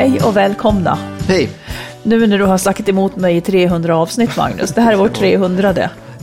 Hej 0.00 0.20
och 0.20 0.36
välkomna. 0.36 0.98
Hej. 1.28 1.48
Nu 2.02 2.26
när 2.26 2.38
du 2.38 2.44
har 2.44 2.58
sagt 2.58 2.88
emot 2.88 3.16
mig 3.16 3.36
i 3.36 3.40
300 3.40 3.96
avsnitt, 3.96 4.36
Magnus. 4.36 4.74
Det 4.74 4.80
här 4.80 4.92
är 4.92 4.96
vårt 4.96 5.14
300. 5.14 5.74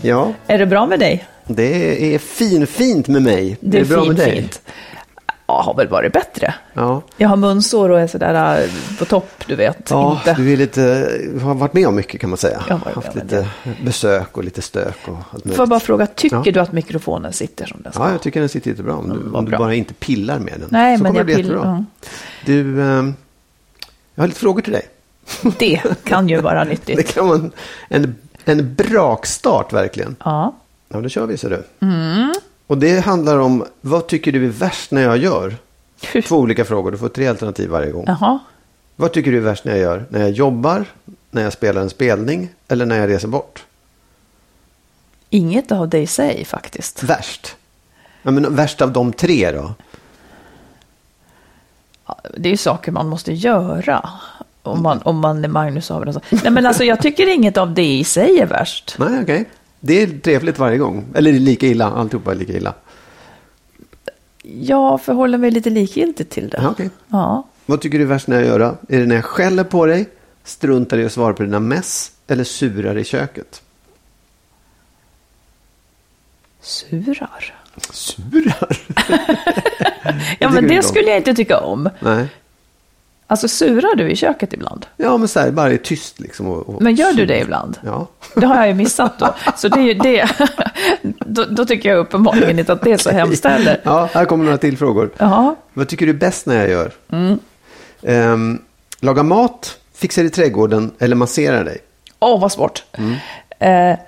Ja, 0.01 0.33
Är 0.47 0.57
det 0.57 0.65
bra 0.65 0.85
med 0.85 0.99
dig? 0.99 1.25
det 1.47 2.15
är 2.15 2.19
fin, 2.19 2.67
fint 2.67 3.07
med 3.07 3.21
mig. 3.21 3.57
Det 3.59 3.79
är, 3.79 3.85
bra 3.85 3.97
fint, 4.03 4.07
med 4.07 4.27
dig? 4.27 4.35
fint. 4.41 4.61
Ja, 5.47 5.61
har 5.61 5.73
väl 5.73 5.87
varit 5.87 6.13
bättre. 6.13 6.53
Ja, 6.73 7.01
Jag 7.17 7.29
har 7.29 7.35
munsår 7.35 7.89
och 7.89 7.99
är 7.99 8.07
sådär 8.07 8.61
äh, 8.63 8.69
på 8.99 9.05
topp, 9.05 9.43
du 9.47 9.55
vet. 9.55 9.87
ja 9.89 10.11
inte. 10.27 10.41
du 10.41 10.53
är 10.53 10.57
lite, 10.57 11.09
har 11.41 11.53
varit 11.53 11.73
med 11.73 11.87
om 11.87 11.95
mycket 11.95 12.21
kan 12.21 12.29
man 12.29 12.37
säga. 12.37 12.61
Jag 12.69 12.75
har 12.77 12.91
Haft 12.91 13.15
lite 13.15 13.47
besök 13.85 14.37
och 14.37 14.43
lite 14.43 14.61
stök 14.61 14.97
och 15.07 15.17
allt 15.31 15.43
Får 15.43 15.55
jag 15.59 15.69
bara 15.69 15.79
fråga, 15.79 16.05
tycker 16.07 16.41
Ja. 16.45 16.51
du 16.51 16.59
att 16.59 16.71
mikrofonen 16.71 17.33
sitter 17.33 17.65
som 17.65 17.81
den 17.83 17.93
ska? 17.93 18.03
Ja, 18.03 18.11
jag 18.11 18.21
tycker 18.21 18.39
den 18.39 18.49
sitter 18.49 18.69
jättebra. 18.69 18.93
Om 18.95 19.09
du, 19.09 19.37
om 19.37 19.45
du 19.45 19.49
bra. 19.51 19.59
bara 19.59 19.73
inte 19.73 19.93
pillar 19.93 20.39
med 20.39 20.53
den. 20.59 20.67
Nej, 20.71 20.97
så 20.97 21.03
men 21.03 21.09
kommer 21.13 21.19
jag 21.19 21.27
det 21.27 21.33
bli 21.33 21.43
jättebra. 21.43 21.85
ja. 22.01 22.07
Du, 22.45 22.81
ehm, 22.81 23.13
jag 24.17 24.23
har 24.23 24.27
lite 24.27 24.39
frågor 24.39 24.61
till 24.61 24.73
dig. 24.73 24.85
Det 25.59 25.81
kan 26.03 26.29
ju 26.29 26.41
vara 26.41 26.63
Det 26.63 26.69
nyttigt. 26.69 27.13
kan 27.13 27.27
vara 27.27 27.37
en, 27.37 27.51
en, 27.89 28.15
en 28.45 28.75
brakstart 28.75 29.73
verkligen. 29.73 30.15
Ja. 30.25 30.55
Ja, 30.89 31.01
då 31.01 31.09
kör 31.09 31.25
vi 31.25 31.37
så 31.37 31.49
du. 31.49 31.63
Mm. 31.79 32.33
Och 32.67 32.77
det 32.77 32.99
handlar 32.99 33.37
om, 33.37 33.65
vad 33.81 34.07
tycker 34.07 34.31
du 34.31 34.45
är 34.45 34.49
värst 34.49 34.91
när 34.91 35.01
jag 35.01 35.17
gör? 35.17 35.55
Två 36.25 36.37
olika 36.37 36.65
frågor, 36.65 36.91
du 36.91 36.97
får 36.97 37.09
tre 37.09 37.27
alternativ 37.27 37.69
varje 37.69 37.91
gång. 37.91 38.03
Jaha. 38.07 38.39
Vad 38.95 39.11
tycker 39.13 39.31
du 39.31 39.37
är 39.37 39.41
värst 39.41 39.65
när 39.65 39.71
jag 39.71 39.81
gör? 39.81 40.05
När 40.09 40.19
jag 40.19 40.31
jobbar, 40.31 40.85
när 41.31 41.43
jag 41.43 41.53
spelar 41.53 41.81
en 41.81 41.89
spelning 41.89 42.49
eller 42.67 42.85
när 42.85 42.99
jag 42.99 43.09
reser 43.09 43.27
bort? 43.27 43.65
Inget 45.29 45.71
av 45.71 45.89
det 45.89 45.99
i 45.99 46.07
sig 46.07 46.45
faktiskt. 46.45 47.03
Värst? 47.03 47.55
Ja, 48.21 48.31
men 48.31 48.55
värst 48.55 48.81
av 48.81 48.91
de 48.91 49.13
tre 49.13 49.51
då? 49.51 49.73
Det 52.37 52.49
är 52.49 52.51
ju 52.51 52.57
saker 52.57 52.91
man 52.91 53.07
måste 53.07 53.33
göra. 53.33 54.09
Om 54.63 54.83
man, 54.83 55.01
om 55.01 55.19
man 55.19 55.43
är 55.43 55.49
Magnus 55.49 55.91
Abrahamsson. 55.91 56.21
Nej 56.43 56.51
men 56.51 56.65
alltså 56.65 56.83
jag 56.83 57.01
tycker 57.01 57.27
inget 57.27 57.57
av 57.57 57.73
det 57.73 57.93
i 57.93 58.03
sig 58.03 58.39
är 58.39 58.45
värst. 58.45 58.95
Nej, 58.99 59.19
okej. 59.23 59.49
Det 59.79 60.01
är 60.01 60.19
trevligt 60.19 60.59
varje 60.59 60.77
gång. 60.77 61.05
Eller 61.15 61.31
lika 61.31 61.67
illa, 61.67 61.91
alltihopa 61.91 62.31
är 62.31 62.35
lika 62.35 62.53
illa. 62.53 62.73
Jag 64.43 65.01
förhåller 65.01 65.37
mig 65.37 65.51
lite 65.51 65.69
likgiltigt 65.69 66.31
till 66.31 66.49
det. 66.49 66.59
Ja, 66.61 66.69
okej. 66.69 66.89
Ja. 67.07 67.47
Vad 67.65 67.81
tycker 67.81 67.97
du 67.97 68.03
är 68.03 68.07
värst 68.07 68.27
när 68.27 68.37
jag 68.37 68.45
gör? 68.45 68.59
Är 68.89 68.99
det 68.99 69.05
när 69.05 69.15
jag 69.15 69.25
skäller 69.25 69.63
på 69.63 69.85
dig, 69.85 70.09
struntar 70.43 70.97
i 70.97 71.05
att 71.05 71.11
svara 71.11 71.33
på 71.33 71.43
dina 71.43 71.59
mess 71.59 72.11
eller 72.27 72.43
surar 72.43 72.97
i 72.97 73.03
köket? 73.03 73.61
Surar. 76.61 77.53
Surar? 77.91 78.77
Ja 80.39 80.49
men 80.49 80.63
du 80.67 80.75
det 80.75 80.83
skulle 80.83 81.07
jag 81.07 81.17
inte 81.17 81.33
tycka 81.33 81.59
om. 81.59 81.89
Nej. 81.99 82.27
Alltså 83.29 83.47
surar 83.47 83.95
du 83.95 84.09
i 84.11 84.15
köket 84.15 84.53
ibland? 84.53 84.85
Ja, 84.97 85.17
men 85.17 85.27
så 85.27 85.39
här, 85.39 85.51
bara 85.51 85.71
är 85.71 85.77
tyst 85.77 86.19
liksom. 86.19 86.47
Och, 86.47 86.69
och 86.75 86.81
Men 86.81 86.95
gör 86.95 87.07
du 87.11 87.15
sur. 87.17 87.25
det 87.25 87.39
ibland? 87.39 87.77
Ja. 87.85 88.07
Det 88.35 88.45
har 88.45 88.55
jag 88.55 88.67
ju 88.67 88.73
missat 88.73 89.19
då. 89.19 89.33
Så 89.57 89.67
det 89.67 89.79
är 89.79 89.83
ju 89.83 89.93
det. 89.93 90.29
Då, 91.25 91.45
då 91.49 91.65
tycker 91.65 91.89
jag 91.89 91.97
uppenbarligen 91.99 92.59
inte 92.59 92.73
att 92.73 92.81
det 92.81 92.91
är 92.91 92.97
så 92.97 93.09
hemskt 93.11 93.45
heller. 93.45 93.81
ja, 93.83 94.09
här 94.13 94.25
kommer 94.25 94.43
några 94.45 94.57
till 94.57 94.77
frågor. 94.77 95.09
Jaha. 95.17 95.55
Vad 95.73 95.87
tycker 95.87 96.05
du 96.05 96.09
är 96.11 96.15
bäst 96.17 96.45
när 96.45 96.55
jag 96.55 96.69
gör? 96.69 96.91
Mm. 97.11 97.39
Ehm, 98.03 98.61
laga 98.99 99.23
mat, 99.23 99.77
fixar 99.95 100.23
i 100.23 100.29
trädgården 100.29 100.91
eller 100.99 101.15
masserar 101.15 101.63
dig? 101.65 101.77
Åh, 102.19 102.41
vad 102.41 102.51
svårt. 102.51 102.83
Mm. 102.97 103.13
Eh, 103.59 103.99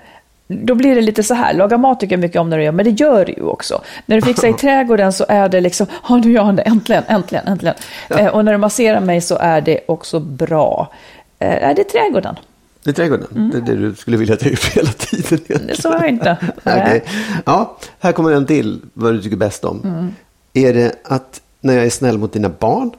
då 0.50 0.74
blir 0.74 0.94
det 0.94 1.00
lite 1.00 1.22
så 1.22 1.34
här, 1.34 1.54
laga 1.54 1.78
mat 1.78 2.00
tycker 2.00 2.12
jag 2.12 2.20
mycket 2.20 2.40
om 2.40 2.50
när 2.50 2.58
du 2.58 2.64
gör, 2.64 2.72
men 2.72 2.84
det 2.84 2.90
gör 2.90 3.24
du 3.24 3.32
ju 3.32 3.42
också. 3.42 3.82
När 4.06 4.16
du 4.16 4.22
fixar 4.22 4.48
i 4.48 4.52
trädgården 4.60 5.12
så 5.12 5.24
är 5.28 5.48
det 5.48 5.60
liksom, 5.60 5.86
ja 6.08 6.16
nu 6.16 6.32
gör 6.32 6.42
han 6.42 6.56
det, 6.56 6.62
äntligen, 6.62 7.02
äntligen, 7.08 7.46
äntligen. 7.46 7.74
Eh, 8.10 8.26
och 8.26 8.44
när 8.44 8.52
du 8.52 8.58
masserar 8.58 9.00
mig 9.00 9.20
så 9.20 9.36
är 9.36 9.60
det 9.60 9.80
också 9.88 10.20
bra. 10.20 10.92
Eh, 11.38 11.68
är 11.68 11.74
det 11.74 11.84
trädgården? 11.84 12.36
I 12.84 12.92
trädgården? 12.92 13.50
Det 13.52 13.58
är 13.58 13.62
det 13.62 13.76
du 13.76 13.94
skulle 13.94 14.16
vilja 14.16 14.34
att 14.34 14.42
jag 14.42 14.50
gjort 14.50 14.76
hela 14.76 14.90
tiden. 14.90 15.24
egentligen. 15.28 15.66
Det 15.66 15.82
sa 15.82 15.92
jag 15.92 16.08
inte. 16.08 16.36
Okej. 16.64 17.04
Ja, 17.46 17.76
här 17.98 18.12
kommer 18.12 18.32
en 18.32 18.46
till 18.46 18.80
vad 18.92 19.14
du 19.14 19.22
tycker 19.22 19.36
bäst 19.36 19.64
om. 19.64 19.80
Mm. 19.84 20.14
Är 20.54 20.74
det 20.74 20.94
att 21.04 21.40
när 21.60 21.74
jag 21.74 21.86
är 21.86 21.90
snäll 21.90 22.18
mot 22.18 22.32
dina 22.32 22.48
barn? 22.48 22.90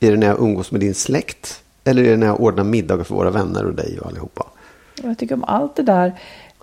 Är 0.00 0.10
det 0.10 0.16
när 0.16 0.26
jag 0.26 0.38
umgås 0.38 0.72
med 0.72 0.80
din 0.80 0.94
släkt? 0.94 1.60
Eller 1.84 2.04
är 2.04 2.10
det 2.10 2.16
när 2.16 2.26
jag 2.26 2.40
ordnar 2.40 2.64
middagar 2.64 3.04
för 3.04 3.14
våra 3.14 3.30
vänner 3.30 3.64
och 3.64 3.74
dig 3.74 3.98
och 4.00 4.06
allihopa? 4.06 4.46
Jag 5.02 5.18
tycker 5.18 5.34
om 5.34 5.44
allt 5.44 5.76
det 5.76 5.82
där. 5.82 6.12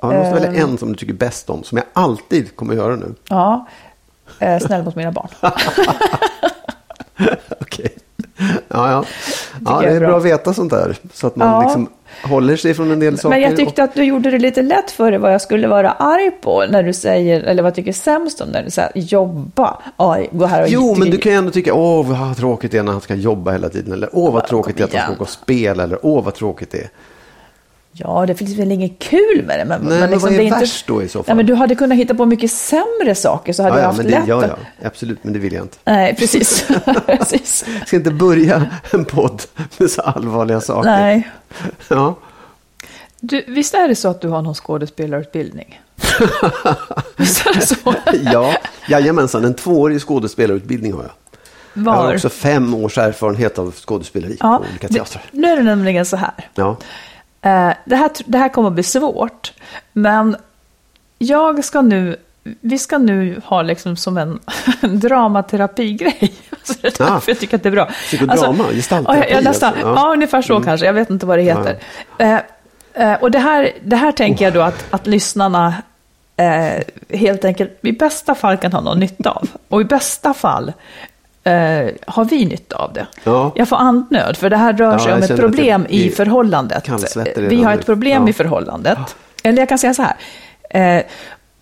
Ja, 0.02 0.10
du 0.12 0.18
måste 0.18 0.34
välja 0.34 0.62
en 0.64 0.78
som 0.78 0.90
du 0.90 0.96
tycker 0.96 1.14
bäst 1.14 1.50
om, 1.50 1.64
som 1.64 1.78
jag 1.78 1.86
alltid 1.94 2.56
kommer 2.56 2.74
göra 2.76 2.96
nu. 2.96 3.14
Ja, 3.30 3.68
eh, 4.40 4.60
snäll 4.60 4.84
mot 4.84 4.96
mina 4.96 5.12
barn. 5.12 5.28
Okej. 7.62 7.90
Ja, 8.68 8.92
ja. 8.92 9.04
ja, 9.66 9.80
det 9.82 9.88
är 9.90 10.00
bra. 10.00 10.08
bra 10.10 10.18
att 10.18 10.26
veta 10.26 10.54
sånt 10.54 10.72
där. 10.72 10.98
Så 11.14 11.28
att 11.28 11.36
man 11.36 11.48
Ja. 11.48 11.62
liksom 11.62 11.90
håller 12.24 12.56
sig 12.56 12.74
från 12.74 12.92
en 12.92 13.00
del 13.00 13.18
saker. 13.18 13.30
Men 13.30 13.42
jag 13.42 13.58
tyckte 13.58 13.84
att 13.84 13.94
du 13.94 14.04
gjorde 14.04 14.32
det 14.32 14.40
lite 14.40 14.62
lätt 14.62 14.92
för 14.92 15.12
dig 15.12 15.20
vad 15.20 15.34
jag 15.34 15.42
skulle 15.42 15.68
vara 15.68 15.92
arg 15.92 16.32
på 16.32 16.66
när 16.70 16.84
du 16.84 16.94
säger, 16.94 17.42
eller 17.44 17.64
vad 17.64 17.70
jag 17.70 17.76
tycker 17.76 17.94
sämst 17.94 18.42
om 18.42 18.50
när 18.50 18.64
du 18.64 18.72
säger 18.72 18.92
jobba. 18.96 19.78
Oj, 19.98 20.30
gå 20.32 20.46
här 20.46 20.62
och 20.64 20.70
Jo, 20.70 20.96
men 20.96 21.10
du 21.10 21.18
kan 21.18 21.32
ju 21.32 21.38
ändå 21.38 21.52
tycka, 21.52 21.74
åh 21.74 22.08
vad 22.08 22.38
tråkigt 22.38 22.72
det 22.72 22.78
är 22.78 22.84
när 22.84 22.92
han 22.92 23.02
ska 23.02 23.16
jobba 23.16 23.52
hela 23.52 23.70
tiden. 23.70 23.94
Eller 23.94 24.10
åh 24.12 24.34
vad 24.34 24.48
tråkigt 24.48 24.78
det 24.78 24.84
är 24.84 24.86
att 24.88 24.94
han 24.94 25.04
ska 25.04 25.14
gå 25.14 25.24
och 25.24 25.30
spela. 25.30 25.84
Eller 25.84 26.00
åh 26.06 26.24
vad 26.24 26.34
tråkigt 26.36 26.72
det 26.72 26.78
är. 26.78 26.90
Ja, 27.94 28.26
det 28.26 28.36
finns 28.36 28.58
väl 28.60 28.72
inget 28.72 29.00
kul 29.00 29.44
med 29.48 29.60
det. 29.60 29.66
Men, 29.66 29.82
Nej, 29.82 30.00
men 30.00 30.10
liksom, 30.12 30.22
vad 30.22 30.34
är 30.34 30.38
det 30.38 30.44
inte... 30.44 30.60
värst 30.60 30.88
då 30.88 31.04
i 31.04 31.08
så 31.10 31.20
fall? 31.20 31.26
Ja, 31.28 31.36
men 31.36 31.46
du 31.46 31.54
hade 31.54 31.76
kunnat 31.76 31.98
hitta 31.98 32.16
på 32.16 32.26
mycket 32.26 32.52
sämre 32.52 33.16
saker 33.16 33.54
så 33.54 33.64
hade 33.64 33.76
Ja, 33.76 33.80
jag 33.80 33.84
ja, 33.84 33.88
haft 33.88 33.98
men 33.98 34.06
det, 34.06 34.20
lätt 34.20 34.28
ja, 34.28 34.48
ja, 34.48 34.88
absolut, 34.88 35.24
men 35.24 35.34
det 35.34 35.40
vill 35.40 35.54
jag 35.54 35.64
inte. 35.64 35.78
Nej, 35.84 36.16
precis. 36.16 36.68
precis. 37.06 37.66
Jag 37.80 37.88
ska 37.88 37.96
inte 37.98 38.12
börja 38.12 38.68
en 38.92 39.06
podd 39.06 39.42
med 39.78 39.90
så 39.92 40.02
allvarliga 40.02 40.62
saker. 40.62 40.90
Nej. 40.90 41.30
Ja. 41.88 42.16
Du, 43.20 43.44
visst 43.48 43.74
är 43.74 43.88
det 43.88 43.96
så 43.96 44.08
att 44.08 44.22
du 44.22 44.28
har 44.28 44.42
någon 44.42 44.56
skådespelarutbildning? 44.56 45.82
visst 47.18 47.46
är 47.48 47.54
det 47.54 47.62
så? 47.66 47.96
ja, 48.34 48.54
jajamensan, 48.88 49.46
en 49.46 49.54
tvåårig 49.54 50.02
skådespelarutbildning 50.02 50.94
har 50.94 51.02
jag. 51.02 51.12
Jag 51.74 51.92
har 51.92 52.04
Var? 52.04 52.14
också 52.14 52.30
fem 52.30 52.74
års 52.76 52.98
erfarenhet 52.98 53.60
av 53.60 53.74
skådespeleri 53.76 54.38
Ja, 54.40 54.58
på 54.64 54.70
olika 54.70 54.88
teatrar. 54.88 55.24
Nu 55.32 55.48
är 55.48 55.58
det 55.58 55.64
nämligen 55.64 56.06
så 56.06 56.18
här. 56.18 56.32
Ja. 56.56 56.78
Eh, 57.42 57.74
det, 57.86 57.96
här, 57.96 58.12
det 58.26 58.38
här 58.38 58.50
kommer 58.50 58.68
att 58.68 58.74
bli 58.74 58.84
svårt, 58.84 59.54
men 59.94 60.36
jag 61.18 61.66
ska 61.66 61.82
nu, 61.82 62.16
vi 62.44 62.78
ska 62.78 62.98
nu 62.98 63.42
ha 63.46 63.62
liksom 63.62 63.96
som 63.98 64.18
en, 64.18 64.40
dramaterapigrej. 64.82 66.34
Så 66.64 66.74
det 66.82 67.00
är 67.00 67.04
Ah. 67.06 67.14
därför 67.14 67.32
jag 67.32 67.40
tycker 67.40 67.56
att 67.58 67.64
det 67.64 67.70
är 67.70 67.72
bra. 67.72 67.86
Psykodrama, 67.86 68.64
gestaltterapi 68.74 69.32
ja, 69.34 69.42
nästan, 69.42 69.70
alltså. 69.70 69.88
ja. 69.88 69.94
Ja. 69.96 70.14
ungefär 70.14 70.42
så 70.42 70.60
kanske. 70.62 70.86
Jag 70.86 70.94
vet 70.94 71.10
inte 71.10 71.26
vad 71.26 71.38
det 71.38 71.42
heter. 71.44 71.78
Eh, 72.18 72.40
eh, 72.94 73.14
och 73.14 73.32
det 73.32 73.40
här, 73.40 73.72
det 73.84 73.96
här 73.96 74.12
tänker 74.12 74.46
jag 74.46 74.54
då 74.54 74.62
att, 74.62 74.86
att 74.90 75.08
lyssnarna 75.08 75.74
eh, 76.38 76.84
helt 77.18 77.46
enkelt 77.46 77.80
i 77.82 77.92
bästa 77.92 78.36
fall 78.36 78.58
kan 78.58 78.74
ha 78.74 78.82
någon 78.82 79.00
nytta 79.00 79.30
av. 79.32 79.50
Och 79.70 79.82
i 79.82 79.84
bästa 79.84 80.34
fall 80.34 80.74
eh, 81.44 81.90
har 82.08 82.26
vi 82.26 82.46
nytta 82.46 82.76
av 82.76 82.94
det. 82.94 83.08
Ja. 83.24 83.52
Jag 83.56 83.68
får 83.70 83.76
andnöd, 83.76 84.38
för 84.38 84.50
det 84.50 84.58
här 84.58 84.74
rör 84.74 84.92
Ja, 84.92 85.00
sig 85.00 85.14
om 85.14 85.24
ett 85.24 85.38
problem 85.38 85.86
det 85.90 85.96
i 85.96 86.10
förhållandet. 86.10 86.90
Vi 87.36 87.64
har 87.64 87.74
nu. 87.74 87.80
ett 87.80 87.86
problem 87.86 88.24
Ja. 88.24 88.30
i 88.30 88.34
förhållandet. 88.34 89.16
Eller 89.44 89.60
jag 89.62 89.70
kan 89.70 89.78
säga 89.78 89.94
så 89.94 90.04
här. 90.04 90.16
Eh, 90.98 91.04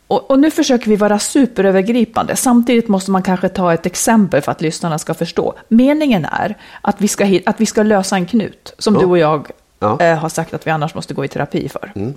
och, 0.08 0.32
och 0.32 0.40
nu 0.40 0.52
försöker 0.52 0.90
vi 0.90 0.96
vara 0.96 1.20
superövergripande. 1.20 2.36
Samtidigt 2.36 2.88
måste 2.88 3.12
man 3.12 3.24
kanske 3.24 3.50
ta 3.50 3.74
ett 3.74 3.86
exempel 3.86 4.42
för 4.42 4.52
att 4.52 4.62
lyssnarna 4.62 5.00
ska 5.00 5.14
förstå. 5.14 5.54
Meningen 5.68 6.26
är 6.26 6.58
att 6.82 6.96
vi 7.02 7.08
ska, 7.08 7.40
att 7.46 7.62
vi 7.62 7.66
ska 7.66 7.84
lösa 7.84 8.16
en 8.16 8.26
knut, 8.26 8.74
som 8.78 8.94
du 8.94 9.06
och 9.06 9.18
jag 9.18 9.48
Ja. 9.80 10.00
eh, 10.02 10.18
har 10.18 10.30
sagt 10.30 10.54
att 10.54 10.68
vi 10.68 10.72
annars 10.72 10.96
måste 10.96 11.14
gå 11.14 11.26
i 11.26 11.28
terapi 11.28 11.70
för. 11.70 11.92
Mm. 11.96 12.14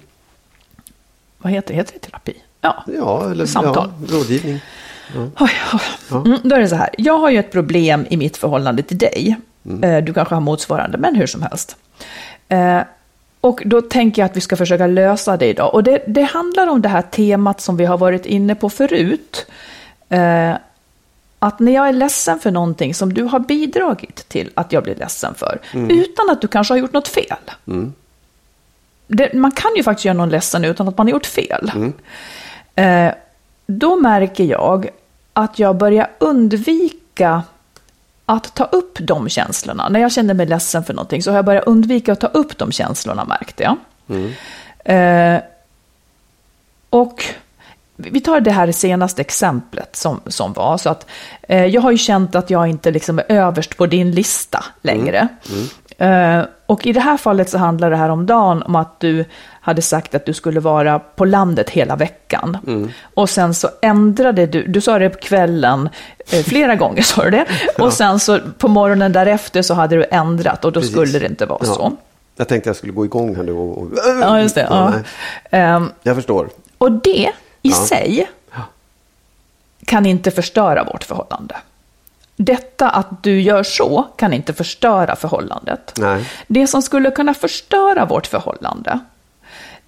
Vad 1.39 1.53
heter, 1.53 1.75
heter 1.75 1.93
det? 1.93 1.99
Terapi? 1.99 2.35
Ja. 2.61 2.85
Eller 3.31 3.47
Samtal. 3.47 3.93
Ja, 4.11 4.17
rådgivning. 5.15 5.33
Oj, 5.41 5.51
oj. 6.11 6.21
Mm, 6.25 6.39
då 6.43 6.55
är 6.57 6.61
det 6.61 6.69
så 6.69 6.75
här, 6.77 6.89
jag 6.99 7.19
har 7.19 7.31
ju 7.31 7.39
ett 7.39 7.53
problem 7.53 8.07
i 8.11 8.17
mitt 8.17 8.37
förhållande 8.37 8.83
till 8.83 8.99
dig. 8.99 9.37
Eh, 9.83 10.05
Du 10.05 10.15
kanske 10.15 10.35
har 10.35 10.41
motsvarande, 10.41 10.99
men 10.99 11.15
hur 11.15 11.27
som 11.27 11.43
helst. 11.43 11.77
Eh, 12.49 12.81
Och 13.41 13.63
då 13.65 13.83
tänker 13.83 14.23
jag 14.23 14.27
att 14.31 14.37
vi 14.37 14.41
ska 14.41 14.57
försöka 14.57 14.87
lösa 14.87 15.37
det 15.37 15.47
idag. 15.47 15.75
Och 15.75 15.83
det, 15.85 16.03
det 16.07 16.23
handlar 16.23 16.67
om 16.67 16.83
det 16.83 16.89
här 16.89 17.03
temat 17.03 17.61
som 17.61 17.77
vi 17.77 17.85
har 17.85 17.99
varit 17.99 18.27
inne 18.27 18.55
på 18.55 18.71
förut. 18.71 19.47
Eh, 20.09 20.55
Att 21.39 21.59
när 21.61 21.73
jag 21.73 21.89
är 21.89 21.93
ledsen 21.93 22.39
för 22.39 22.51
någonting 22.51 22.95
som 22.95 23.15
du 23.15 23.23
har 23.23 23.39
bidragit 23.41 24.29
till 24.29 24.51
att 24.55 24.73
jag 24.73 24.83
blir 24.83 24.95
ledsen 24.95 25.35
för, 25.35 25.59
utan 25.73 26.31
att 26.31 26.41
du 26.41 26.49
kanske 26.49 26.75
har 26.75 26.79
gjort 26.79 26.93
något 26.93 27.09
fel. 27.09 27.37
Det, 29.07 29.33
man 29.35 29.51
kan 29.53 29.71
ju 29.77 29.83
faktiskt 29.83 30.05
göra 30.05 30.17
någon 30.17 30.29
ledsen 30.31 30.65
utan 30.65 30.89
att 30.89 30.99
man 30.99 31.07
har 31.07 31.13
gjort 31.13 31.27
fel. 31.27 31.73
Eh, 32.75 33.13
då 33.67 33.97
märker 33.97 34.45
jag 34.45 34.89
att 35.33 35.59
jag 35.59 35.77
börjar 35.77 36.11
undvika 36.19 37.43
att 38.27 38.55
ta 38.55 38.65
upp 38.65 38.99
de 39.01 39.29
känslorna. 39.29 39.89
När 39.89 40.01
jag 40.01 40.13
känner 40.13 40.35
mig 40.35 40.47
ledsen 40.47 40.85
för 40.85 40.95
någonting 40.95 41.23
så 41.23 41.31
har 41.31 41.37
jag 41.37 41.45
börjat 41.45 41.65
undvika 41.65 42.13
att 42.13 42.21
ta 42.21 42.27
upp 42.27 42.59
de 42.59 42.73
känslorna, 42.73 43.25
märkte 43.25 43.63
jag. 43.63 43.77
Eh, 44.85 45.41
och 46.91 47.25
vi 47.97 48.21
tar 48.21 48.41
det 48.41 48.51
här 48.51 48.73
senaste 48.73 49.21
exemplet 49.23 49.97
som, 49.97 50.21
som 50.27 50.53
var. 50.53 50.79
Så 50.79 50.91
att, 50.91 51.07
eh, 51.43 51.65
jag 51.65 51.83
har 51.83 51.91
ju 51.91 51.99
känt 51.99 52.35
att 52.35 52.51
jag 52.51 52.69
inte 52.69 52.91
liksom 52.91 53.19
är 53.19 53.25
överst 53.29 53.77
på 53.77 53.87
din 53.87 54.11
lista 54.11 54.65
längre. 54.83 55.29
Eh, 55.99 56.45
och 56.67 56.87
i 56.87 56.93
det 56.93 57.01
här 57.01 57.17
fallet 57.17 57.51
så 57.51 57.59
handlar 57.59 57.91
det 57.91 57.97
här 57.97 58.09
om 58.09 58.27
dagen 58.27 58.63
om 58.63 58.77
att 58.77 59.01
du 59.01 59.25
hade 59.65 59.83
sagt 59.83 60.15
att 60.15 60.27
du 60.27 60.33
skulle 60.35 60.61
vara 60.61 60.99
på 60.99 61.25
landet 61.25 61.71
hela 61.71 61.97
veckan. 61.97 62.59
Och 63.15 63.31
sen 63.31 63.55
så 63.55 63.69
ändrade 63.83 64.47
du, 64.47 64.67
du 64.67 64.81
sa 64.81 64.99
det 64.99 65.11
på 65.11 65.19
kvällen, 65.19 65.89
eh, 66.33 66.43
flera 66.45 66.77
gånger 66.83 67.03
sa 67.03 67.25
du 67.25 67.31
det. 67.31 67.47
Och 67.79 67.93
sen 67.93 68.21
så 68.21 68.39
på 68.59 68.69
morgonen 68.69 69.13
därefter 69.13 69.63
så 69.63 69.75
hade 69.75 69.97
du 69.97 70.05
ändrat 70.11 70.65
och 70.65 70.73
då 70.73 70.81
Precis. 70.81 70.95
skulle 70.97 71.19
det 71.19 71.27
inte 71.27 71.47
vara 71.47 71.61
Ja. 71.67 71.75
så. 71.75 71.93
Jag 72.37 72.49
tänkte 72.49 72.69
jag 72.69 72.77
skulle 72.77 72.93
gå 72.93 73.05
igång 73.05 73.37
här 73.37 73.43
nu 73.43 73.53
och... 73.53 73.79
och 73.79 73.89
Ja, 74.21 74.41
just 74.41 74.55
det. 74.55 74.67
Ja. 74.71 74.91
nej. 74.91 75.03
Ehm, 75.51 75.91
Jag 76.03 76.17
förstår. 76.17 76.49
och 76.79 76.93
det 76.93 77.11
i 77.63 77.71
Ja. 77.71 77.75
sig 77.75 78.31
kan 79.85 80.07
inte 80.07 80.31
förstöra 80.31 80.85
vårt 80.85 81.05
förhållande. 81.05 81.57
Detta 82.37 82.91
att 82.91 83.23
du 83.23 83.41
gör 83.41 83.63
så 83.63 84.07
kan 84.17 84.33
inte 84.33 84.53
förstöra 84.53 85.17
förhållandet. 85.17 85.93
Nej. 85.99 86.25
Det 86.47 86.67
som 86.67 86.83
skulle 86.83 87.11
kunna 87.11 87.35
förstöra 87.35 88.05
vårt 88.05 88.27
förhållande, 88.27 88.99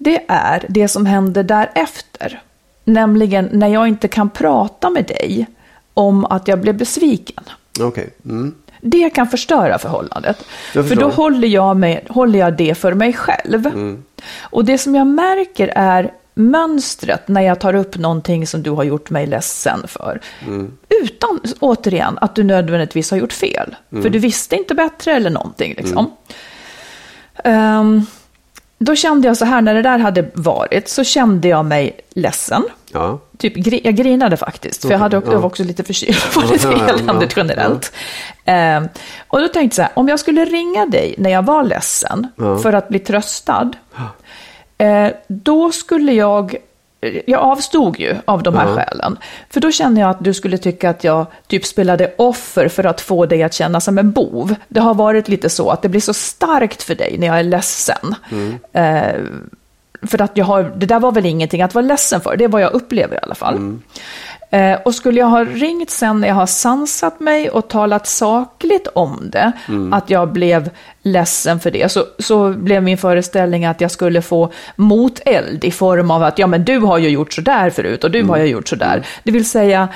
det 0.04 0.24
är 0.28 0.66
det 0.68 0.88
som 0.88 1.06
händer 1.06 1.42
därefter. 1.42 2.42
Nämligen 2.84 3.48
när 3.52 3.68
jag 3.68 3.88
inte 3.88 4.08
kan 4.08 4.30
prata 4.30 4.90
med 4.90 5.04
dig 5.04 5.46
om 5.94 6.24
att 6.24 6.48
jag 6.48 6.60
blev 6.60 6.76
besviken. 6.76 7.44
Okej. 7.80 8.10
Mm. 8.24 8.54
Det 8.80 9.10
kan 9.10 9.28
förstöra 9.28 9.78
förhållandet. 9.78 10.44
För 10.72 10.96
då 10.96 11.08
håller 11.08 11.48
jag, 11.48 11.76
med, 11.76 12.00
håller 12.08 12.38
jag 12.38 12.56
det 12.56 12.74
för 12.74 12.94
mig 12.94 13.12
själv. 13.12 13.70
Och 14.40 14.64
det 14.64 14.78
som 14.78 14.94
jag 14.94 15.06
märker 15.06 15.68
är 15.68 16.12
mönstret 16.34 17.28
när 17.28 17.40
jag 17.40 17.60
tar 17.60 17.74
upp 17.74 17.98
någonting 17.98 18.46
som 18.46 18.62
du 18.62 18.70
har 18.70 18.84
gjort 18.84 19.10
mig 19.10 19.26
ledsen 19.26 19.88
för. 19.88 20.20
Utan, 21.02 21.40
återigen, 21.60 22.18
att 22.20 22.34
du 22.34 22.42
nödvändigtvis 22.42 23.10
har 23.10 23.18
gjort 23.18 23.32
fel. 23.32 23.76
För 23.90 24.10
du 24.10 24.18
visste 24.18 24.56
inte 24.56 24.74
bättre 24.74 25.12
eller 25.12 25.30
någonting. 25.30 25.74
Liksom. 25.76 26.10
Ehm, 27.44 28.06
då 28.84 28.94
kände 28.96 29.28
jag 29.28 29.36
så 29.36 29.44
här, 29.44 29.60
när 29.62 29.74
det 29.74 29.82
där 29.82 29.98
hade 29.98 30.24
varit, 30.34 30.88
så 30.88 31.04
kände 31.04 31.48
jag 31.48 31.64
mig 31.64 32.00
ledsen. 32.10 32.62
Ja. 32.92 33.18
Typ, 33.38 33.56
gri- 33.56 33.80
jag 33.84 33.94
grinade 33.94 34.36
faktiskt, 34.36 34.82
för 34.82 34.90
jag, 34.90 34.98
hade 34.98 35.16
också, 35.16 35.30
ja. 35.30 35.34
jag 35.34 35.40
var 35.40 35.46
också 35.46 35.64
lite 35.64 35.84
förkyld 35.84 36.16
och 36.36 36.42
var 36.42 36.52
lite 36.52 36.68
Ja, 36.68 36.94
eländigt 36.94 37.36
ja, 37.36 37.42
generellt. 37.42 37.92
Ehm, 38.44 38.88
och 39.28 39.40
då 39.40 39.48
tänkte 39.48 39.62
jag 39.62 39.74
så 39.74 39.82
här, 39.82 39.90
om 39.94 40.08
jag 40.08 40.20
skulle 40.20 40.44
ringa 40.44 40.86
dig 40.86 41.14
när 41.18 41.30
jag 41.30 41.42
var 41.42 41.64
ledsen 41.64 42.26
för 42.62 42.72
att 42.72 42.88
bli 42.88 42.98
tröstad, 42.98 43.70
eh, 44.78 45.08
då 45.28 45.72
skulle 45.72 46.12
jag, 46.12 46.56
jag 47.26 47.40
avstod 47.40 47.98
ju 48.00 48.14
av 48.24 48.42
de 48.42 48.54
här 48.56 48.68
Ja. 48.68 48.74
skälen. 48.76 49.18
För 49.50 49.60
då 49.60 49.70
känner 49.72 50.00
jag 50.00 50.10
att 50.10 50.24
du 50.24 50.34
skulle 50.34 50.58
tycka 50.58 50.90
att 50.90 51.04
jag 51.04 51.26
typ 51.46 51.64
spelade 51.66 52.14
offer 52.18 52.68
för 52.68 52.84
att 52.86 53.00
få 53.00 53.26
dig 53.26 53.42
att 53.42 53.54
känna 53.54 53.80
som 53.80 53.98
en 53.98 54.12
bov. 54.12 54.54
Det 54.68 54.80
har 54.80 54.94
varit 54.94 55.28
lite 55.28 55.50
så 55.50 55.70
att 55.70 55.82
det 55.82 55.88
blir 55.88 56.00
så 56.00 56.14
starkt 56.14 56.82
för 56.82 56.94
dig 56.94 57.16
när 57.18 57.26
jag 57.26 57.38
är 57.38 57.42
ledsen. 57.42 58.14
Eh, 58.72 59.20
för 60.06 60.22
att 60.22 60.36
jag 60.36 60.44
har, 60.44 60.72
det 60.76 60.86
där 60.86 61.00
var 61.00 61.12
väl 61.12 61.26
ingenting 61.26 61.62
att 61.62 61.74
vara 61.74 61.86
ledsen 61.86 62.20
för, 62.20 62.36
det 62.36 62.44
är 62.44 62.48
vad 62.48 62.62
jag 62.62 62.72
upplever 62.72 63.16
i 63.16 63.18
alla 63.22 63.34
fall. 63.34 63.54
Eh, 63.54 63.60
och 64.84 64.94
skulle 64.94 65.20
jag 65.20 65.26
ha 65.26 65.44
ringt 65.44 65.90
sen 65.90 66.20
när 66.20 66.28
jag 66.28 66.34
har 66.34 66.46
sansat 66.46 67.20
mig 67.20 67.50
och 67.50 67.68
talat 67.68 68.06
sakligt 68.06 68.86
om 68.94 69.30
det, 69.32 69.52
att 69.92 70.10
jag 70.10 70.32
blev 70.32 70.70
ledsen 71.02 71.60
för 71.60 71.70
det, 71.70 71.92
så, 71.92 72.04
så 72.18 72.50
blev 72.50 72.82
min 72.82 72.98
föreställning 72.98 73.64
att 73.64 73.80
jag 73.80 73.90
skulle 73.90 74.22
få 74.22 74.52
moteld 74.76 75.64
i 75.64 75.70
form 75.70 76.10
av 76.10 76.22
att 76.22 76.38
ja 76.38 76.46
men 76.46 76.64
du 76.64 76.78
har 76.78 76.98
ju 76.98 77.08
gjort 77.08 77.32
sådär 77.32 77.70
förut 77.70 78.04
och 78.04 78.10
du 78.10 78.22
har 78.22 78.36
ju 78.36 78.46
gjort 78.46 78.68
sådär. 78.68 79.06
Det 79.22 79.32
vill 79.32 79.48
säga, 79.48 79.88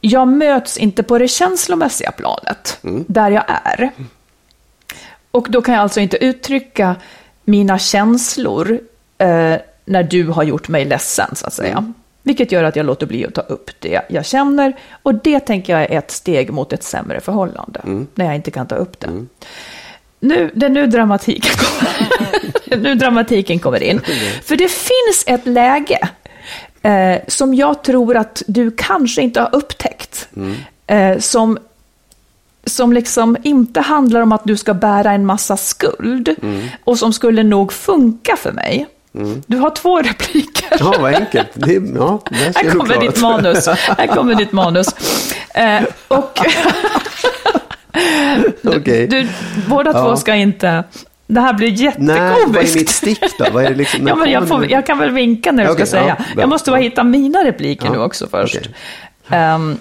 jag 0.00 0.28
möts 0.28 0.78
inte 0.78 1.02
på 1.02 1.18
det 1.18 1.28
känslomässiga 1.28 2.10
planet, 2.10 2.78
där 3.06 3.30
jag 3.30 3.44
är. 3.46 3.90
Och 5.30 5.46
då 5.50 5.62
kan 5.62 5.74
jag 5.74 5.82
alltså 5.82 6.00
inte 6.00 6.24
uttrycka 6.24 6.96
mina 7.44 7.78
känslor 7.78 8.80
eh, 9.18 9.54
när 9.84 10.02
du 10.02 10.26
har 10.26 10.42
gjort 10.42 10.68
mig 10.68 10.84
ledsen, 10.84 11.36
så 11.36 11.46
att 11.46 11.52
säga. 11.52 11.92
Vilket 12.22 12.52
gör 12.52 12.64
att 12.64 12.76
jag 12.76 12.86
låter 12.86 13.06
bli 13.06 13.26
att 13.26 13.34
ta 13.34 13.40
upp 13.40 13.70
det 13.78 14.00
jag 14.08 14.26
känner. 14.26 14.76
Och 15.02 15.14
det 15.14 15.40
tänker 15.40 15.72
jag 15.72 15.82
är 15.82 15.98
ett 15.98 16.10
steg 16.10 16.52
mot 16.52 16.72
ett 16.72 16.82
sämre 16.82 17.20
förhållande, 17.20 17.80
när 18.14 18.24
jag 18.24 18.34
inte 18.34 18.50
kan 18.50 18.66
ta 18.66 18.74
upp 18.74 19.00
det. 19.00 19.26
Nu, 20.20 20.50
det 20.54 20.66
är 20.66 20.70
nu 20.70 20.86
dramatiken 20.86 21.52
kommer, 21.56 22.76
nu 22.82 22.94
dramatiken 22.94 23.58
kommer 23.58 23.82
in. 23.82 24.00
För 24.42 24.56
det 24.56 24.68
finns 24.68 25.24
ett 25.26 25.46
läge 25.46 26.08
eh, 26.82 27.16
som 27.28 27.54
jag 27.54 27.82
tror 27.82 28.16
att 28.16 28.42
du 28.46 28.70
kanske 28.70 29.22
inte 29.22 29.40
har 29.40 29.54
upptäckt. 29.54 30.28
Eh, 30.86 31.18
som 31.18 31.58
som 32.64 32.92
liksom 32.92 33.36
inte 33.42 33.80
handlar 33.80 34.20
om 34.20 34.32
att 34.32 34.44
du 34.44 34.56
ska 34.56 34.74
bära 34.74 35.12
en 35.12 35.26
massa 35.26 35.56
skuld 35.56 36.36
och 36.84 36.98
som 36.98 37.12
skulle 37.12 37.42
nog 37.42 37.72
funka 37.72 38.36
för 38.36 38.52
mig. 38.52 38.86
Du 39.46 39.56
har 39.56 39.70
två 39.70 39.98
repliker. 39.98 40.68
Ja, 40.80 40.94
vad 41.00 41.14
enkelt. 41.14 41.48
Det, 41.54 41.72
ja, 41.72 42.20
det 42.30 42.36
här 42.56 42.70
kommer 42.70 43.00
ditt 43.00 43.20
manus. 43.22 43.66
Här 43.68 44.06
kommer 44.06 44.34
ditt 44.34 44.52
manus. 44.52 44.86
Eh, 45.54 45.82
och 46.08 46.38
Okej. 48.64 49.06
du, 49.06 49.28
båda 49.68 49.90
Ja. 49.92 50.04
två 50.04 50.16
ska 50.16 50.34
inte... 50.34 50.84
Det 51.26 51.40
här 51.40 51.52
blir 51.52 51.92
Nej, 51.98 52.18
vad 52.18 52.18
är 52.18 52.30
jättekomiskt. 52.36 52.74
mitt 52.76 52.88
stick 52.88 53.38
då? 53.38 53.44
Vad 53.52 53.64
är 53.64 53.68
det 53.70 53.74
liksom, 53.76 54.06
Ja, 54.08 54.14
men 54.14 54.30
jag, 54.30 54.48
får, 54.48 54.70
jag 54.70 54.86
kan 54.86 54.98
väl 54.98 55.10
vinka 55.10 55.52
när 55.52 55.64
du 55.64 55.70
Okej, 55.70 55.86
ska 55.86 55.96
säga. 55.98 56.16
ja, 56.18 56.40
jag 56.40 56.48
måste 56.48 56.70
bara 56.70 56.80
hitta 56.80 57.04
mina 57.04 57.38
repliker 57.44 57.90
nu 57.90 57.98
också 57.98 58.26
först. 58.30 58.56
okej. 58.56 58.72
Ehm, 59.28 59.78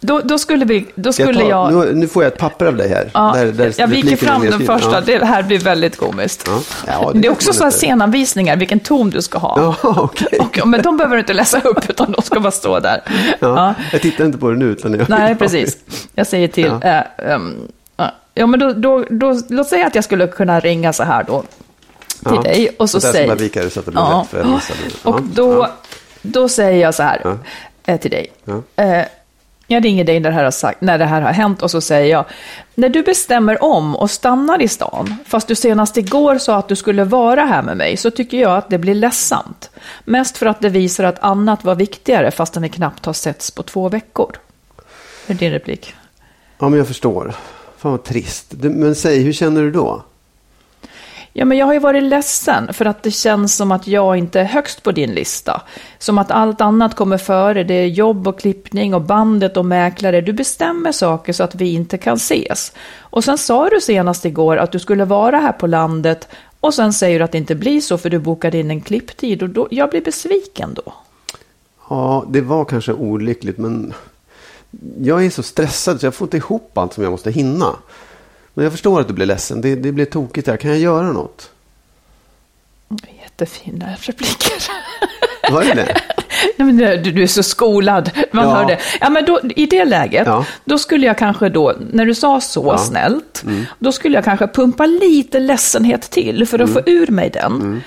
då, 0.00 0.20
då 0.24 0.38
skulle, 0.38 0.64
vi, 0.64 0.86
då 0.94 1.12
Ska 1.12 1.22
jag 1.22 1.28
skulle 1.34 1.44
ta, 1.44 1.50
jag... 1.50 1.72
Nu, 1.72 1.92
nu 1.94 2.08
får 2.08 2.22
jag 2.22 2.32
ett 2.32 2.38
papper 2.38 2.66
av 2.66 2.76
dig 2.76 2.88
här. 2.88 3.10
Ja, 3.14 3.32
där, 3.34 3.46
där 3.52 3.74
jag 3.78 3.86
viker 3.86 4.16
fram 4.16 4.42
den 4.42 4.66
första. 4.66 4.90
Ja. 4.92 5.00
Det 5.00 5.24
här 5.24 5.42
blir 5.42 5.58
väldigt 5.58 5.96
komiskt. 5.96 6.48
Ja. 6.48 6.60
Ja, 6.86 7.10
det, 7.14 7.18
det 7.20 7.28
är 7.28 7.32
också 7.32 7.52
så 7.52 7.64
här 7.64 7.70
scenanvisningar, 7.70 8.56
vilken 8.56 8.80
ton 8.80 9.10
du 9.10 9.22
ska 9.22 9.38
ha. 9.38 9.54
Ja, 9.56 9.76
okej. 9.96 10.38
Och, 10.40 10.68
men 10.68 10.82
de 10.82 10.96
behöver 10.96 11.16
du 11.16 11.20
inte 11.20 11.32
läsa 11.32 11.60
upp, 11.60 11.90
utan 11.90 12.12
de 12.12 12.22
ska 12.22 12.40
bara 12.40 12.50
stå 12.50 12.80
där. 12.80 13.02
Ja, 13.06 13.36
Ja. 13.40 13.74
Jag 13.92 14.02
tittar 14.02 14.24
inte 14.24 14.38
på 14.38 14.50
det 14.50 14.56
nu. 14.56 14.64
Utan 14.66 14.94
jag, 14.94 15.08
Nej, 15.08 15.34
precis. 15.38 15.76
Jag 16.14 16.26
säger 16.26 16.48
till... 16.48 16.72
Ja. 16.82 16.88
eh, 16.88 17.32
ehm, 17.32 17.56
ja. 17.96 18.10
ja, 18.34 18.46
men 18.46 18.60
då, 18.60 18.72
då, 18.72 19.04
då, 19.10 19.40
låt 19.48 19.68
säga 19.68 19.86
att 19.86 19.94
jag 19.94 20.04
skulle 20.04 20.26
kunna 20.26 20.60
ringa 20.60 20.92
så 20.92 21.02
här 21.02 21.24
då 21.24 21.42
till 22.24 22.34
Ja. 22.34 22.42
dig 22.42 22.68
och 22.78 22.90
så 22.90 22.96
Och 22.98 23.02
där 23.02 23.08
ska 23.08 23.18
säger... 23.18 23.36
vika 23.36 23.62
det 23.64 23.70
så 23.70 23.80
att 23.80 23.86
det 23.86 23.92
blir 23.92 24.18
rätt 24.18 24.26
för 24.28 24.40
Elisa. 24.40 24.74
Och 25.02 25.20
Ja, 25.20 25.24
då, 25.34 25.52
ja. 25.52 25.70
då 26.22 26.48
säger 26.48 26.82
jag 26.82 26.94
så 26.94 27.02
här 27.02 27.20
Ja. 27.24 27.36
eh, 27.86 28.00
till 28.00 28.10
dig. 28.10 28.32
Ja. 28.44 28.84
Eh, 28.84 29.04
jag 29.72 29.84
ringer 29.84 30.04
dig 30.04 30.20
när 30.20 30.30
det, 30.30 30.36
här 30.36 30.44
har 30.44 30.50
sagt, 30.50 30.80
när 30.80 30.98
det 30.98 31.04
här 31.04 31.20
har 31.20 31.32
hänt 31.32 31.62
och 31.62 31.70
så 31.70 31.80
säger 31.80 32.10
jag, 32.10 32.24
när 32.74 32.88
du 32.88 33.02
bestämmer 33.02 33.64
om 33.64 33.96
och 33.96 34.10
stannar 34.10 34.62
i 34.62 34.68
stan, 34.68 35.14
fast 35.26 35.48
du 35.48 35.54
senast 35.54 35.96
igår 35.96 36.38
sa 36.38 36.56
att 36.56 36.68
du 36.68 36.76
skulle 36.76 37.04
vara 37.04 37.44
här 37.44 37.62
med 37.62 37.76
mig, 37.76 37.96
så 37.96 38.10
tycker 38.10 38.38
jag 38.40 38.56
att 38.56 38.70
det 38.70 38.78
blir 38.78 38.94
ledsamt. 38.94 39.70
Mest 40.04 40.36
för 40.36 40.46
att 40.46 40.60
det 40.60 40.68
visar 40.68 41.04
att 41.04 41.18
annat 41.18 41.64
var 41.64 41.74
viktigare, 41.74 42.30
fastän 42.30 42.62
vi 42.62 42.68
knappt 42.68 43.06
har 43.06 43.12
setts 43.12 43.50
på 43.50 43.62
två 43.62 43.88
veckor. 43.88 44.36
Det 45.26 45.32
är 45.32 45.36
din 45.36 45.52
replik. 45.52 45.94
Ja, 46.58 46.68
men 46.68 46.78
jag 46.78 46.86
förstår. 46.88 47.34
Fan 47.78 47.90
vad 47.90 48.04
trist. 48.04 48.54
Men 48.60 48.94
säg, 48.94 49.22
hur 49.22 49.32
känner 49.32 49.62
du 49.62 49.70
då? 49.70 50.02
Ja, 51.32 51.44
men 51.44 51.58
jag 51.58 51.66
har 51.66 51.72
ju 51.72 51.78
varit 51.78 52.02
ledsen 52.02 52.72
för 52.72 52.84
att 52.84 53.02
det 53.02 53.10
känns 53.10 53.56
som 53.56 53.72
att 53.72 53.86
jag 53.86 54.16
inte 54.16 54.40
är 54.40 54.44
högst 54.44 54.82
på 54.82 54.92
din 54.92 55.14
lista. 55.14 55.62
Som 55.98 56.18
att 56.18 56.30
allt 56.30 56.60
annat 56.60 56.94
kommer 56.94 57.18
före. 57.18 57.64
Det 57.64 57.74
är 57.74 57.86
jobb 57.86 58.28
och 58.28 58.40
klippning 58.40 58.94
och 58.94 59.02
bandet 59.02 59.56
och 59.56 59.64
mäklare. 59.64 60.20
Du 60.20 60.32
bestämmer 60.32 60.92
saker 60.92 61.32
så 61.32 61.42
att 61.42 61.54
vi 61.54 61.72
inte 61.72 61.98
kan 61.98 62.16
ses. 62.16 62.72
Och 62.98 63.24
sen 63.24 63.38
sa 63.38 63.68
du 63.68 63.80
senast 63.80 64.24
igår 64.24 64.56
att 64.56 64.72
du 64.72 64.78
skulle 64.78 65.04
vara 65.04 65.38
här 65.38 65.52
på 65.52 65.66
landet 65.66 66.28
och 66.60 66.74
sen 66.74 66.92
säger 66.92 67.18
du 67.18 67.24
att 67.24 67.32
det 67.32 67.38
inte 67.38 67.54
blir 67.54 67.80
så 67.80 67.98
för 67.98 68.10
du 68.10 68.18
bokade 68.18 68.58
in 68.58 68.70
en 68.70 68.80
klipptid 68.80 69.42
och 69.42 69.48
då, 69.48 69.68
jag 69.70 69.90
blir 69.90 70.00
besviken 70.00 70.74
då. 70.74 70.92
Ja, 71.88 72.24
det 72.28 72.40
var 72.40 72.64
kanske 72.64 72.92
olyckligt 72.92 73.58
men 73.58 73.94
jag 75.00 75.24
är 75.24 75.30
så 75.30 75.42
stressad 75.42 76.00
så 76.00 76.06
jag 76.06 76.14
får 76.14 76.26
inte 76.26 76.36
ihop 76.36 76.78
allt 76.78 76.92
som 76.92 77.04
jag 77.04 77.10
måste 77.10 77.30
hinna. 77.30 77.76
Men 78.54 78.62
jag 78.64 78.72
förstår 78.72 79.00
att 79.00 79.08
du 79.08 79.14
blir 79.14 79.26
ledsen. 79.26 79.60
Det, 79.60 79.74
det 79.74 79.92
blir 79.92 80.04
tokigt 80.04 80.48
här. 80.48 80.56
Kan 80.56 80.70
jag 80.70 80.78
göra 80.80 81.12
något? 81.12 81.50
Jättefina 83.22 83.86
repliker. 84.00 84.52
Var 85.52 85.64
det 85.64 85.74
det? 85.74 85.96
Nej, 86.58 86.72
men 86.72 86.76
du, 87.02 87.10
du 87.10 87.22
är 87.22 87.26
så 87.26 87.42
skolad, 87.42 88.10
man 88.32 88.44
Ja. 88.48 88.54
hör 88.54 88.64
det. 88.64 88.78
Ja, 89.00 89.10
men 89.10 89.24
då, 89.24 89.40
I 89.56 89.66
det 89.66 89.84
läget, 89.84 90.26
Ja. 90.26 90.44
då 90.64 90.78
skulle 90.78 91.06
jag 91.06 91.18
kanske 91.18 91.48
då, 91.48 91.74
när 91.92 92.06
du 92.06 92.14
sa 92.14 92.40
så 92.40 92.60
Ja. 92.66 92.72
Mm. 92.74 92.84
snällt, 92.86 93.44
då 93.78 93.92
skulle 93.92 94.14
jag 94.14 94.24
kanske 94.24 94.46
pumpa 94.46 94.86
lite 94.86 95.40
ledsenhet 95.40 96.02
till 96.02 96.46
för 96.46 96.58
att 96.58 96.70
Mm. 96.70 96.82
få 96.84 96.90
ur 96.90 97.06
mig 97.06 97.30
den. 97.30 97.74
Eh, 97.76 97.82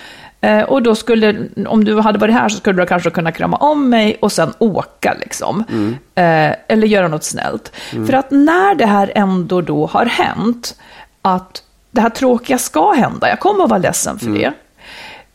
och 0.68 0.84
då 0.84 0.96
skulle, 0.96 1.48
om 1.68 1.84
du 1.84 2.00
hade 2.00 2.20
varit 2.20 2.34
här 2.36 2.50
så 2.50 2.58
skulle 2.58 2.82
du 2.82 2.86
kanske 2.88 3.10
kunna 3.10 3.32
krama 3.32 3.58
om 3.58 3.90
mig 3.90 4.18
och 4.22 4.32
sen 4.32 4.54
åka 4.60 5.16
liksom. 5.20 5.64
Mm. 5.72 5.96
Eh, 6.16 6.56
eller 6.68 6.88
göra 6.88 7.08
något 7.08 7.24
snällt. 7.24 7.72
För 7.90 8.14
att 8.14 8.32
när 8.32 8.76
det 8.76 8.86
här 8.86 9.12
ändå 9.16 9.62
då 9.62 9.86
har 9.86 10.06
hänt, 10.06 10.76
att 11.22 11.64
det 11.92 12.02
här 12.02 12.10
tråkiga 12.10 12.58
ska 12.58 12.92
hända, 12.92 13.30
jag 13.30 13.40
kommer 13.40 13.64
att 13.64 13.70
vara 13.70 13.80
ledsen 13.80 14.20
Mm. 14.22 14.34
för 14.36 14.42
det. 14.42 14.54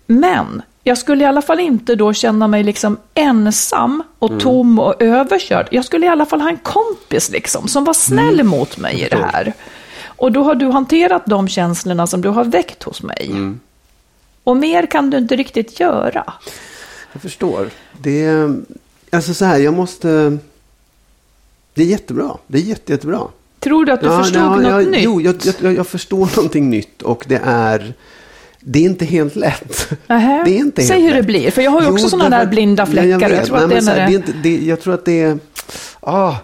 Men 0.06 0.62
jag 0.82 0.98
skulle 0.98 1.24
i 1.24 1.26
alla 1.26 1.42
fall 1.42 1.60
inte 1.60 1.94
då 1.94 2.12
känna 2.12 2.46
mig 2.48 2.62
liksom 2.62 2.96
ensam 3.14 4.02
och 4.18 4.28
Mm. 4.30 4.40
tom 4.40 4.78
och 4.78 5.02
överkörd. 5.02 5.68
Jag 5.70 5.84
skulle 5.84 6.06
i 6.06 6.08
alla 6.08 6.26
fall 6.26 6.40
ha 6.40 6.48
en 6.48 6.56
kompis 6.56 7.30
liksom, 7.30 7.68
som 7.68 7.84
var 7.84 7.92
snäll 7.94 8.42
mot 8.44 8.78
mig 8.78 8.94
i 9.00 9.08
det 9.08 9.16
Mm. 9.16 9.28
här. 9.32 9.52
Och 10.06 10.32
då 10.32 10.42
har 10.42 10.54
du 10.54 10.70
hanterat 10.70 11.22
de 11.26 11.48
känslorna 11.48 12.06
som 12.06 12.20
du 12.20 12.28
har 12.28 12.44
väckt 12.44 12.82
hos 12.82 13.02
mig. 13.02 13.30
Och 14.48 14.56
mer 14.56 14.86
kan 14.86 15.10
du 15.10 15.18
inte 15.18 15.36
riktigt 15.36 15.80
göra. 15.80 16.32
Jag 17.12 17.22
förstår. 17.22 17.70
Det 18.02 18.24
är, 18.24 18.56
alltså 19.12 19.34
så 19.34 19.44
här, 19.44 19.58
jag 19.58 19.74
måste... 19.74 20.38
Det 21.74 21.82
är 21.82 21.86
jättebra. 21.86 22.36
Det 22.46 22.58
är 22.58 22.62
jätte, 22.62 22.92
jättebra. 22.92 23.20
Tror 23.60 23.84
du 23.84 23.92
att 23.92 24.00
du 24.00 24.06
förstod 24.08 24.42
ja, 24.42 24.56
något 24.56 24.62
jag, 24.64 24.86
nytt? 24.90 25.00
Jo, 25.04 25.20
jag, 25.20 25.36
jag, 25.60 25.74
jag 25.74 25.86
förstår 25.86 26.30
någonting 26.36 26.70
nytt 26.70 27.02
och 27.02 27.24
det 27.28 27.40
är... 27.44 27.94
Det 28.60 28.78
är 28.78 28.82
inte 28.82 29.04
helt 29.04 29.36
lätt. 29.36 29.88
Nähä. 30.06 30.42
Det 30.44 30.50
är 30.50 30.58
inte 30.58 30.82
Säg 30.82 31.00
hur 31.02 31.10
det 31.10 31.16
lätt. 31.16 31.26
blir, 31.26 31.50
för 31.50 31.62
jag 31.62 31.70
har 31.70 31.82
ju 31.82 31.88
också 31.88 32.16
därför 32.16 32.30
där 32.30 32.46
blinda 32.46 32.82
Ja, 32.82 32.86
fläckar. 32.86 33.08
Jag 33.08 33.28
vet. 33.28 33.46
tror 33.46 33.56
att 33.58 33.68
det 33.70 33.76
är 33.76 33.82
här, 33.82 33.96
det- 33.96 34.06
det 34.06 34.14
inte, 34.14 34.32
det, 34.42 34.58
Jag 34.66 34.80
tror 34.80 34.94
att 34.94 35.04
det 35.04 35.20
är... 35.22 35.38
Ah, 36.00 36.34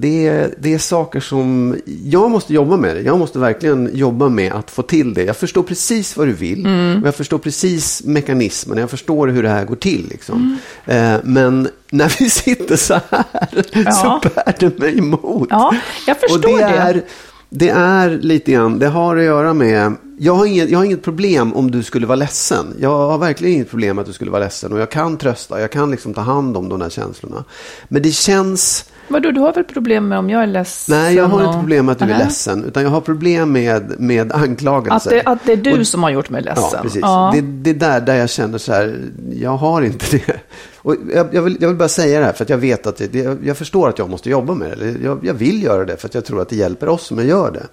det 0.00 0.26
är, 0.26 0.54
det 0.58 0.74
är 0.74 0.78
saker 0.78 1.20
som 1.20 1.76
jag 2.04 2.30
måste 2.30 2.54
jobba 2.54 2.76
med. 2.76 2.96
Det. 2.96 3.02
Jag 3.02 3.18
måste 3.18 3.38
verkligen 3.38 3.90
jobba 3.92 4.28
med 4.28 4.52
att 4.52 4.70
få 4.70 4.82
till 4.82 5.14
det. 5.14 5.24
Jag 5.24 5.36
förstår 5.36 5.62
precis 5.62 6.16
vad 6.16 6.26
du 6.26 6.32
vill. 6.32 6.66
Mm. 6.66 7.02
Och 7.02 7.08
jag 7.08 7.14
förstår 7.14 7.38
precis 7.38 8.02
mekanismen. 8.04 8.78
Jag 8.78 8.90
förstår 8.90 9.28
hur 9.28 9.42
det 9.42 9.48
här 9.48 9.64
går 9.64 9.76
till. 9.76 10.06
Liksom. 10.10 10.58
Mm. 10.86 11.14
Eh, 11.14 11.20
men 11.24 11.68
när 11.90 12.16
vi 12.18 12.30
sitter 12.30 12.76
så 12.76 12.94
här 12.94 13.24
Ja. 13.72 13.92
så 14.22 14.28
bär 14.28 14.54
det 14.58 14.78
mig 14.78 14.98
emot. 14.98 15.48
Ja, 15.50 15.74
jag 16.06 16.20
förstår 16.20 16.36
Och 16.36 16.40
det 16.42 16.56
det. 16.56 16.62
är, 16.78 17.02
det 17.50 17.68
är 17.68 18.10
lite 18.10 18.52
grann, 18.52 18.78
det 18.78 18.88
har 18.88 19.16
att 19.16 19.24
göra 19.24 19.54
med, 19.54 19.94
jag 20.18 20.34
har, 20.34 20.46
inget, 20.46 20.70
jag 20.70 20.78
har 20.78 20.84
inget 20.84 21.02
problem 21.02 21.52
om 21.54 21.70
du 21.70 21.82
skulle 21.82 22.06
vara 22.06 22.16
ledsen. 22.16 22.66
Jag 22.80 22.96
har 23.10 23.18
verkligen 23.18 23.54
inget 23.54 23.70
problem 23.70 23.98
att 23.98 24.06
du 24.06 24.12
skulle 24.12 24.30
vara 24.30 24.42
ledsen. 24.44 24.72
Och 24.72 24.80
jag 24.80 24.90
kan 24.90 25.16
trösta, 25.16 25.60
jag 25.60 25.72
kan 25.72 25.90
liksom 25.90 26.14
ta 26.14 26.20
hand 26.20 26.56
om 26.56 26.68
de 26.68 26.78
där 26.78 26.90
känslorna. 26.90 27.44
Men 27.88 28.02
det 28.02 28.10
känns, 28.12 28.84
Vadå, 29.08 29.30
du 29.30 29.40
har 29.40 29.52
väl 29.52 29.64
problem 29.64 30.08
med 30.08 30.18
om 30.18 30.30
jag 30.30 30.42
är 30.42 30.46
ledsen? 30.46 30.98
nej 30.98 31.14
jag 31.14 31.24
har 31.24 31.38
och- 31.40 31.46
inte 31.46 31.58
problem 31.58 31.86
med 31.86 31.92
att 31.92 31.98
du 31.98 32.04
är 32.04 32.08
Nähä. 32.08 32.24
ledsen. 32.24 32.64
Utan 32.64 32.82
jag 32.82 32.90
har 32.90 33.00
problem 33.00 33.52
med, 33.52 34.00
med 34.00 34.32
Att 34.32 34.42
anklagelser. 34.42 35.10
det, 35.10 35.22
att 35.24 35.38
det 35.46 35.52
är 35.52 35.56
du 35.56 35.80
Och- 35.80 35.86
som 35.86 36.02
har 36.02 36.10
gjort 36.10 36.30
mig 36.30 36.42
ledsen? 36.42 36.64
Ja, 36.72 36.78
precis. 36.82 37.00
Ja. 37.02 37.30
Det, 37.34 37.40
det 37.40 37.70
är 37.70 37.74
där, 37.74 38.00
där 38.00 38.14
jag 38.14 38.30
känner 38.30 38.58
så 38.58 38.72
här, 38.72 38.98
jag 39.32 39.56
har 39.56 39.82
inte 39.82 40.16
det. 40.16 40.40
Och 40.76 40.96
jag, 41.14 41.26
jag, 41.34 41.42
vill, 41.42 41.56
jag 41.60 41.68
vill 41.68 41.76
bara 41.76 41.88
säga 41.88 42.18
det 42.20 42.26
här 42.26 42.32
för 42.32 42.44
att 42.44 42.50
jag 42.50 42.58
vet 42.58 42.86
att 42.86 42.96
det, 43.12 43.38
jag 43.44 43.56
förstår 43.56 43.88
att 43.88 43.98
jag 43.98 44.10
måste 44.10 44.30
jobba 44.30 44.54
med 44.54 44.68
det. 44.68 44.72
Eller 44.72 44.96
Jag, 45.04 45.18
jag 45.24 45.34
vill 45.34 45.62
göra 45.62 45.84
det 45.84 45.96
för 45.96 46.08
att 46.08 46.14
jag 46.14 46.24
tror 46.24 46.42
att 46.42 46.48
det 46.48 46.56
hjälper 46.56 46.88
oss 46.88 47.06
som 47.06 47.18
jag 47.18 47.26
gör 47.26 47.50
det. 47.50 47.66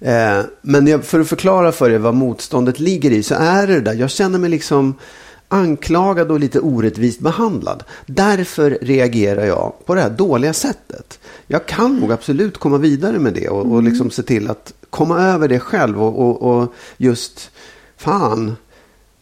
Eh, 0.00 0.44
men 0.62 0.86
jag, 0.86 1.04
för 1.04 1.20
att 1.20 1.28
förklara 1.28 1.72
för 1.72 1.90
er 1.90 1.98
vad 1.98 2.14
motståndet 2.14 2.78
ligger 2.80 3.10
i 3.10 3.22
så 3.22 3.34
är 3.34 3.66
det 3.66 3.80
där, 3.80 3.94
jag 3.94 4.10
känner 4.10 4.38
mig 4.38 4.50
liksom 4.50 4.94
anklagad 5.48 6.30
och 6.30 6.40
lite 6.40 6.60
orättvist 6.60 7.20
behandlad. 7.20 7.84
Därför 8.06 8.78
reagerar 8.82 9.44
jag 9.44 9.72
på 9.84 9.94
det 9.94 10.00
här 10.00 10.10
dåliga 10.10 10.52
sättet. 10.52 11.18
Jag 11.46 11.66
kan 11.66 11.96
nog 11.96 12.12
absolut 12.12 12.58
komma 12.58 12.78
vidare 12.78 13.18
med 13.18 13.34
det 13.34 13.48
och, 13.48 13.72
och 13.72 13.82
liksom 13.82 14.10
se 14.10 14.22
till 14.22 14.50
att 14.50 14.72
komma 14.90 15.20
över 15.20 15.48
det 15.48 15.60
själv 15.60 16.02
och, 16.02 16.18
och, 16.18 16.42
och 16.42 16.74
just, 16.96 17.50
fan, 17.96 18.56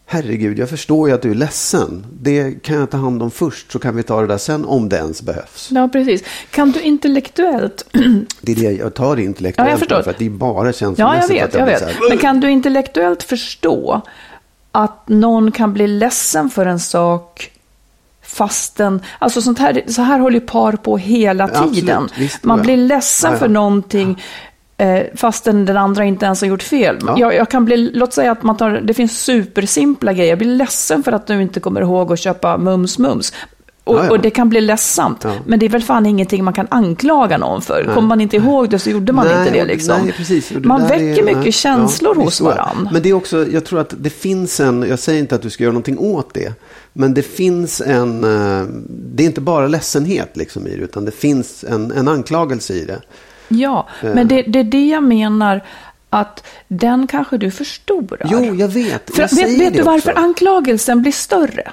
herregud, 0.05 0.59
jag 0.59 0.69
förstår 0.69 1.09
ju 1.09 1.15
att 1.15 1.21
du 1.21 1.31
är 1.31 1.35
ledsen. 1.35 2.05
Det 2.21 2.63
kan 2.63 2.75
jag 2.75 2.89
ta 2.89 2.97
hand 2.97 3.23
om 3.23 3.31
först 3.31 3.71
så 3.71 3.79
kan 3.79 3.95
vi 3.95 4.03
ta 4.03 4.21
det 4.21 4.27
där 4.27 4.37
sen 4.37 4.65
om 4.65 4.89
det 4.89 4.95
ens 4.97 5.21
behövs. 5.21 5.69
Ja, 5.71 5.89
precis. 5.93 6.23
Kan 6.51 6.71
du 6.71 6.81
intellektuellt... 6.81 7.85
Det 8.41 8.51
är 8.51 8.55
det 8.55 8.71
jag 8.71 8.93
tar 8.93 9.15
det 9.15 9.23
intellektuellt 9.23 9.67
Ja, 9.67 9.71
jag 9.71 9.79
förstår. 9.79 10.01
för 10.01 10.11
att 10.11 10.17
det 10.17 10.25
är 10.25 10.29
bara 10.29 10.67
ja, 10.67 10.73
känslomässigt. 10.73 11.37
jag 11.37 11.45
vet, 11.45 11.53
jag 11.53 11.65
blir 11.65 11.87
vet. 11.87 12.09
Men 12.09 12.17
kan 12.17 12.39
du 12.39 12.51
intellektuellt 12.51 13.23
förstå 13.23 14.01
att 14.77 15.09
någon 15.09 15.51
kan 15.51 15.73
bli 15.73 15.87
ledsen 15.87 16.49
för 16.49 16.65
en 16.65 16.79
sak 16.79 17.51
fastän... 18.21 19.01
Alltså 19.19 19.41
sånt 19.41 19.59
här, 19.59 19.81
så 19.87 20.01
här 20.01 20.19
håller 20.19 20.39
ju 20.39 20.45
par 20.45 20.73
på 20.73 20.97
hela 20.97 21.43
Absolut, 21.43 21.73
tiden. 21.73 22.09
visst, 22.17 22.43
Man 22.43 22.61
blir 22.61 22.77
ledsen 22.77 23.31
Ja, 23.31 23.35
ja. 23.35 23.39
för 23.39 23.47
någonting 23.47 24.23
eh, 24.77 25.03
fastän 25.15 25.65
den 25.65 25.77
andra 25.77 26.05
inte 26.05 26.25
ens 26.25 26.41
har 26.41 26.47
gjort 26.47 26.63
fel. 26.63 26.97
Ja. 27.07 27.15
Jag, 27.19 27.35
jag 27.35 27.49
kan 27.49 27.65
bli, 27.65 27.91
låt 27.93 28.13
säga 28.13 28.31
att 28.31 28.43
man 28.43 28.57
tar, 28.57 28.69
det 28.69 28.93
finns 28.93 29.23
supersimpla 29.23 30.13
grejer. 30.13 30.29
Jag 30.29 30.37
blir 30.37 30.55
ledsen 30.55 31.03
för 31.03 31.11
att 31.11 31.27
du 31.27 31.41
inte 31.41 31.59
kommer 31.59 31.81
ihåg 31.81 32.13
att 32.13 32.19
köpa 32.19 32.57
mums 32.57 32.99
mums. 32.99 33.33
Och, 33.87 33.97
Ja, 33.99 34.03
ja. 34.05 34.11
och 34.11 34.19
det 34.19 34.29
kan 34.29 34.49
bli 34.49 34.61
ledsamt. 34.61 35.23
Ja. 35.23 35.33
Men 35.45 35.59
det 35.59 35.65
är 35.65 35.69
väl 35.69 35.81
fan 35.83 36.05
ingenting 36.05 36.43
man 36.43 36.53
kan 36.53 36.67
anklaga 36.71 37.37
någon 37.37 37.61
för. 37.61 37.83
Nej. 37.85 37.93
Kommer 37.95 38.07
man 38.07 38.21
inte 38.21 38.35
ihåg 38.35 38.69
det 38.69 38.79
så 38.79 38.89
gjorde 38.89 39.13
man 39.13 39.27
Nej, 39.27 39.39
inte 39.39 39.51
det 39.51 39.65
liksom. 39.65 40.01
nej, 40.03 40.11
precis. 40.17 40.49
Det 40.49 40.59
man 40.67 40.87
väcker 40.87 41.19
är- 41.19 41.23
mycket 41.23 41.43
nej, 41.43 41.51
känslor 41.51 42.15
hos 42.15 42.41
varandra. 42.41 42.89
Men 42.93 43.01
det 43.01 43.09
är 43.09 43.13
också, 43.13 43.47
jag 43.47 43.65
tror 43.65 43.79
att 43.79 43.93
det 43.99 44.09
finns 44.09 44.59
en, 44.59 44.85
jag 44.89 44.99
säger 44.99 45.19
inte 45.19 45.35
att 45.35 45.41
du 45.41 45.49
ska 45.49 45.63
göra 45.63 45.73
någonting 45.73 45.97
åt 45.99 46.33
det. 46.33 46.53
Men 46.93 47.13
det 47.13 47.21
finns 47.23 47.81
en, 47.81 48.23
eh, 48.23 48.65
det 48.89 49.23
är 49.23 49.27
inte 49.27 49.41
bara 49.41 49.67
ledsenhet 49.67 50.37
liksom 50.37 50.67
i 50.67 50.75
det, 50.75 50.83
utan 50.83 51.05
det 51.05 51.11
finns 51.11 51.63
en, 51.63 51.91
en 51.91 52.07
anklagelse 52.07 52.73
i 52.73 52.85
det. 52.85 53.01
Ja, 53.47 53.87
Eh. 54.03 54.13
men 54.15 54.27
det, 54.27 54.41
det 54.41 54.59
är 54.59 54.63
det 54.63 54.87
jag 54.87 55.03
menar. 55.03 55.63
Att 56.09 56.43
den 56.67 57.07
kanske 57.07 57.37
du 57.37 57.51
förstorar. 57.51 58.27
Jo, 58.31 58.55
jag 58.55 58.67
vet. 58.67 59.15
För, 59.15 59.21
jag 59.21 59.29
vet 59.35 59.59
vet 59.59 59.73
du 59.73 59.81
varför 59.81 60.11
också. 60.11 60.23
anklagelsen 60.23 61.01
blir 61.01 61.11
större? 61.11 61.71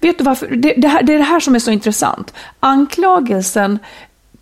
Vet 0.00 0.18
du 0.18 0.24
varför? 0.24 0.46
Det, 0.56 0.74
det, 0.76 0.88
här, 0.88 1.02
det 1.02 1.14
är 1.14 1.18
det 1.18 1.24
här 1.24 1.40
som 1.40 1.54
är 1.54 1.58
så 1.58 1.70
intressant. 1.70 2.34
Anklagelsen 2.60 3.78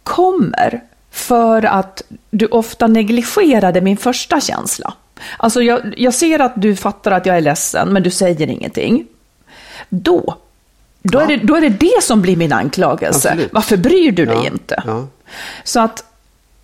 kommer 0.02 0.80
för 1.10 1.64
att 1.64 2.02
du 2.30 2.46
ofta 2.46 2.86
negligerade 2.86 3.80
min 3.80 3.96
första 3.96 4.40
känsla. 4.40 4.94
Alltså 5.36 5.62
jag, 5.62 5.94
jag 5.96 6.14
ser 6.14 6.38
att 6.38 6.52
du 6.56 6.76
fattar 6.76 7.10
att 7.12 7.26
jag 7.26 7.36
är 7.36 7.40
ledsen, 7.40 7.88
men 7.88 8.02
du 8.02 8.10
säger 8.10 8.46
ingenting. 8.46 9.06
Då, 9.88 10.34
då, 11.02 11.18
är, 11.18 11.26
det, 11.26 11.36
då 11.36 11.54
är 11.56 11.60
det 11.60 11.68
det 11.68 12.02
som 12.02 12.22
blir 12.22 12.36
min 12.36 12.52
anklagelse. 12.52 13.28
Absolut. 13.28 13.52
Varför 13.52 13.76
bryr 13.76 14.12
du 14.12 14.26
dig 14.26 14.36
Ja, 14.36 14.46
inte? 14.46 14.82
ja. 14.86 15.06
Så 15.64 15.80
att 15.80 16.04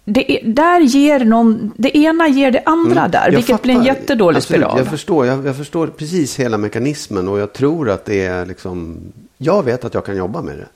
det, 0.09 0.33
är, 0.33 0.47
där 0.49 0.81
ger 0.81 1.21
någon, 1.25 1.73
det 1.77 1.97
ena 1.97 2.29
ger 2.29 2.51
det 2.51 2.63
andra 2.67 3.09
där, 3.09 3.19
Mm. 3.19 3.33
Jag 3.33 3.39
vilket 3.39 3.63
blir 3.63 3.75
en 3.75 3.81
fattar. 3.81 3.95
jättedålig 3.95 4.37
Absolut, 4.37 4.61
spiral. 4.63 4.79
Jag 4.79 4.87
förstår, 4.87 5.27
jag, 5.27 5.47
jag 5.47 5.57
förstår 5.57 5.87
precis 5.87 6.41
hela 6.41 6.59
mekanismen 6.59 7.29
och 7.29 7.39
jag 7.39 7.53
tror 7.53 7.91
att 7.91 8.05
det 8.05 8.27
är 8.27 8.47
liksom, 8.47 8.99
jag 9.39 9.63
vet 9.63 9.85
att 9.85 9.95
jag 9.95 10.05
kan 10.05 10.17
jobba 10.17 10.43
med 10.43 10.59
det. 10.59 10.67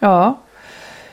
Ja. 0.00 0.40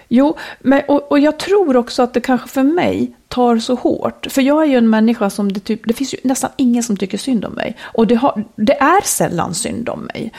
Jo, 0.07 0.38
men, 0.60 0.81
och, 0.88 1.12
och 1.12 1.19
jag 1.19 1.39
tror 1.39 1.77
också 1.77 2.03
att 2.03 2.13
det 2.13 2.22
kanske 2.22 2.48
för 2.48 2.63
mig 2.63 3.15
tar 3.27 3.57
så 3.57 3.75
hårt. 3.75 4.27
För 4.29 4.41
jag 4.41 4.63
är 4.63 4.67
ju 4.67 4.77
en 4.77 4.89
människa 4.89 5.29
som 5.29 5.51
det 5.51 5.60
typ, 5.60 5.81
det 5.86 5.93
finns 5.93 6.13
ju 6.13 6.17
nästan 6.24 6.50
ingen 6.57 6.84
som 6.84 6.98
tycker 6.98 7.17
synd 7.17 7.46
om 7.46 7.53
mig. 7.53 7.77
Och 7.81 8.07
det, 8.07 8.15
har, 8.15 8.43
det 8.55 8.74
är 8.81 9.01
sällan 9.05 9.53
synd 9.53 9.89
om 9.89 10.00
mig. 10.13 10.31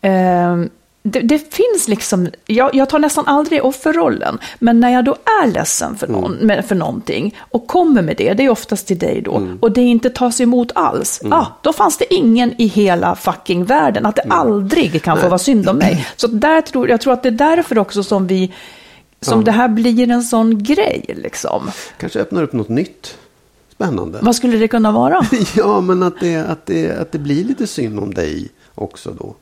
Ehm, 0.00 0.68
det, 1.06 1.20
det 1.20 1.38
finns 1.54 1.88
liksom, 1.88 2.28
jag, 2.46 2.74
jag 2.74 2.88
tar 2.88 2.98
nästan 2.98 3.26
aldrig 3.26 3.64
offerrollen, 3.64 4.38
men 4.58 4.80
när 4.80 4.90
jag 4.90 5.04
då 5.04 5.16
är 5.42 5.46
ledsen 5.46 5.96
för, 5.96 6.06
någon, 6.08 6.38
Mm. 6.40 6.62
för 6.62 6.74
någonting 6.74 7.34
och 7.38 7.66
kommer 7.66 8.02
med 8.02 8.16
det, 8.16 8.32
det 8.34 8.44
är 8.44 8.50
oftast 8.50 8.86
till 8.86 8.98
dig 8.98 9.22
då, 9.24 9.36
Mm. 9.36 9.58
och 9.60 9.72
det 9.72 9.80
inte 9.80 10.10
tas 10.10 10.40
emot 10.40 10.72
alls, 10.74 11.20
ah, 11.30 11.46
då 11.62 11.72
fanns 11.72 11.98
det 11.98 12.14
ingen 12.14 12.54
i 12.58 12.66
hela 12.66 13.14
fucking 13.14 13.64
världen, 13.64 14.06
att 14.06 14.16
det 14.16 14.22
Mm. 14.22 14.38
aldrig 14.38 15.02
kan 15.02 15.18
få 15.18 15.28
vara 15.28 15.38
synd 15.38 15.68
om 15.68 15.76
mig. 15.76 16.06
Så 16.16 16.26
där 16.26 16.60
tror, 16.60 16.88
jag 16.90 17.00
tror 17.00 17.12
att 17.12 17.22
det 17.22 17.28
är 17.28 17.30
därför 17.56 17.78
också 17.78 18.02
som 18.02 18.26
vi, 18.26 18.52
som 19.20 19.44
det 19.44 19.52
här 19.52 19.68
blir 19.68 20.10
en 20.10 20.22
sån 20.22 20.62
grej 20.62 21.04
liksom. 21.22 21.70
Kanske 22.00 22.20
öppnar 22.20 22.42
upp 22.42 22.52
något 22.52 22.68
nytt. 22.68 23.18
Spännande. 23.74 24.18
Vad 24.22 24.36
skulle 24.36 24.56
det 24.58 24.68
kunna 24.68 24.92
vara? 24.92 25.26
Ja, 25.56 25.80
men 25.80 26.02
att 26.02 26.20
det, 26.20 26.36
att, 26.36 26.66
det, 26.66 26.90
att 27.00 27.12
det 27.12 27.18
blir 27.18 27.44
lite 27.44 27.66
synd 27.66 27.98
om 27.98 28.14
dig 28.14 28.48
också 28.74 29.10
då. 29.18 29.34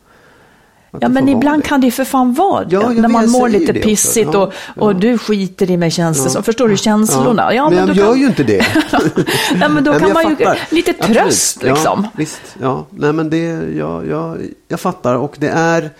Ja, 1.01 1.09
det 1.09 1.15
men 1.15 1.29
ibland 1.29 1.63
det. 1.63 1.69
kan 1.69 1.81
det 1.81 1.85
ju 1.87 1.91
för 1.91 2.05
fan 2.05 2.35
vara 2.35 2.65
det. 2.65 2.75
Ja, 2.75 2.83
jag 2.83 2.97
när 2.97 3.09
man 3.09 3.23
jag 3.23 3.31
mår 3.31 3.49
lite 3.49 3.73
det 3.73 3.81
pissigt 3.81 4.31
Ja, 4.33 4.39
och, 4.43 4.53
och 4.85 4.91
ja. 4.91 4.93
du 4.99 5.19
skiter 5.19 5.71
i 5.71 5.77
mig 5.77 5.91
känns 5.91 6.25
det 6.25 6.31
som. 6.31 6.43
Förstår 6.43 6.69
du 6.69 6.77
känslorna? 6.77 7.55
Ja, 7.55 7.71
men 7.71 7.79
jag 7.79 7.89
då 7.89 7.95
gör 7.95 8.07
kan- 8.13 8.21
ju 8.21 8.27
inte 8.27 8.43
det. 8.43 8.67
Nej, 9.57 9.69
men 9.69 9.85
då 9.85 9.93
kan 9.93 10.03
jag 10.09 10.15
man 10.15 10.29
ju 10.31 10.37
fattar. 10.37 10.59
lite 10.71 10.91
Absolut. 10.99 11.17
tröst 11.23 11.63
liksom. 11.63 12.03
Ja, 12.05 12.11
visst. 12.17 12.41
Ja, 12.61 12.87
nej 12.91 13.13
men 13.13 13.31
det, 13.31 13.47
ja, 13.79 14.05
ja, 14.05 14.37
jag 14.69 14.81
fattar 14.81 15.15
och 15.15 15.37
det 15.39 15.49
är, 15.49 15.91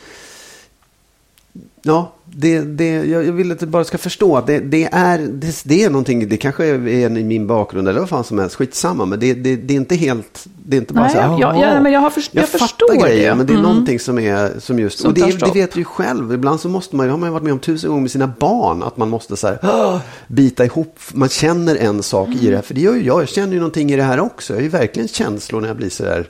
ja, 1.83 2.13
det, 2.37 2.61
det, 2.61 2.89
jag, 3.05 3.25
jag 3.27 3.33
vill 3.33 3.53
att 3.53 3.59
du 3.59 3.67
bara 3.67 3.85
ska 3.85 3.99
förstå 3.99 4.37
att 4.37 4.47
det, 4.47 4.59
det, 4.61 4.89
är, 4.93 5.19
det, 5.19 5.63
det 5.65 5.85
är 5.85 5.91
någonting, 5.91 6.29
det 6.29 6.37
kanske 6.37 6.67
är 6.67 6.89
i 7.19 7.25
min 7.25 7.47
bakgrund 7.47 7.89
eller 7.89 8.01
vad 8.01 8.09
fan 8.09 8.25
som 8.25 8.39
helst, 8.39 8.55
skitsamma, 8.57 9.05
men 9.05 9.21
det, 9.21 9.35
det, 9.35 9.57
det 9.57 9.75
är 9.75 9.77
inte 9.77 9.95
helt, 9.97 10.47
det 10.67 10.77
är 10.77 10.81
inte 10.81 10.95
bara 10.95 11.05
Nej, 11.05 11.13
så 11.15 11.21
här, 11.21 11.41
jag- 11.41 11.59
jag- 11.61 11.83
men 11.83 11.93
jag 11.93 12.01
har 12.01 12.11
först- 12.11 12.31
jag 12.35 12.49
fattar 12.49 12.59
förstår 12.67 13.03
grejer, 13.07 13.31
det. 13.31 13.37
men 13.37 13.47
det 13.47 13.53
är 13.53 13.59
Mm. 13.59 13.69
någonting 13.69 13.99
som 14.01 14.19
är, 14.19 14.51
som 14.59 14.79
just, 14.79 14.99
Som 14.99 15.09
och 15.09 15.15
det, 15.15 15.39
det 15.41 15.51
vet 15.55 15.73
du 15.73 15.81
ju 15.81 15.85
själv, 15.85 16.33
ibland 16.33 16.61
så 16.61 16.69
måste 16.69 16.97
man, 16.97 17.07
det 17.07 17.13
har 17.13 17.19
man 17.19 17.33
varit 17.33 17.43
med 17.43 17.53
om 17.53 17.59
tusen 17.59 17.91
gånger 17.91 18.03
med 18.03 18.11
sina 18.11 18.33
barn, 18.41 18.83
att 18.83 18.97
man 18.97 19.09
måste 19.09 19.37
så 19.37 19.47
här, 19.47 20.01
bita 20.29 20.65
ihop, 20.65 20.99
man 21.13 21.29
känner 21.29 21.77
en 21.77 22.03
sak 22.03 22.29
i 22.41 22.51
det 22.51 22.57
här, 22.57 22.63
för 22.63 22.75
det 22.75 22.81
gör 22.81 22.95
ju 22.95 23.03
jag, 23.05 23.21
jag 23.23 23.29
känner 23.29 23.53
ju 23.53 23.59
någonting 23.59 23.93
i 23.93 23.97
det 23.97 24.03
här 24.03 24.21
också, 24.21 24.53
jag 24.53 24.59
har 24.59 24.63
ju 24.63 24.69
verkligen 24.69 25.09
känslor 25.09 25.61
när 25.61 25.69
jag 25.69 25.77
blir 25.77 25.91
så 25.91 26.03
där, 26.03 26.29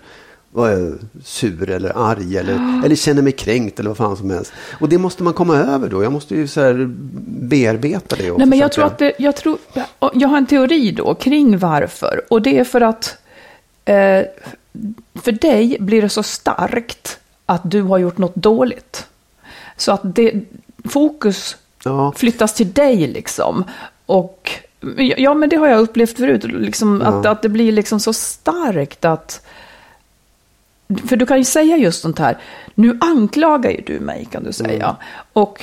är 0.54 0.76
det, 0.76 0.98
sur 1.24 1.70
eller 1.70 2.10
arg 2.10 2.36
eller, 2.38 2.82
eller 2.84 2.96
känner 2.96 3.22
mig 3.22 3.32
kränkt 3.32 3.80
eller 3.80 3.90
vad 3.90 3.96
fan 3.96 4.16
som 4.16 4.30
helst. 4.30 4.52
Och 4.80 4.88
det 4.88 4.98
måste 4.98 5.22
man 5.22 5.32
komma 5.32 5.56
över 5.56 5.88
då. 5.88 6.02
Jag 6.02 6.12
måste 6.12 6.34
ju 6.34 6.48
så 6.48 6.60
här 6.60 6.86
bearbeta 7.48 8.16
det. 8.16 8.30
Och 8.30 8.38
Nej, 8.38 8.46
men 8.46 8.58
jag 8.58 8.72
tror 8.72 8.84
att 8.84 8.98
det, 8.98 9.12
jag, 9.18 9.36
tror, 9.36 9.58
jag 10.14 10.28
har 10.28 10.36
en 10.38 10.46
teori 10.46 10.90
då 10.90 11.14
kring 11.14 11.58
varför. 11.58 12.20
Och 12.30 12.42
det 12.42 12.58
är 12.58 12.64
för 12.64 12.80
att 12.80 13.16
eh, 13.84 14.22
för 15.14 15.32
dig 15.32 15.76
blir 15.80 16.02
det 16.02 16.08
så 16.08 16.22
starkt 16.22 17.18
att 17.46 17.70
du 17.70 17.82
har 17.82 17.98
gjort 17.98 18.18
något 18.18 18.34
dåligt. 18.36 19.06
Så 19.76 19.92
att 19.92 20.00
det, 20.04 20.32
fokus 20.88 21.56
Ja. 21.84 22.12
flyttas 22.16 22.54
till 22.54 22.72
dig 22.72 22.96
liksom. 23.06 23.64
Och 24.06 24.50
ja, 25.16 25.34
men 25.34 25.48
det 25.48 25.56
har 25.56 25.68
jag 25.68 25.80
upplevt 25.80 26.16
förut. 26.16 26.44
Liksom, 26.44 27.02
att, 27.02 27.24
Ja. 27.24 27.30
att 27.30 27.42
det 27.42 27.48
blir 27.48 27.72
liksom 27.72 28.00
så 28.00 28.12
starkt 28.12 29.04
att... 29.04 29.40
För 31.06 31.16
du 31.16 31.26
kan 31.26 31.38
ju 31.38 31.44
säga 31.44 31.76
just 31.76 32.02
sånt 32.02 32.18
här. 32.18 32.38
Nu 32.74 32.98
anklagar 33.00 33.70
ju 33.70 33.80
du 33.86 34.00
mig 34.00 34.28
kan 34.30 34.44
du 34.44 34.52
säga. 34.52 34.84
Mm. 34.84 34.96
Och 35.32 35.62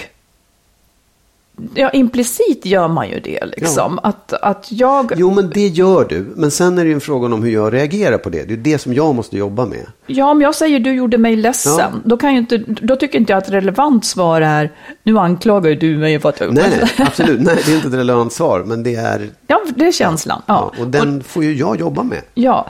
ja, 1.73 1.89
implicit 1.89 2.65
gör 2.65 2.87
man 2.87 3.09
ju 3.09 3.19
det 3.19 3.45
liksom. 3.45 3.99
Att, 4.03 4.33
att 4.33 4.67
jag... 4.71 5.13
Jo, 5.15 5.31
men 5.31 5.49
det 5.49 5.67
gör 5.67 6.05
du. 6.09 6.33
Men 6.35 6.51
sen 6.51 6.77
är 6.77 6.83
det 6.83 6.87
ju 6.87 6.93
en 6.93 7.01
fråga 7.01 7.25
om 7.35 7.43
hur 7.43 7.51
jag 7.51 7.73
reagerar 7.73 8.17
på 8.17 8.29
det. 8.29 8.43
Det 8.43 8.53
är 8.53 8.57
det 8.57 8.77
som 8.77 8.93
jag 8.93 9.15
måste 9.15 9.37
jobba 9.37 9.65
med. 9.65 9.85
Ja, 10.07 10.31
om 10.31 10.41
jag 10.41 10.55
säger 10.55 10.79
du 10.79 10.93
gjorde 10.93 11.17
mig 11.17 11.35
ledsen, 11.35 11.73
Ja. 11.79 11.91
då, 12.03 12.17
kan 12.17 12.33
ju 12.33 12.39
inte, 12.39 12.57
då 12.67 12.95
tycker 12.95 13.19
inte 13.19 13.33
jag 13.33 13.37
att 13.37 13.47
ett 13.47 13.53
relevant 13.53 14.05
svar 14.05 14.41
är 14.41 14.71
nu 15.03 15.19
anklagar 15.19 15.69
ju 15.69 15.75
du 15.75 15.97
mig 15.97 16.19
för 16.19 16.29
att 16.29 16.39
jag 16.39 16.53
Nej, 16.53 16.63
nej, 16.81 17.07
absolut. 17.07 17.41
Nej, 17.41 17.57
det 17.65 17.71
är 17.71 17.75
inte 17.75 17.87
ett 17.87 17.93
relevant 17.93 18.33
svar. 18.33 18.63
Men 18.65 18.83
det 18.83 18.95
är... 18.95 19.29
Ja, 19.47 19.61
det 19.75 19.87
är 19.87 19.91
känslan. 19.91 20.41
Ja. 20.45 20.73
Ja, 20.77 20.83
och 20.83 20.89
den 20.89 21.23
får 21.23 21.43
ju 21.43 21.53
jag 21.53 21.79
jobba 21.79 22.03
med. 22.03 22.21
Ja, 22.33 22.69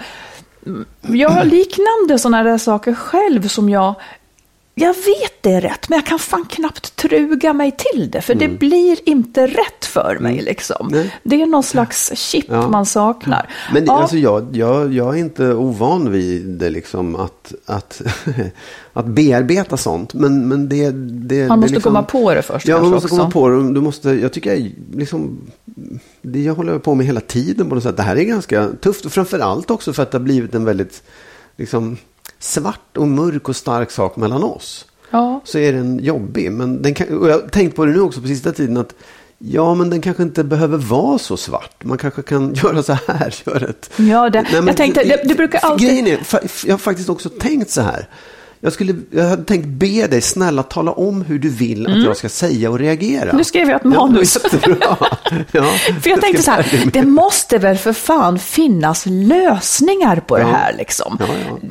jag 1.01 1.29
har 1.29 1.43
liknande 1.43 2.19
sådana 2.19 2.43
där 2.43 2.57
saker 2.57 2.93
själv 2.93 3.47
som 3.47 3.69
jag, 3.69 3.95
jag 4.75 4.93
vet 4.93 5.33
det 5.41 5.51
är 5.51 5.61
rätt, 5.61 5.89
men 5.89 5.97
jag 5.97 6.05
kan 6.05 6.19
fan 6.19 6.45
knappt 6.45 6.95
truga 6.95 7.53
mig 7.53 7.71
till 7.77 8.11
det, 8.11 8.21
för 8.21 8.35
det 8.35 8.47
blir 8.47 9.09
inte 9.09 9.47
rätt 9.47 9.85
för 9.85 10.17
mig 10.19 10.41
liksom. 10.41 10.87
Mm. 10.87 10.99
Nej. 10.99 11.15
Det 11.23 11.41
är 11.41 11.45
någon 11.45 11.63
slags 11.63 12.11
chip 12.15 12.45
Ja. 12.47 12.69
man 12.69 12.85
saknar. 12.85 13.49
Men 13.73 13.85
Ja, 13.85 14.01
alltså, 14.01 14.17
jag, 14.17 14.47
jag, 14.55 14.93
jag 14.93 15.15
är 15.15 15.19
inte 15.19 15.53
ovan 15.53 16.11
vid 16.11 16.47
det, 16.47 16.69
liksom, 16.69 17.15
att, 17.15 17.53
att, 17.65 18.01
att 18.93 19.05
bearbeta 19.05 19.77
sånt. 19.77 20.13
Men, 20.13 20.47
men 20.47 20.69
det, 20.69 20.91
det, 20.91 21.47
Man 21.47 21.57
det 21.59 21.61
måste 21.61 21.73
liksom, 21.75 21.81
komma 21.93 22.03
på 22.03 22.33
det 22.33 22.41
först 22.41 22.67
Ja, 22.67 22.81
man 22.81 22.91
måste 22.91 23.05
också. 23.07 23.17
komma 23.17 23.31
på 23.31 23.49
det. 23.49 23.73
Du 23.73 23.81
måste, 23.81 24.09
jag 24.09 24.33
tycker 24.33 24.53
jag, 24.53 24.71
liksom, 24.93 25.37
det 26.21 26.39
jag 26.39 26.55
håller 26.55 26.79
på 26.79 26.95
med 26.95 27.05
hela 27.05 27.21
tiden 27.21 27.69
på 27.69 27.75
något 27.75 27.83
sätt. 27.83 27.97
Det 27.97 28.03
här 28.03 28.15
är 28.15 28.23
ganska 28.23 28.69
tufft. 28.81 29.05
Och 29.05 29.11
framförallt 29.11 29.71
också 29.71 29.93
för 29.93 30.03
att 30.03 30.11
det 30.11 30.17
har 30.17 30.23
blivit 30.23 30.55
en 30.55 30.65
väldigt 30.65 31.03
liksom, 31.57 31.97
svart 32.41 32.97
och 32.97 33.07
mörk 33.07 33.49
och 33.49 33.55
stark 33.55 33.91
sak 33.91 34.15
mellan 34.15 34.43
oss. 34.43 34.85
Ja. 35.09 35.41
Så 35.43 35.57
är 35.57 35.73
den 35.73 35.99
jobbig. 36.03 36.51
Men 36.51 36.81
den 36.81 36.93
kan, 36.93 37.17
och 37.17 37.29
jag 37.29 37.33
har 37.41 37.47
tänkt 37.47 37.75
på 37.75 37.85
det 37.85 37.91
nu 37.91 38.01
också 38.01 38.21
på 38.21 38.27
sista 38.27 38.51
tiden. 38.51 38.77
att 38.77 38.93
Ja, 39.43 39.75
men 39.75 39.89
den 39.89 40.01
kanske 40.01 40.23
inte 40.23 40.43
behöver 40.43 40.77
vara 40.77 41.17
så 41.17 41.37
svart. 41.37 41.83
Man 41.83 41.97
kanske 41.97 42.21
kan 42.21 42.53
göra 42.63 42.83
så 42.83 42.97
här. 43.07 43.35
Göra 43.45 43.67
ett, 43.67 43.89
Ja, 43.97 44.29
det- 44.29 44.45
jag 44.65 44.77
tänkte, 44.77 45.03
det- 45.03 45.21
det 45.25 45.35
brukar 45.35 45.59
alltid- 45.59 45.87
Grejen 45.87 46.07
är, 46.07 46.19
jag 46.65 46.73
har 46.73 46.77
faktiskt 46.77 47.09
också 47.09 47.29
tänkt 47.29 47.69
så 47.69 47.81
här. 47.81 48.07
Jag, 48.63 48.73
skulle, 48.73 48.95
jag 49.11 49.23
hade 49.29 49.43
tänkt 49.43 49.67
be 49.67 50.07
dig 50.07 50.21
snälla 50.21 50.63
tala 50.63 50.91
om 50.91 51.21
hur 51.21 51.39
du 51.39 51.49
vill 51.49 51.87
att 51.87 52.03
jag 52.03 52.17
ska 52.17 52.29
säga 52.29 52.69
och 52.69 52.79
reagera. 52.79 53.23
Mm. 53.23 53.35
Nu 53.37 53.43
skrev 53.43 53.69
jag 53.69 53.75
ett 53.75 53.83
manus. 53.83 54.37
Ja. 54.81 54.97
Ja, 55.51 55.63
För 56.01 56.09
jag 56.09 56.21
tänkte 56.21 56.43
så 56.43 56.51
här, 56.51 56.89
det 56.93 57.03
måste 57.03 57.57
väl 57.57 57.77
för 57.77 57.93
fan 57.93 58.39
finnas 58.39 59.05
lösningar 59.05 60.15
på 60.27 60.35
det 60.37 60.41
Ja. 60.43 60.47
här 60.47 60.75
liksom. 60.77 61.17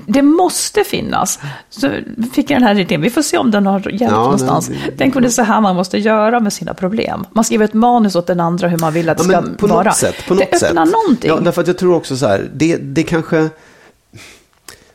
Det 0.07 0.23
måste 0.23 0.85
finnas. 0.85 1.39
Så 1.71 1.91
fick 2.35 2.51
jag 2.51 2.61
den 2.61 2.69
här 2.69 2.79
idén, 2.79 3.01
vi 3.01 3.11
får 3.11 3.23
se 3.23 3.39
om 3.39 3.51
den 3.51 3.67
har 3.67 3.81
hjälpt 3.91 4.15
någonstans. 4.15 4.69
nej, 4.69 4.79
det- 4.87 4.93
Tänk 4.99 5.17
om 5.17 5.23
det 5.23 5.29
är 5.29 5.31
så 5.31 5.43
här 5.43 5.61
man 5.61 5.77
måste 5.77 5.99
göra 5.99 6.41
med 6.41 6.53
sina 6.53 6.75
problem. 6.75 7.25
Man 7.33 7.45
skriver 7.45 7.65
ett 7.65 7.75
manus 7.75 8.15
åt 8.15 8.27
den 8.27 8.41
andra 8.41 8.69
hur 8.69 8.79
man 8.79 8.93
vill 8.93 9.09
att 9.09 9.19
det 9.19 9.25
ska 9.25 9.43
på 9.59 9.67
vara. 9.67 9.83
något 9.83 9.97
sätt. 9.97 10.15
På 10.29 10.35
något 10.35 10.45
det 10.51 10.57
öppnar 10.67 10.85
sätt. 10.87 10.93
någonting. 10.93 11.31
Ja, 11.31 11.41
därför 11.41 11.61
att 11.61 11.67
jag 11.67 11.79
tror 11.79 11.95
också 11.95 12.17
så 12.17 12.27
här, 12.27 12.51
det, 12.55 12.77
det 12.77 13.03
kanske... 13.03 13.49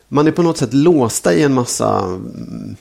Man 0.08 0.26
är 0.26 0.32
på 0.32 0.42
något 0.42 0.56
sätt 0.58 0.74
låsta 0.74 1.34
i 1.34 1.42
en 1.42 1.54
massa 1.54 1.98
mm, 1.98 2.76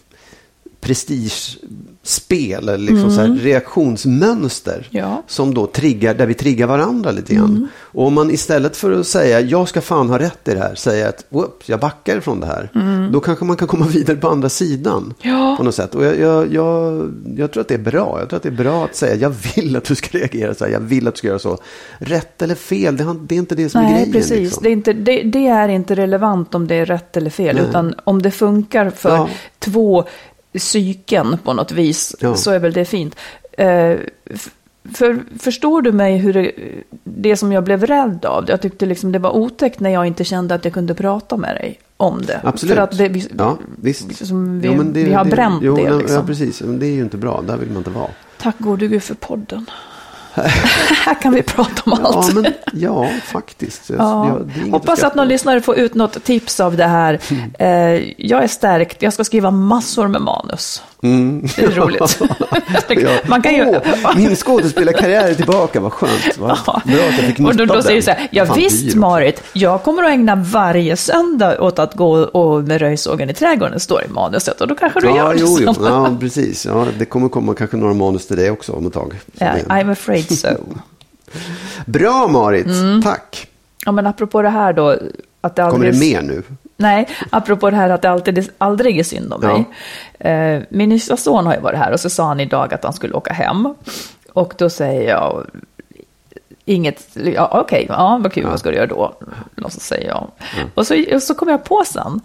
prestigespel, 0.86 2.70
eller 2.70 2.78
liksom 2.78 3.12
så 3.12 3.22
här 3.22 3.28
reaktionsmönster. 3.42 4.88
Mm. 4.92 5.06
Ja. 5.10 5.24
Som 5.28 5.54
då 5.54 5.68
triggar, 5.68 6.14
där 6.14 6.26
vi 6.26 6.34
triggar 6.34 6.68
varandra 6.68 7.12
lite 7.12 7.36
grann. 7.36 7.50
Mm. 7.50 7.68
Och 7.78 8.08
om 8.08 8.14
man 8.14 8.32
istället 8.32 8.78
för 8.78 8.92
att 8.92 9.08
säga, 9.08 9.40
jag 9.42 9.68
ska 9.68 9.82
fan 9.82 10.10
ha 10.10 10.20
rätt 10.20 10.48
i 10.48 10.54
det 10.54 10.60
här, 10.60 10.76
säger 10.76 11.10
att, 11.10 11.26
whoops, 11.30 11.70
jag 11.70 11.80
backar 11.80 12.20
från 12.20 12.40
det 12.40 12.46
här. 12.48 12.70
Då 13.12 13.20
kanske 13.20 13.46
man 13.46 13.58
kan 13.58 13.68
komma 13.68 13.86
vidare 13.90 14.18
på 14.18 14.28
andra 14.30 14.50
sidan. 14.50 15.14
Mm. 15.24 15.38
Ja. 15.38 15.56
På 15.58 15.64
något 15.64 15.76
sätt. 15.76 15.96
Och 15.96 16.06
jag, 16.06 16.20
jag, 16.20 16.54
jag, 16.54 17.12
jag 17.38 17.52
tror 17.52 17.62
att 17.62 17.68
det 17.68 17.74
är 17.74 17.78
bra. 17.80 18.18
Jag 18.20 18.30
tror 18.30 18.38
att 18.38 18.44
det 18.44 18.50
är 18.50 18.64
bra 18.64 18.86
att 18.86 18.96
säga, 18.96 19.16
jag 19.16 19.34
vill 19.56 19.76
att 19.76 19.84
du 19.86 19.96
ska 19.96 20.18
reagera 20.18 20.54
så 20.56 20.66
här, 20.66 20.72
jag 20.72 20.80
vill 20.80 21.08
att 21.08 21.14
du 21.14 21.18
ska 21.18 21.28
göra 21.28 21.40
så. 21.40 21.58
Rätt 21.98 22.42
eller 22.42 22.56
fel, 22.56 22.98
det, 22.98 23.04
har- 23.04 23.18
det 23.28 23.36
är 23.36 23.40
inte 23.40 23.56
det 23.56 23.70
som 23.70 23.82
är 23.82 23.86
Nej, 23.86 23.94
grejen. 23.94 24.12
precis. 24.12 24.40
Liksom. 24.40 24.64
Det, 24.64 24.70
är 24.70 24.74
inte, 24.74 24.94
det, 24.94 25.22
det 25.24 25.48
är 25.48 25.68
inte 25.70 25.96
relevant 25.96 26.56
om 26.56 26.68
det 26.68 26.76
är 26.76 26.86
rätt 26.86 27.18
eller 27.18 27.30
fel, 27.30 27.56
Nej. 27.56 27.66
utan 27.70 27.96
om 28.04 28.22
det 28.22 28.32
funkar 28.32 28.90
för 28.90 29.10
Ja. 29.10 29.30
två 29.60 30.04
psyken 30.58 31.38
på 31.44 31.54
något 31.54 31.72
vis, 31.72 32.16
Ja. 32.20 32.36
så 32.36 32.52
är 32.52 32.60
väl 32.60 32.74
det 32.74 32.86
fint. 32.86 33.16
Eh, 33.52 33.96
för, 34.94 35.20
förstår 35.40 35.82
du 35.82 35.92
mig 35.92 36.18
hur 36.18 36.34
det, 36.34 36.52
det 37.04 37.38
som 37.38 37.52
jag 37.52 37.64
blev 37.64 37.86
rädd 37.86 38.26
av, 38.26 38.46
jag 38.48 38.62
tyckte 38.62 38.86
liksom 38.86 39.12
det 39.12 39.20
var 39.20 39.36
otäckt 39.36 39.80
när 39.80 39.90
jag 39.90 40.06
inte 40.08 40.24
kände 40.24 40.56
att 40.56 40.66
jag 40.66 40.74
kunde 40.74 40.94
prata 40.94 41.38
med 41.38 41.56
dig 41.56 41.80
om 41.98 42.22
det. 42.26 42.42
Absolut. 42.44 42.76
För 42.76 42.82
att 42.82 42.98
det, 42.98 43.10
vi, 43.10 43.28
ja, 43.38 43.58
visst. 43.82 44.26
som 44.26 44.60
vi, 44.60 44.68
Ja, 44.68 44.74
men 44.74 44.94
det- 44.94 45.04
vi 45.04 45.14
har 45.14 45.24
det- 45.26 45.32
bränt 45.32 45.64
jo, 45.64 45.76
det. 45.76 45.82
Ja, 45.82 45.98
Liksom. 45.98 46.26
precis. 46.28 46.62
Men 46.62 46.80
det 46.80 46.86
är 46.86 46.92
ju 46.92 47.02
inte 47.02 47.18
bra. 47.18 47.42
Där 47.48 47.58
vill 47.58 47.68
man 47.70 47.78
inte 47.78 47.90
vara. 47.90 48.10
Tack 48.42 48.56
gode 48.60 48.88
gud 48.88 49.04
för 49.04 49.16
podden. 49.16 49.66
Här 51.06 51.22
kan 51.22 51.34
vi 51.34 51.42
prata 51.44 51.82
om 51.86 52.00
Ja, 52.04 52.08
allt. 52.18 52.34
men, 52.34 52.46
ja 52.74 53.10
faktiskt. 53.24 53.90
Ja. 53.98 54.28
jag- 54.28 54.72
Hoppas 54.72 55.00
skratta 55.00 55.08
att 55.08 55.16
någon 55.16 55.28
lyssnare 55.28 55.62
får 55.62 55.78
ut 55.78 55.94
något 55.96 56.24
tips 56.24 56.60
av 56.60 56.78
det 56.78 56.86
här. 56.86 57.20
Eh, 57.60 57.68
jag 58.18 58.44
är 58.44 58.48
stärkt, 58.48 59.02
jag 59.02 59.14
ska 59.14 59.24
skriva 59.24 59.52
massor 59.52 60.08
med 60.08 60.22
manus. 60.22 60.82
Det 61.56 61.62
är 61.64 61.72
roligt. 61.72 62.20
Mm. 62.22 62.34
Ja. 63.04 63.10
Man 63.28 63.42
kan 63.42 63.56
ju... 63.56 63.66
Åh, 63.66 64.18
min 64.18 64.36
skådespelarkarriär 64.36 65.28
är 65.30 65.34
tillbaka, 65.34 65.80
vad 65.80 65.94
skönt. 65.94 66.38
Vad 66.38 66.50
Ja. 66.68 66.82
bra 66.86 66.96
att 66.96 67.18
jag 67.18 67.26
fick 67.26 67.40
och 67.40 67.56
då, 67.56 67.66
då 67.66 67.82
säger 67.82 67.96
du 67.96 68.02
så 68.02 68.12
här, 68.12 68.28
ja 68.32 68.46
Fan, 68.46 68.58
visst. 68.58 68.96
Marit, 68.96 69.44
jag 69.54 69.84
kommer 69.84 70.04
att 70.04 70.10
ägna 70.10 70.36
varje 70.36 70.98
söndag 70.98 71.62
åt 71.62 71.80
att 71.80 71.94
gå 71.94 72.12
och 72.12 72.64
med 72.64 72.82
röjsågen 72.82 73.30
i 73.30 73.34
trädgården, 73.34 73.80
står 73.80 74.04
i 74.04 74.08
manuset. 74.08 74.62
Och 74.62 74.68
då 74.68 74.76
kanske 74.76 75.00
du 75.00 75.08
Ja, 75.08 75.16
gör 75.18 75.36
jo, 75.40 75.58
jo. 75.62 75.74
Ja, 75.84 76.18
precis. 76.20 76.66
Ja, 76.66 76.86
det 77.00 77.06
kommer 77.06 77.30
komma 77.30 77.54
kanske 77.54 77.78
några 77.78 77.94
manus 77.94 78.28
till 78.28 78.38
dig 78.38 78.52
också 78.52 78.74
om 78.74 78.88
ett 78.88 78.94
tag. 78.94 79.14
Ja, 79.34 79.48
I'm 79.68 79.92
afraid 79.92 80.38
so. 80.40 80.48
Bra 81.86 82.28
Marit, 82.28 82.66
Mm. 82.66 83.02
tack. 83.02 83.48
Ja, 83.86 83.92
men 83.92 84.08
apropå 84.08 84.42
det 84.42 84.50
här 84.50 84.74
då, 84.74 84.90
att 85.42 85.56
det 85.56 85.62
Kommer 85.62 85.74
aldrig... 85.88 85.94
det 85.94 86.00
mer 86.00 86.22
nu? 86.22 86.44
Nej, 86.78 87.08
apropå 87.30 87.70
det 87.70 87.76
här 87.76 87.90
att 87.90 88.02
det 88.02 88.10
alltid, 88.10 88.50
aldrig 88.58 89.00
är 89.00 89.04
synd 89.04 89.34
om 89.34 89.42
mig. 89.42 89.66
Eh, 90.20 90.62
min 90.70 90.92
yngsta 90.92 91.18
son 91.18 91.46
har 91.46 91.54
ju 91.56 91.60
varit 91.60 91.80
här 91.80 91.92
och 91.92 92.00
så 92.00 92.10
sa 92.10 92.26
han 92.28 92.40
idag 92.40 92.74
att 92.74 92.84
han 92.84 92.94
skulle 92.94 93.14
åka 93.14 93.34
hem. 93.34 93.74
Och 94.34 94.54
då 94.58 94.70
säger 94.70 95.10
jag, 95.10 95.46
inget, 96.66 97.08
ja 97.14 97.50
okej, 97.52 97.84
okay, 97.84 97.86
ja 97.90 98.20
vad 98.24 98.34
kul, 98.34 98.46
vad 98.46 98.60
ska 98.60 98.70
du 98.70 98.76
göra 98.76 98.88
då? 98.88 99.14
Och 99.64 99.74
så 99.74 99.80
säger 99.80 100.08
jag. 100.08 100.28
Och, 100.74 100.88
så, 100.88 101.04
och 101.14 101.24
så 101.24 101.36
kom 101.36 101.50
jag 101.50 101.64
på 101.64 101.84
sen. 101.86 102.22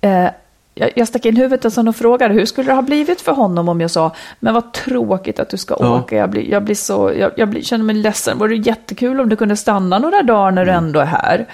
Eh, 0.00 0.28
jag, 0.74 0.90
jag 0.94 1.08
stack 1.08 1.24
in 1.26 1.36
huvudet 1.36 1.78
och, 1.78 1.88
och 1.88 1.96
frågade 1.96 2.34
hur 2.34 2.44
skulle 2.46 2.70
det 2.70 2.74
ha 2.74 2.82
blivit 2.82 3.20
för 3.20 3.32
honom 3.32 3.68
om 3.68 3.80
jag 3.80 3.90
sa, 3.90 4.12
men 4.40 4.54
vad 4.54 4.72
tråkigt 4.72 5.40
att 5.40 5.48
du 5.48 5.56
ska 5.56 5.76
Ja. 5.80 5.98
åka, 5.98 6.16
jag, 6.16 6.30
blir, 6.30 6.50
jag, 6.50 6.64
blir 6.64 6.74
så, 6.74 7.12
jag, 7.18 7.30
jag 7.36 7.48
blir, 7.48 7.62
känner 7.62 7.84
mig 7.84 7.96
ledsen, 7.96 8.38
vore 8.38 8.56
det 8.56 8.66
jättekul 8.66 9.20
om 9.20 9.28
du 9.28 9.36
kunde 9.36 9.56
stanna 9.56 9.98
några 9.98 10.22
dagar 10.22 10.50
när 10.50 10.64
du 10.64 10.70
ändå 10.70 11.00
är 11.00 11.04
här. 11.04 11.46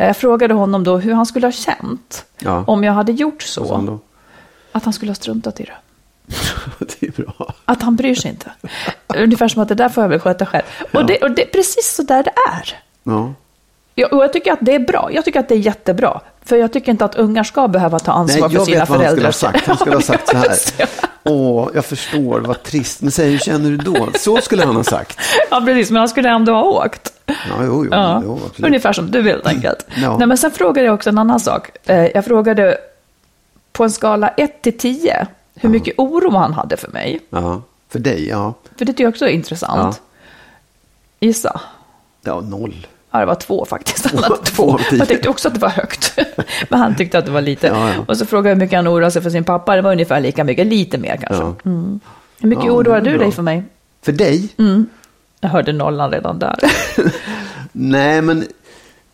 Eh, 0.00 0.06
Jag 0.06 0.16
frågade 0.16 0.54
honom 0.54 0.84
då 0.84 0.98
hur 0.98 1.12
han 1.14 1.26
skulle 1.26 1.46
ha 1.46 1.52
känt 1.52 2.24
Ja. 2.38 2.64
om 2.66 2.84
jag 2.84 2.92
hade 2.92 3.12
gjort 3.12 3.42
han 3.56 3.66
så, 3.66 3.76
då? 3.86 3.98
att 4.72 4.84
han 4.84 4.92
skulle 4.92 5.10
ha 5.10 5.14
struntat 5.14 5.60
i 5.60 5.64
det. 5.64 5.76
det 7.00 7.06
är 7.06 7.22
bra. 7.22 7.54
Att 7.64 7.82
han 7.82 7.96
bryr 7.96 8.14
sig 8.14 8.30
inte. 8.30 8.50
Ungefär 9.16 9.48
som 9.48 9.62
att 9.62 9.68
det 9.68 9.74
där 9.74 9.88
får 9.88 10.04
jag 10.04 10.08
väl 10.08 10.20
sköta 10.20 10.46
själv. 10.46 10.64
Och, 10.94 11.06
det, 11.06 11.18
och 11.18 11.30
det 11.30 11.42
är 11.42 11.46
precis 11.52 11.94
så 11.96 12.02
där 12.02 12.22
det 12.22 12.32
är. 12.52 12.78
Ja. 13.02 13.32
Ja, 13.94 14.06
och 14.06 14.24
jag 14.24 14.32
tycker 14.32 14.52
att 14.52 14.58
det 14.62 14.74
är 14.74 14.78
bra. 14.78 15.10
Jag 15.12 15.24
tycker 15.24 15.40
att 15.40 15.48
det 15.48 15.54
är 15.54 15.58
jättebra. 15.58 16.20
För 16.50 16.56
jag 16.56 16.72
tycker 16.72 16.92
inte 16.92 17.04
att 17.04 17.14
ungar 17.14 17.44
ska 17.44 17.68
behöva 17.68 17.98
ta 17.98 18.12
ansvar 18.12 18.40
Nej, 18.40 18.50
för 18.50 18.56
jag 18.58 18.66
sina 18.66 18.80
vet 18.80 18.88
vad 18.88 18.98
han 19.00 19.06
föräldrar. 19.08 19.30
skulle 19.32 19.50
ha 19.50 19.52
sagt. 19.52 19.66
Han 19.66 19.76
skulle 19.78 19.96
ha 19.96 20.02
sagt 20.02 20.28
så 20.28 20.36
här. 20.36 20.56
Åh, 21.24 21.68
jag 21.74 21.84
förstår, 21.84 22.40
vad 22.40 22.62
trist. 22.62 23.02
Men 23.02 23.10
säg, 23.10 23.30
hur 23.30 23.38
känner 23.38 23.70
du 23.70 23.76
då? 23.76 24.08
Så 24.18 24.36
skulle 24.40 24.64
han 24.64 24.76
ha 24.76 24.84
sagt. 24.84 25.18
Ja, 25.50 25.60
precis. 25.64 25.90
Men 25.90 25.98
han 26.00 26.08
skulle 26.08 26.28
ändå 26.28 26.52
ha 26.52 26.62
åkt. 26.62 27.12
Ja, 27.26 27.34
jo, 27.60 27.64
jo, 27.84 27.88
Ja. 27.90 28.22
jo. 28.24 28.40
Ungefär 28.66 28.92
som 28.92 29.10
du 29.10 29.22
helt 29.22 29.46
enkelt. 29.46 29.86
Ja. 29.94 30.18
Nej, 30.18 30.26
men 30.26 30.38
sen 30.38 30.50
frågade 30.50 30.86
jag 30.86 30.94
också 30.94 31.10
en 31.10 31.18
annan 31.18 31.40
sak. 31.40 31.70
Eh, 31.84 32.06
Jag 32.06 32.24
frågade 32.24 32.78
på 33.72 33.84
en 33.84 33.90
skala 33.90 34.28
1 34.28 34.62
till 34.62 34.78
10 34.78 35.26
hur 35.54 35.68
mycket 35.68 35.94
oro 35.98 36.30
han 36.36 36.52
hade 36.52 36.76
för 36.76 36.88
mig. 36.88 37.20
Ja, 37.30 37.62
för 37.88 37.98
dig, 37.98 38.28
ja. 38.28 38.54
För 38.78 38.84
det 38.84 38.92
tycker 38.92 39.04
jag 39.04 39.10
också 39.10 39.24
är 39.24 39.30
intressant. 39.30 40.00
Gissa. 41.20 41.60
Ja, 42.22 42.40
noll. 42.40 42.86
Ja, 43.10 43.18
det 43.20 43.26
var 43.26 43.34
två 43.34 43.64
faktiskt. 43.64 44.06
Han 44.06 44.22
hade 44.22 44.36
två. 44.44 44.78
Jag 44.92 45.08
tyckte 45.08 45.28
också 45.28 45.48
att 45.48 45.54
det 45.54 45.60
var 45.60 45.68
högt. 45.68 46.18
Men 46.68 46.80
han 46.80 46.96
tyckte 46.96 47.18
att 47.18 47.26
det 47.26 47.30
var 47.32 47.40
lite. 47.40 47.66
Ja, 47.66 47.88
ja. 47.94 48.04
Och 48.08 48.16
så 48.16 48.26
frågade 48.26 48.48
jag 48.48 48.54
hur 48.56 48.60
mycket 48.60 48.76
han 48.78 48.88
oroade 48.88 49.10
sig 49.10 49.22
för 49.22 49.30
sin 49.30 49.44
pappa. 49.44 49.76
Det 49.76 49.82
var 49.82 49.92
ungefär 49.92 50.20
lika 50.20 50.44
mycket, 50.44 50.66
lite 50.66 50.98
mer 50.98 51.16
kanske. 51.16 51.42
Ja. 51.44 51.54
Hur 52.40 52.48
mycket 52.48 52.64
Ja, 52.64 52.72
oroar 52.72 53.00
du 53.00 53.10
bra. 53.10 53.18
dig 53.18 53.32
för 53.32 53.42
mig? 53.42 53.62
För 54.02 54.12
dig? 54.12 54.48
Jag 55.40 55.48
hörde 55.50 55.72
nollan 55.72 56.10
redan 56.10 56.38
där. 56.38 56.58
Nej, 57.72 58.22
men 58.22 58.44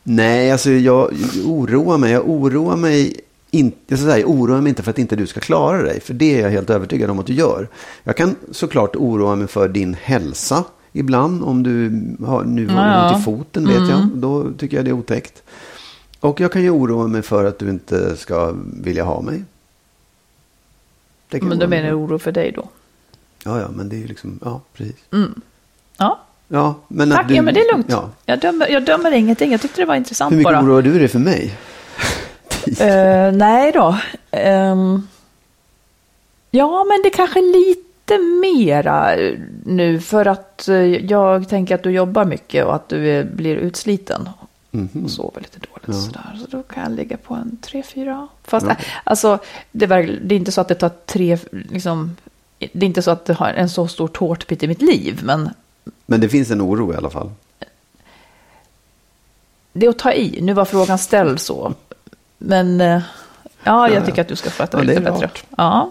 nej, 0.02 0.52
alltså 0.52 0.70
jag 0.70 1.10
oroar 1.46 1.98
mig. 1.98 2.12
Jag 2.12 2.28
oroar 2.30 2.76
mig 2.76 3.20
inte, 3.50 3.76
jag 3.86 3.98
ska 3.98 4.06
säga, 4.06 4.18
jag 4.18 4.30
oroar 4.30 4.60
mig 4.60 4.68
inte 4.70 4.82
för 4.82 4.90
att 4.90 4.98
inte 4.98 5.16
du 5.16 5.26
ska 5.26 5.40
klara 5.40 5.82
dig. 5.82 6.00
För 6.00 6.14
det 6.14 6.38
är 6.38 6.42
jag 6.42 6.50
helt 6.50 6.70
övertygad 6.70 7.10
om 7.10 7.18
att 7.18 7.26
du 7.26 7.32
gör. 7.32 7.68
Jag 8.04 8.16
kan 8.16 8.36
såklart 8.50 8.96
oroa 8.96 9.34
mig 9.34 9.46
för 9.48 9.68
din 9.68 9.96
hälsa 10.02 10.64
ibland. 10.98 11.42
Om 11.44 11.62
du 11.62 12.02
har 12.26 12.44
nu 12.44 12.68
har 12.68 12.86
Ja, 12.86 12.94
ja. 12.94 13.10
ont 13.12 13.20
i 13.20 13.24
foten 13.24 13.68
vet 13.68 13.88
jag. 13.90 14.08
Då 14.14 14.52
tycker 14.58 14.76
jag 14.76 14.84
det 14.84 14.90
är 14.90 14.92
otäckt. 14.92 15.42
Och 16.20 16.40
jag 16.40 16.52
kan 16.52 16.62
ju 16.62 16.70
oroa 16.70 17.06
mig 17.06 17.22
för 17.22 17.44
att 17.44 17.58
du 17.58 17.70
inte 17.70 18.16
ska 18.16 18.54
vilja 18.82 19.04
ha 19.04 19.20
mig. 19.20 19.44
Men 21.30 21.40
då 21.50 21.56
mig 21.56 21.68
menar 21.68 21.88
jag 21.88 21.98
oro 21.98 22.18
för 22.18 22.32
dig 22.32 22.52
då? 22.52 22.68
Ja, 23.44 23.60
ja, 23.60 23.68
men 23.74 23.88
det 23.88 23.96
är 23.96 23.98
ju 24.00 24.06
liksom, 24.06 24.38
ja, 24.44 24.60
precis. 24.74 24.96
Ja, 25.98 26.20
Ja, 26.48 26.74
men 26.88 27.12
att 27.12 27.18
tack. 27.18 27.28
du, 27.28 27.34
ja, 27.34 27.42
men 27.42 27.54
det 27.54 27.60
är 27.60 27.72
lugnt. 27.72 27.86
Ja. 27.90 28.10
Jag, 28.26 28.40
dömer, 28.40 28.68
jag 28.68 28.84
dömer 28.84 29.12
ingenting. 29.12 29.52
Jag 29.52 29.60
tyckte 29.60 29.80
det 29.82 29.86
var 29.86 29.94
intressant 29.94 30.32
Hur 30.32 30.36
mycket 30.36 30.52
bara. 30.52 30.62
oroar 30.64 30.82
du 30.82 30.98
dig 30.98 31.08
för 31.08 31.18
mig? 31.18 31.54
Eh, 32.80 33.32
nej 33.32 33.72
då. 33.72 33.96
Ehm, 34.30 35.02
ja, 36.50 36.84
men 36.84 37.02
det 37.04 37.10
kanske 37.10 37.38
är 37.38 37.52
lite 38.06 38.22
mera 38.22 39.14
eh, 39.16 39.38
nu 39.64 40.00
för 40.00 40.26
att 40.26 40.68
eh, 40.68 40.76
jag 40.84 41.48
tänker 41.48 41.74
att 41.74 41.82
du 41.82 41.90
jobbar 41.90 42.24
mycket 42.24 42.64
och 42.64 42.74
att 42.74 42.88
du 42.88 43.08
är, 43.08 43.24
blir 43.24 43.56
utsliten. 43.56 44.28
Mhm. 44.70 45.04
Och 45.04 45.10
sover 45.10 45.40
lite 45.40 45.58
dåligt 45.58 46.02
sådär. 46.04 46.38
Så 46.40 46.56
då 46.56 46.62
kan 46.62 46.82
jag 46.82 46.92
ligga 46.92 47.16
på 47.16 47.34
en 47.34 47.56
tre 47.56 47.82
fyra. 47.82 48.28
Fast 48.44 48.66
eh, 48.66 48.76
alltså, 49.04 49.38
det 49.72 49.84
är, 49.84 49.88
verkl- 49.88 50.20
det 50.22 50.34
är 50.34 50.36
inte 50.36 50.52
så 50.52 50.60
att 50.60 50.68
det 50.68 50.74
tar 50.74 50.90
tre, 51.06 51.38
liksom, 51.50 52.16
det 52.58 52.78
är 52.78 52.84
inte 52.86 53.02
så 53.02 53.10
att 53.10 53.24
det 53.24 53.32
har 53.34 53.48
en 53.48 53.68
så 53.68 53.88
stor 53.88 54.08
tårtbit 54.08 54.62
i 54.62 54.68
mitt 54.68 54.82
liv. 54.82 55.20
Men 55.24 55.50
Men 56.06 56.20
det 56.20 56.28
finns 56.28 56.50
en 56.50 56.62
oro 56.62 56.92
i 56.92 56.96
alla 56.96 57.10
fall. 57.10 57.30
det 59.72 59.86
är 59.86 59.90
att 59.90 59.98
ta 59.98 60.12
i. 60.12 60.40
Nu 60.42 60.52
var 60.52 60.64
frågan 60.64 60.98
ställd 60.98 61.40
så. 61.40 61.74
Men 62.38 62.80
eh, 62.80 63.02
ja, 63.64 63.88
jag 63.88 64.06
tycker 64.06 64.20
att 64.22 64.28
du 64.28 64.36
ska 64.36 64.50
sköta 64.50 64.78
Ja, 64.78 64.84
det 64.84 64.86
det 64.94 65.00
lite 65.00 65.10
bättre. 65.12 65.30
Ja. 65.56 65.90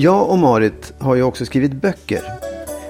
Jag 0.00 0.30
och 0.30 0.38
Marit 0.38 0.92
har 0.98 1.14
ju 1.14 1.22
också 1.22 1.46
skrivit 1.46 1.72
böcker. 1.72 2.22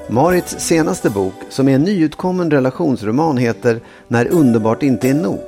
Marits 0.08 0.58
senaste 0.58 1.10
bok, 1.10 1.34
som 1.48 1.68
är 1.68 1.74
en 1.74 1.82
nyutkommen 1.82 2.50
relationsroman, 2.50 3.36
heter 3.36 3.80
När 4.08 4.28
underbart 4.28 4.82
inte 4.82 5.08
är 5.08 5.14
nog. 5.14 5.40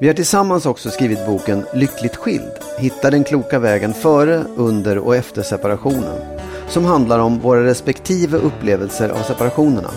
Vi 0.00 0.06
har 0.06 0.14
tillsammans 0.14 0.66
också 0.66 0.90
skrivit 0.90 1.26
boken 1.26 1.64
Lyckligt 1.74 2.16
skild. 2.16 2.52
Hitta 2.78 3.10
den 3.10 3.24
kloka 3.24 3.58
vägen 3.58 3.94
före, 3.94 4.44
under 4.56 4.98
och 4.98 5.16
efter 5.16 5.42
separationen. 5.42 6.20
Som 6.68 6.84
handlar 6.84 7.18
om 7.18 7.38
våra 7.38 7.64
respektive 7.64 8.38
upplevelser 8.38 9.08
av 9.08 9.22
separationerna. 9.22 9.90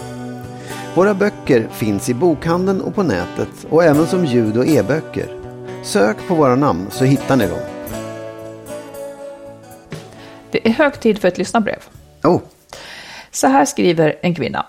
Våra 0.95 1.13
böcker 1.13 1.67
finns 1.71 2.09
i 2.09 2.13
bokhandeln 2.13 2.81
och 2.81 2.95
på 2.95 3.03
nätet 3.03 3.65
och 3.69 3.83
även 3.83 4.07
som 4.07 4.25
ljud 4.25 4.57
och 4.57 4.67
e-böcker. 4.67 5.27
Sök 5.83 6.17
på 6.27 6.35
våra 6.35 6.55
namn 6.55 6.87
så 6.91 7.03
hittar 7.05 7.35
ni 7.35 7.47
dem. 7.47 7.72
Det 10.53 10.67
är 10.67 10.71
hög 10.71 10.99
tid 10.99 11.21
för 11.21 11.27
ett 11.27 11.37
lyssnarbrev. 11.37 11.79
Oh, 12.23 12.39
Så 13.31 13.47
här 13.47 13.65
skriver 13.65 14.15
en 14.21 14.35
kvinna. 14.35 14.65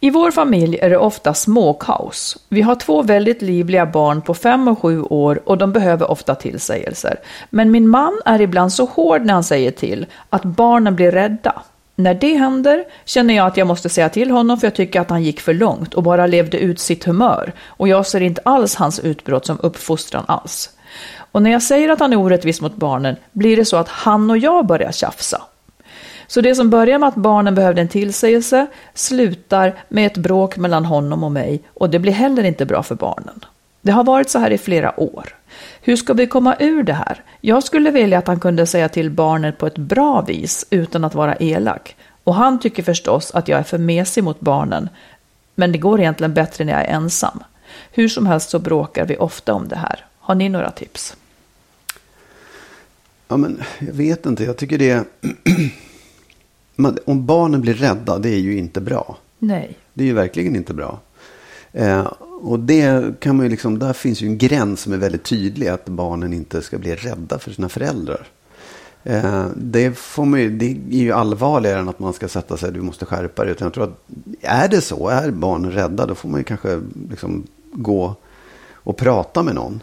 I 0.00 0.10
vår 0.10 0.30
familj 0.30 0.78
är 0.82 0.90
det 0.90 0.98
ofta 0.98 1.34
småkaos. 1.34 2.36
Vi 2.48 2.62
har 2.62 2.74
två 2.74 3.02
väldigt 3.02 3.42
livliga 3.42 3.86
barn 3.86 4.22
på 4.22 4.34
fem 4.34 4.68
och 4.68 4.78
sju 4.78 5.02
år 5.02 5.40
och 5.44 5.58
de 5.58 5.72
behöver 5.72 6.10
ofta 6.10 6.34
tillsägelser. 6.34 7.16
Men 7.50 7.70
min 7.70 7.88
man 7.88 8.20
är 8.24 8.40
ibland 8.40 8.72
så 8.72 8.84
hård 8.84 9.24
när 9.24 9.34
han 9.34 9.44
säger 9.44 9.70
till 9.70 10.06
att 10.30 10.42
barnen 10.42 10.96
blir 10.96 11.10
rädda. 11.10 11.62
När 11.96 12.14
det 12.14 12.34
händer 12.36 12.84
känner 13.04 13.34
jag 13.34 13.46
att 13.46 13.56
jag 13.56 13.66
måste 13.66 13.88
säga 13.88 14.08
till 14.08 14.30
honom 14.30 14.58
för 14.60 14.66
jag 14.66 14.74
tycker 14.74 15.00
att 15.00 15.10
han 15.10 15.22
gick 15.22 15.40
för 15.40 15.54
långt 15.54 15.94
och 15.94 16.02
bara 16.02 16.26
levde 16.26 16.58
ut 16.58 16.80
sitt 16.80 17.04
humör. 17.04 17.52
Och 17.66 17.88
jag 17.88 18.06
ser 18.06 18.20
inte 18.20 18.40
alls 18.44 18.74
hans 18.74 19.00
utbrott 19.00 19.46
som 19.46 19.58
uppfostran 19.62 20.24
alls. 20.28 20.70
Och 21.32 21.42
när 21.42 21.50
jag 21.50 21.62
säger 21.62 21.88
att 21.88 22.00
han 22.00 22.12
är 22.12 22.16
orättvis 22.16 22.60
mot 22.60 22.76
barnen 22.76 23.16
blir 23.32 23.56
det 23.56 23.64
så 23.64 23.76
att 23.76 23.88
han 23.88 24.30
och 24.30 24.38
jag 24.38 24.66
börjar 24.66 24.92
tjafsa. 24.92 25.42
Så 26.26 26.40
det 26.40 26.54
som 26.54 26.70
börjar 26.70 26.98
med 26.98 27.08
att 27.08 27.14
barnen 27.14 27.54
behövde 27.54 27.80
en 27.80 27.88
tillsägelse 27.88 28.66
slutar 28.94 29.74
med 29.88 30.06
ett 30.06 30.16
bråk 30.16 30.56
mellan 30.56 30.84
honom 30.84 31.24
och 31.24 31.32
mig 31.32 31.62
och 31.74 31.90
det 31.90 31.98
blir 31.98 32.12
heller 32.12 32.44
inte 32.44 32.66
bra 32.66 32.82
för 32.82 32.94
barnen. 32.94 33.44
Det 33.80 33.92
har 33.92 34.04
varit 34.04 34.30
så 34.30 34.38
här 34.38 34.50
i 34.50 34.58
flera 34.58 35.00
år. 35.00 35.36
Hur 35.80 35.96
ska 35.96 36.12
vi 36.12 36.26
komma 36.26 36.56
ur 36.58 36.82
det 36.82 36.92
här? 36.92 37.22
Jag 37.40 37.62
skulle 37.62 37.90
vilja 37.90 38.18
att 38.18 38.26
han 38.26 38.40
kunde 38.40 38.66
säga 38.66 38.88
till 38.88 39.10
barnet 39.10 39.58
på 39.58 39.66
ett 39.66 39.78
bra 39.78 40.20
vis 40.20 40.66
utan 40.70 41.04
att 41.04 41.14
vara 41.14 41.36
elak. 41.36 41.96
Och 42.24 42.34
han 42.34 42.60
tycker 42.60 42.82
förstås 42.82 43.30
att 43.34 43.48
jag 43.48 43.58
är 43.58 43.62
för 43.62 43.78
mesig 43.78 44.24
mot 44.24 44.40
barnen. 44.40 44.88
Men 45.54 45.72
det 45.72 45.78
går 45.78 46.00
egentligen 46.00 46.34
bättre 46.34 46.64
när 46.64 46.72
jag 46.72 46.82
är 46.82 46.94
ensam. 46.94 47.42
Hur 47.90 48.08
som 48.08 48.26
helst 48.26 48.50
så 48.50 48.58
bråkar 48.58 49.04
vi 49.04 49.16
ofta 49.16 49.54
om 49.54 49.68
det 49.68 49.76
här. 49.76 50.04
Har 50.24 50.34
ni 50.34 50.48
några 50.48 50.70
tips? 50.70 51.16
Ja, 53.28 53.36
men 53.36 53.62
jag 53.78 53.92
vet 53.92 54.26
inte. 54.26 54.44
Jag 54.44 54.56
tycker 54.56 54.78
det... 54.78 55.04
om 57.04 57.26
barnen 57.26 57.60
blir 57.60 57.74
rädda, 57.74 58.18
det 58.18 58.28
är 58.28 58.38
ju 58.38 58.58
inte 58.58 58.80
bra. 58.80 59.16
Nej. 59.38 59.78
Det 59.94 60.04
är 60.04 60.06
ju 60.06 60.12
verkligen 60.12 60.56
inte 60.56 60.74
bra. 60.74 61.00
Eh, 61.72 62.04
och 62.40 62.58
det 62.58 63.20
kan 63.20 63.36
man 63.36 63.46
ju 63.46 63.50
liksom, 63.50 63.78
där 63.78 63.92
finns 63.92 64.22
ju 64.22 64.26
en 64.26 64.38
gräns 64.38 64.80
som 64.80 64.92
är 64.92 64.96
väldigt 64.96 65.24
tydlig. 65.24 65.68
Att 65.68 65.88
barnen 65.88 66.32
inte 66.32 66.62
ska 66.62 66.78
bli 66.78 66.94
rädda 66.94 67.38
för 67.38 67.50
sina 67.50 67.68
föräldrar. 67.68 68.26
Eh, 69.02 69.46
det, 69.56 69.98
får 69.98 70.24
man 70.24 70.40
ju, 70.40 70.50
det 70.50 70.66
är 70.66 71.02
ju 71.02 71.12
allvarligare 71.12 71.80
än 71.80 71.88
att 71.88 71.98
man 71.98 72.12
ska 72.12 72.28
sätta 72.28 72.56
sig, 72.56 72.72
du 72.72 72.80
måste 72.80 73.06
skärpa 73.06 73.42
dig. 73.42 73.52
Utan 73.52 73.66
jag 73.66 73.74
tror 73.74 73.84
att 73.84 74.04
är 74.40 74.68
det 74.68 74.80
så, 74.80 75.08
är 75.08 75.30
barnen 75.30 75.72
rädda, 75.72 76.06
då 76.06 76.14
får 76.14 76.28
man 76.28 76.40
ju 76.40 76.44
kanske 76.44 76.82
liksom 77.10 77.46
gå 77.72 78.14
och 78.72 78.96
prata 78.96 79.42
med 79.42 79.54
någon. 79.54 79.80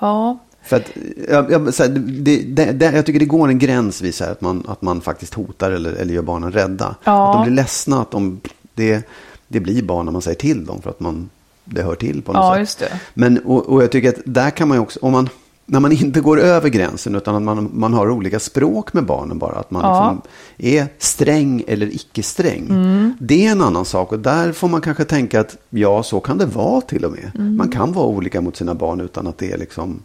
Ja. 0.00 0.38
För 0.62 0.76
att, 0.76 0.90
jag, 1.28 1.74
så 1.74 1.82
här, 1.82 1.90
det, 1.90 2.42
det, 2.42 2.72
det, 2.72 2.92
jag 2.92 3.06
tycker 3.06 3.18
det 3.20 3.24
går 3.26 3.48
en 3.48 3.58
gräns 3.58 4.00
vid 4.02 4.14
så 4.14 4.24
här, 4.24 4.32
att, 4.32 4.40
man, 4.40 4.64
att 4.68 4.82
man 4.82 5.00
faktiskt 5.00 5.34
hotar 5.34 5.70
eller, 5.70 5.92
eller 5.92 6.14
gör 6.14 6.22
barnen 6.22 6.52
rädda. 6.52 6.94
Ja. 7.04 7.28
Att 7.28 7.36
de 7.36 7.42
blir 7.42 7.54
ledsna, 7.54 8.02
att 8.02 8.10
de, 8.10 8.40
det, 8.74 9.08
det 9.48 9.60
blir 9.60 9.82
barn 9.82 10.04
när 10.04 10.12
man 10.12 10.22
säger 10.22 10.38
till 10.38 10.66
dem 10.66 10.82
för 10.82 10.90
att 10.90 11.00
man, 11.00 11.30
det 11.64 11.82
hör 11.82 11.94
till 11.94 12.22
på 12.22 12.32
något 12.32 12.58
Ja, 12.58 12.66
sätt. 12.66 12.92
Men, 13.14 13.38
och, 13.38 13.66
och 13.66 13.82
jag 13.82 13.92
tycker 13.92 14.08
att 14.08 14.20
där 14.24 14.50
kan 14.50 14.68
man 14.68 14.76
ju 14.76 14.82
också, 14.82 14.98
om 15.02 15.12
man, 15.12 15.28
när 15.66 15.80
man 15.80 15.92
inte 15.92 16.20
går 16.20 16.40
över 16.40 16.68
gränsen 16.68 17.14
utan 17.14 17.34
att 17.34 17.42
man, 17.42 17.70
man 17.74 17.94
har 17.94 18.10
olika 18.10 18.40
språk 18.40 18.92
med 18.92 19.04
barnen 19.04 19.38
bara. 19.38 19.56
Att 19.56 19.70
man 19.70 19.82
Ja. 19.82 20.10
liksom 20.10 20.22
är 20.58 20.86
sträng 20.98 21.62
eller 21.66 21.94
icke 21.94 22.22
sträng. 22.22 22.66
Mm. 22.70 23.14
Det 23.20 23.46
är 23.46 23.52
en 23.52 23.62
annan 23.62 23.84
sak 23.84 24.12
och 24.12 24.18
där 24.18 24.52
får 24.52 24.68
man 24.68 24.80
kanske 24.80 25.04
tänka 25.04 25.40
att 25.40 25.56
ja, 25.70 26.02
så 26.02 26.20
kan 26.20 26.38
det 26.38 26.46
vara 26.46 26.80
till 26.80 27.04
och 27.04 27.12
med. 27.12 27.30
Mm. 27.34 27.56
Man 27.56 27.68
kan 27.68 27.92
vara 27.92 28.06
olika 28.06 28.40
mot 28.40 28.56
sina 28.56 28.74
barn 28.74 29.00
utan 29.00 29.26
att 29.26 29.38
det 29.38 29.52
är 29.52 29.58
liksom 29.58 30.02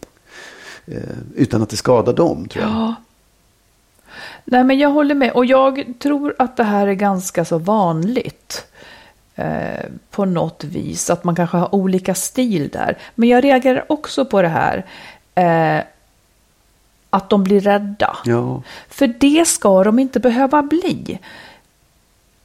eh, 0.85 0.97
utan 1.35 1.61
att 1.61 1.69
det 1.69 1.77
skadar 1.77 2.13
dem 2.13 2.47
tror 2.47 2.63
jag. 2.65 2.73
Ja. 2.73 2.95
Nej, 4.45 4.63
men 4.63 4.79
jag 4.79 4.89
håller 4.89 5.15
med. 5.15 5.31
Och 5.31 5.45
jag 5.45 5.83
tror 5.99 6.35
att 6.39 6.57
det 6.57 6.63
här 6.63 6.87
är 6.87 6.93
ganska 6.93 7.45
så 7.45 7.57
vanligt. 7.57 8.65
Eh, 9.35 9.85
på 10.11 10.25
något 10.25 10.63
vis. 10.63 11.09
Att 11.09 11.23
man 11.23 11.35
kanske 11.35 11.57
har 11.57 11.75
olika 11.75 12.15
stil 12.15 12.69
där. 12.73 12.97
Men 13.15 13.29
jag 13.29 13.43
reagerar 13.43 13.85
också 13.91 14.25
på 14.25 14.41
det 14.41 14.47
här. 14.47 14.85
Eh, 15.35 15.83
att 17.09 17.29
de 17.29 17.43
blir 17.43 17.59
rädda. 17.61 18.17
Ja. 18.25 18.61
För 18.89 19.07
det 19.07 19.47
ska 19.47 19.83
de 19.83 19.99
inte 19.99 20.19
behöva 20.19 20.63
bli. 20.63 21.19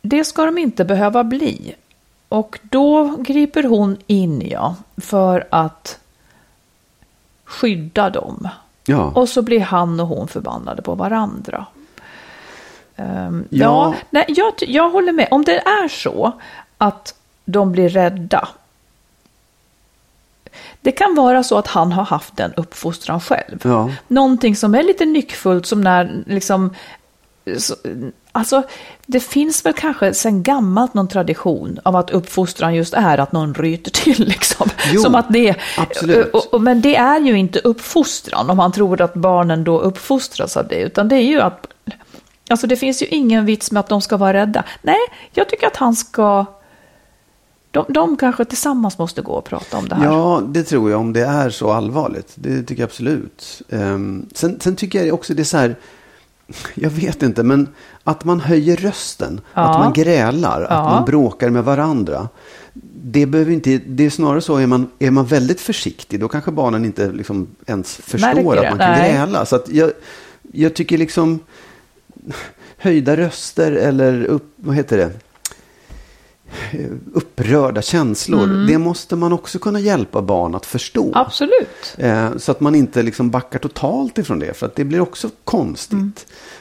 Det 0.03 0.25
ska 0.25 0.45
de 0.47 0.59
inte 0.59 0.85
behöva 0.85 1.25
bli. 1.25 1.75
Och 2.29 2.59
då 2.63 3.17
griper 3.19 3.63
hon 3.63 3.97
in, 4.07 4.49
ja, 4.51 4.77
för 4.97 5.47
att 5.51 5.99
skydda 7.45 8.11
dem. 8.11 8.49
Ja. 8.85 9.13
Och 9.15 9.29
så 9.29 9.43
blir 9.43 9.61
han 9.61 10.01
och 10.01 10.07
hon 10.07 10.29
förbannade 10.29 10.83
på 10.83 10.95
varandra. 10.95 11.67
Ehm, 12.97 13.45
Ja. 13.51 13.67
ja, 13.67 13.95
nej, 14.11 14.25
jag, 14.29 14.53
jag 14.59 14.91
håller 14.91 15.13
med. 15.13 15.29
Om 15.31 15.45
det 15.45 15.59
är 15.59 15.89
så 15.89 16.33
att 16.79 17.15
de 17.45 17.73
blir 17.73 17.89
rädda. 17.89 18.49
Det 20.83 20.93
kan 20.93 21.15
vara 21.15 21.43
så 21.43 21.59
att 21.59 21.67
han 21.67 21.93
har 21.93 22.05
haft 22.05 22.37
den 22.37 22.53
uppfostran 22.57 23.21
själv. 23.21 23.61
Ja. 23.65 23.91
Någonting 24.09 24.57
som 24.57 24.75
är 24.75 24.83
lite 24.83 25.05
nyckfullt 25.05 25.67
som 25.67 25.81
när 25.81 26.23
liksom 26.27 26.75
så, 27.59 27.75
alltså, 28.33 28.63
det 29.07 29.21
finns 29.21 29.67
väl 29.67 29.73
kanske 29.73 30.15
sedan 30.15 30.43
gammalt 30.43 30.95
någon 30.95 31.09
tradition 31.09 31.79
av 31.83 31.97
att 31.97 32.11
uppfostran 32.11 32.75
just 32.75 32.95
är 32.95 33.19
att 33.19 33.33
någon 33.33 33.55
ryter 33.55 33.91
till. 33.91 34.25
Liksom. 34.29 34.69
Jo, 34.93 35.03
Som 35.03 35.15
att 35.15 35.33
det, 35.33 35.57
absolut. 35.77 36.35
Och, 36.35 36.55
och, 36.55 36.61
men 36.61 36.81
det 36.81 36.97
är 36.97 37.21
ju 37.21 37.39
inte 37.39 37.59
uppfostran 37.59 38.51
om 38.51 38.57
man 38.57 38.73
tror 38.73 39.01
att 39.01 39.15
barnen 39.15 39.65
då 39.65 39.81
uppfostras 39.81 40.57
av 40.57 40.69
det. 40.69 40.81
Utan 40.81 41.09
det 41.09 41.17
är 41.17 41.23
ju 41.23 41.41
att, 41.41 41.67
alltså 42.49 42.67
det 42.67 42.77
finns 42.77 43.03
ju 43.03 43.07
ingen 43.07 43.47
vits 43.47 43.73
med 43.73 43.81
att 43.81 43.89
de 43.89 44.01
ska 44.01 44.17
vara 44.17 44.33
rädda. 44.33 44.65
Nej, 44.83 45.01
jag 45.33 45.49
tycker 45.49 45.67
att 45.67 45.77
han 45.77 45.97
ska, 45.97 46.47
de, 47.71 47.85
de 47.89 48.17
kanske 48.17 48.45
tillsammans 48.45 48.99
måste 48.99 49.23
gå 49.23 49.33
och 49.33 49.45
prata 49.45 49.77
om 49.77 49.89
det 49.89 49.95
här. 49.95 50.05
Ja, 50.05 50.43
det 50.49 50.63
tror 50.63 50.91
jag 50.91 51.01
om 51.01 51.13
det 51.13 51.21
är 51.25 51.51
så 51.51 51.71
allvarligt. 51.73 52.33
Det 52.35 52.63
tycker 52.63 52.83
jag 52.83 52.89
absolut. 52.89 53.63
Um, 53.69 54.27
sen, 54.35 54.61
sen 54.61 54.77
tycker 54.77 55.05
jag 55.05 55.15
också 55.15 55.35
det 55.35 55.43
är 55.43 55.45
så 55.45 55.57
här, 55.57 55.77
jag 56.75 56.91
vet 56.91 57.23
inte, 57.23 57.43
men 57.43 57.69
att 58.05 58.25
man 58.25 58.41
höjer 58.41 58.77
rösten, 58.77 59.41
Ja. 59.55 59.61
att 59.63 59.79
man 59.79 59.93
grälar, 59.93 60.61
Ja. 60.61 60.67
att 60.67 60.93
man 60.93 61.05
bråkar 61.05 61.51
med 61.51 61.65
varandra. 61.65 62.29
Det, 63.03 63.27
behöver 63.27 63.53
inte, 63.53 63.79
det 63.87 64.07
är 64.07 64.11
snarare 64.11 64.41
så, 64.41 64.57
är 64.57 64.67
man, 64.67 64.91
är 64.99 65.11
man 65.11 65.27
väldigt 65.27 65.61
försiktig, 65.61 66.21
då 66.21 66.29
kanske 66.29 66.51
barnen 66.51 66.85
inte 66.85 67.13
liksom 67.13 67.49
ens 67.67 67.97
förstår 67.97 68.57
att 68.57 68.71
man 68.71 68.79
kan 68.79 68.93
nej. 68.93 69.13
gräla. 69.13 69.47
Så 69.47 69.61
jag, 69.69 69.91
jag 70.53 70.75
tycker 70.75 70.99
liksom 70.99 71.39
höjda 72.79 73.17
röster 73.17 73.73
eller 73.73 74.25
upp, 74.25 74.53
vad 74.57 74.77
heter 74.77 74.97
det? 74.97 75.11
Upprörda 77.15 77.83
känslor. 77.83 78.45
Mm. 78.45 78.67
Det 78.67 78.79
måste 78.79 79.17
man 79.17 79.33
också 79.33 79.59
kunna 79.59 79.81
hjälpa 79.81 80.23
barn 80.23 80.55
att 80.55 80.67
förstå. 80.67 81.13
Absolut. 81.15 81.95
Eh, 81.99 82.37
Så 82.37 82.53
att 82.53 82.61
man 82.61 82.75
inte 82.75 83.03
liksom 83.03 83.31
backar 83.31 83.59
totalt 83.59 84.19
ifrån 84.19 84.39
det. 84.39 84.57
För 84.57 84.67
att 84.67 84.77
det 84.77 84.85
blir 84.85 85.01
också 85.01 85.31
konstigt. 85.45 85.93
Mm. 85.93 86.13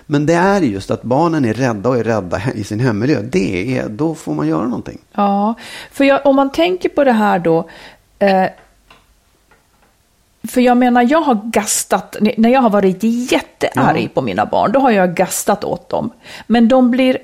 Men 0.05 0.25
det 0.25 0.33
är 0.33 0.61
just 0.61 0.91
att 0.91 1.01
barnen 1.03 1.45
är 1.45 1.53
rädda 1.53 1.89
och 1.89 1.97
är 1.97 2.03
rädda 2.03 2.41
i 2.55 2.63
sin 2.63 2.79
hemmiljö. 2.79 3.21
Det 3.21 3.77
är, 3.77 3.89
då 3.89 4.15
får 4.15 4.33
man 4.33 4.47
göra 4.47 4.63
någonting. 4.63 4.97
Ja, 5.13 5.55
för 5.91 6.03
jag, 6.03 6.25
om 6.25 6.35
man 6.35 6.51
tänker 6.51 6.89
på 6.89 7.03
det 7.03 7.11
här 7.11 7.39
då. 7.39 7.69
Eh, 8.19 8.45
för 10.47 10.61
jag 10.61 10.77
menar, 10.77 11.07
jag 11.11 11.21
har 11.21 11.39
gastat, 11.43 12.15
när 12.37 12.49
jag 12.49 12.61
har 12.61 12.69
varit 12.69 12.97
jättearg 13.03 14.03
Ja. 14.03 14.09
på 14.13 14.21
mina 14.21 14.45
barn, 14.45 14.71
då 14.71 14.79
har 14.79 14.91
jag 14.91 15.13
gastat 15.15 15.63
åt 15.63 15.89
dem. 15.89 16.09
Men 16.47 16.67
de 16.67 16.91
blir 16.91 17.17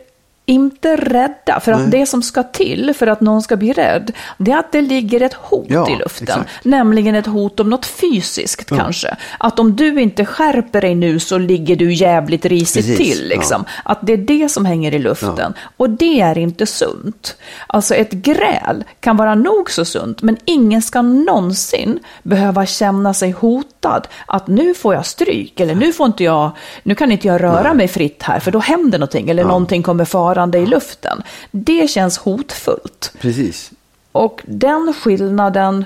inte 0.45 0.95
rädda, 0.95 1.59
för 1.59 1.71
att 1.71 1.79
Nej. 1.79 1.89
det 1.99 2.05
som 2.05 2.21
ska 2.21 2.43
till 2.43 2.93
för 2.97 3.07
att 3.07 3.21
någon 3.21 3.41
ska 3.41 3.55
bli 3.55 3.73
rädd, 3.73 4.11
det 4.37 4.51
är 4.51 4.57
att 4.57 4.71
det 4.71 4.81
ligger 4.81 5.21
ett 5.21 5.33
hot 5.33 5.65
Ja, 5.69 5.89
i 5.89 5.95
luften. 5.95 6.27
exakt. 6.27 6.65
Nämligen 6.65 7.15
ett 7.15 7.25
hot 7.25 7.59
om 7.59 7.69
något 7.69 7.85
fysiskt 7.85 8.67
Ja. 8.71 8.77
kanske. 8.77 9.15
Att 9.39 9.59
om 9.59 9.75
du 9.75 10.01
inte 10.01 10.25
skärper 10.25 10.81
dig 10.81 10.95
nu 10.95 11.19
så 11.19 11.37
ligger 11.37 11.75
du 11.75 11.93
jävligt 11.93 12.45
risigt 12.45 12.85
Precis, 12.85 13.17
till. 13.17 13.27
Liksom. 13.27 13.65
Att 13.85 13.99
det 14.01 14.13
är 14.13 14.17
det 14.17 14.49
som 14.49 14.65
hänger 14.65 14.93
i 14.93 14.99
luften. 14.99 15.53
Och 15.77 15.89
det 15.89 16.21
är 16.21 16.37
inte 16.37 16.65
sunt. 16.65 17.35
Alltså 17.67 17.95
ett 17.95 18.11
gräl 18.11 18.83
kan 18.99 19.17
vara 19.17 19.35
nog 19.35 19.71
så 19.71 19.85
sunt, 19.85 20.21
men 20.21 20.37
ingen 20.45 20.81
ska 20.81 21.01
någonsin 21.01 21.99
behöva 22.23 22.65
känna 22.65 23.13
sig 23.13 23.31
hotad. 23.31 24.07
Att 24.25 24.47
nu 24.47 24.73
får 24.73 24.93
jag 24.93 25.05
stryk, 25.05 25.59
eller 25.59 25.75
nu 25.75 25.93
får 25.93 26.05
inte 26.05 26.23
jag, 26.23 26.51
nu 26.83 26.95
kan 26.95 27.11
inte 27.11 27.27
jag 27.27 27.43
röra 27.43 27.73
mig 27.73 27.87
fritt 27.87 28.23
här, 28.23 28.39
för 28.39 28.51
då 28.51 28.59
händer 28.59 28.99
någonting, 28.99 29.29
eller 29.29 29.43
någonting 29.43 29.83
kommer 29.83 30.05
farande 30.35 30.57
i 30.57 30.65
luften. 30.65 31.23
Det 31.51 31.89
känns 31.89 32.17
hotfullt. 32.17 33.13
Precis. 33.19 33.71
Och 34.11 34.43
den 34.45 34.93
skillnaden, 34.93 35.85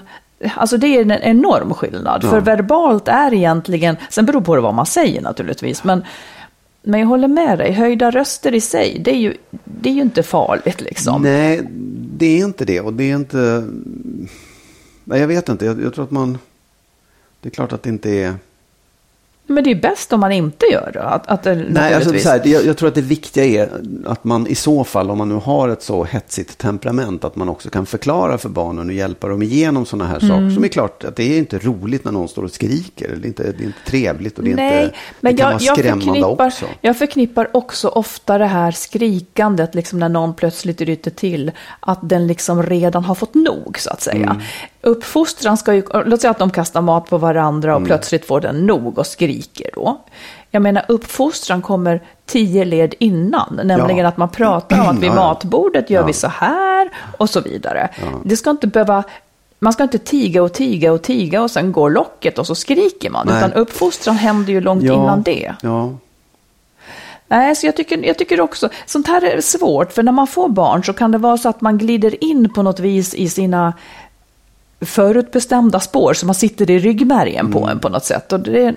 alltså 0.56 0.78
det 0.78 0.88
är 0.88 1.02
en 1.02 1.12
enorm 1.12 1.74
skillnad. 1.74 2.22
Ja. 2.24 2.30
För 2.30 2.42
verbalt 2.42 3.08
är 3.08 3.34
egentligen, 3.34 3.98
sen 4.10 4.26
beror 4.26 4.42
på 4.42 4.62
vad 4.62 4.74
man 4.74 4.86
säger 4.86 5.22
naturligtvis, 5.22 5.84
men, 5.84 6.04
men 6.82 7.00
jag 7.00 7.08
håller 7.08 7.28
med 7.28 7.58
dig, 7.58 7.72
höjda 7.72 8.12
röster 8.12 8.54
i 8.54 8.62
sig, 8.62 9.02
det 9.06 9.12
är 9.12 9.18
ju, 9.18 9.34
det 9.64 9.90
är 9.90 9.94
ju 9.94 10.02
inte 10.02 10.24
farligt 10.24 10.82
liksom. 10.82 11.22
Nej, 11.22 11.62
det 12.18 12.26
är 12.26 12.46
inte 12.46 12.66
det. 12.66 12.82
Och 12.82 12.94
det 12.94 13.12
är 13.12 13.16
inte... 13.16 13.68
Nej, 15.04 15.20
jag 15.20 15.28
vet 15.28 15.50
inte. 15.50 15.66
Jag, 15.66 15.84
jag 15.84 15.94
tror 15.94 16.04
att 16.04 16.12
man... 16.12 16.38
Det 17.42 17.50
är 17.50 17.52
klart 17.52 17.74
att 17.74 17.84
det 17.84 17.90
inte 17.90 18.10
är... 18.10 18.34
Men 19.50 19.64
det 19.64 19.72
är 19.72 19.76
bäst 19.76 20.14
om 20.14 20.20
man 20.20 20.32
inte 20.32 20.66
gör 20.66 20.92
det. 20.94 21.04
Att, 21.04 21.28
att, 21.28 21.46
Nej, 21.70 21.94
alltså, 21.94 22.20
så 22.20 22.30
här, 22.30 22.42
jag, 22.46 22.66
jag 22.66 22.78
tror 22.78 22.90
att 22.90 22.96
det 22.96 23.02
viktiga 23.02 23.46
är 23.46 23.70
att 24.06 24.24
man 24.24 24.48
i 24.48 24.56
så 24.56 24.84
fall, 24.84 25.12
om 25.12 25.18
man 25.18 25.30
nu 25.30 25.36
har 25.36 25.70
ett 25.70 25.82
så 25.84 26.04
hetsigt 26.04 26.58
temperament, 26.58 27.24
att 27.24 27.36
man 27.36 27.50
också 27.50 27.70
kan 27.70 27.86
förklara 27.86 28.38
för 28.38 28.50
barnen 28.50 28.88
och 28.88 28.94
hjälpa 28.94 29.28
dem 29.28 29.42
igenom 29.42 29.86
sådana 29.86 30.10
här 30.10 30.20
Mm. 30.24 30.30
saker. 30.30 30.56
Som 30.56 30.64
är 30.64 30.68
klart 30.68 31.04
att 31.04 31.16
det 31.16 31.24
är 31.34 31.38
inte 31.38 31.58
roligt 31.60 32.06
när 32.06 32.12
någon 32.12 32.28
står 32.28 32.44
och 32.44 32.52
skriker. 32.52 33.16
Det 33.22 33.26
är 33.26 33.28
inte, 33.28 33.44
det 33.44 33.64
är 33.64 33.66
inte 33.66 33.80
trevligt 33.86 34.38
och 34.38 34.44
det, 34.44 34.52
är 34.52 34.56
Nej, 34.56 34.84
inte, 34.84 34.96
men 35.20 35.36
det 35.36 35.42
kan 35.42 35.52
jag, 35.52 35.54
vara 35.54 35.64
jag, 35.64 35.78
skrämmande 35.78 36.06
förknippar, 36.06 36.48
också. 36.48 36.66
jag 36.82 36.98
förknippar 36.98 37.58
också 37.58 37.88
ofta 37.88 38.38
det 38.38 38.46
här 38.46 38.72
skrikandet, 38.72 39.76
liksom 39.76 40.00
när 40.00 40.10
någon 40.10 40.34
plötsligt 40.34 40.82
ryter 40.82 41.12
till, 41.12 41.52
att 41.80 42.00
den 42.02 42.28
liksom 42.28 42.64
redan 42.64 43.04
har 43.04 43.16
fått 43.16 43.34
nog, 43.34 43.80
så 43.80 43.90
att 43.90 44.02
säga. 44.02 44.30
Mm. 44.30 44.42
Uppfostran 44.82 45.58
ska 45.58 45.74
ju, 45.74 45.84
låt 46.06 46.22
säga 46.22 46.32
att 46.32 46.40
de 46.40 46.50
kastar 46.50 46.82
mat 46.82 47.10
på 47.10 47.18
varandra 47.18 47.72
Mm. 47.72 47.82
och 47.84 47.88
plötsligt 47.88 48.26
får 48.26 48.42
den 48.42 48.66
nog 48.66 48.98
och 49.00 49.08
skriker 49.08 49.70
då. 49.74 49.98
Jag 50.52 50.62
menar, 50.62 50.86
uppfostran 50.88 51.62
kommer 51.62 52.02
tio 52.26 52.66
led 52.66 52.94
innan, 53.00 53.60
nämligen 53.64 53.98
Ja. 53.98 54.08
att 54.08 54.18
man 54.18 54.30
pratar 54.30 54.82
om 54.82 54.88
att 54.88 54.96
vid 54.96 55.10
Ja, 55.10 55.16
ja. 55.16 55.28
matbordet 55.28 55.90
gör 55.90 56.00
Ja. 56.02 56.06
vi 56.06 56.14
så 56.14 56.28
här 56.28 56.90
och 57.18 57.30
så 57.30 57.42
vidare. 57.42 57.90
Det 58.24 58.38
ska 58.38 58.50
inte 58.50 58.68
behöva 58.68 59.04
man 59.62 59.74
ska 59.74 59.84
inte 59.84 59.98
tiga 59.98 60.44
och 60.44 60.54
tiga 60.54 60.94
och 60.94 61.02
tiga 61.02 61.42
och 61.42 61.52
sen 61.52 61.72
går 61.72 61.90
locket 61.90 62.40
och 62.40 62.48
så 62.48 62.56
skriker 62.56 63.10
man. 63.10 63.28
Nej. 63.28 63.38
Utan 63.38 63.54
uppfostran 63.54 64.16
händer 64.16 64.54
ju 64.54 64.62
långt 64.62 64.84
innan 64.84 65.22
det. 65.24 65.54
Ja, 65.62 65.92
Nej, 67.28 67.56
så 67.56 67.66
jag 67.66 67.76
tycker, 67.76 68.06
jag 68.06 68.18
tycker 68.18 68.42
också, 68.42 68.70
sånt 68.86 69.08
här 69.08 69.22
är 69.26 69.42
svårt, 69.42 69.92
för 69.94 70.04
när 70.04 70.12
man 70.12 70.28
får 70.28 70.50
barn 70.50 70.84
så 70.84 70.94
kan 70.94 71.12
det 71.12 71.18
vara 71.18 71.38
så 71.38 71.50
att 71.50 71.62
man 71.62 71.78
glider 71.78 72.24
in 72.24 72.54
på 72.54 72.62
något 72.64 72.80
vis 72.80 73.14
i 73.14 73.30
sina 73.30 73.74
förutbestämda 74.82 75.80
spår, 75.80 76.14
så 76.14 76.26
man 76.26 76.36
sitter 76.36 76.70
i 76.72 76.80
ryggmärgen 76.80 77.52
på 77.52 77.68
en 77.68 77.80
på 77.80 77.90
något 77.90 78.06
sätt. 78.06 78.34
Och 78.34 78.40
det, 78.40 78.76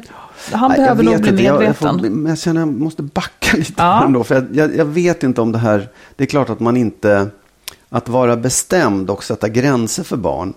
han 0.53 0.69
Nej, 0.71 0.79
behöver 0.79 1.03
nog 1.03 1.21
bli 1.21 1.31
inte. 1.31 1.43
Medveten. 1.43 1.65
Jag, 1.67 1.77
får, 1.77 2.09
men 2.09 2.27
jag 2.27 2.39
känner 2.39 2.61
jag 2.61 2.69
måste 2.73 3.03
backa 3.03 3.57
lite 3.57 3.73
Ja. 3.77 4.05
ändå. 4.05 4.25
För 4.25 4.35
jag, 4.35 4.47
jag, 4.53 4.77
jag 4.77 4.85
vet 4.85 5.23
inte 5.23 5.41
om 5.41 5.53
det 5.53 5.59
här, 5.59 5.89
det 6.17 6.25
är 6.25 6.27
klart 6.27 6.51
att 6.51 6.61
man 6.61 6.77
inte, 6.77 7.27
att 7.89 8.09
vara 8.09 8.37
bestämd 8.37 9.11
och 9.11 9.25
sätta 9.25 9.49
gränser 9.49 10.03
för 10.03 10.17
barn 10.17 10.55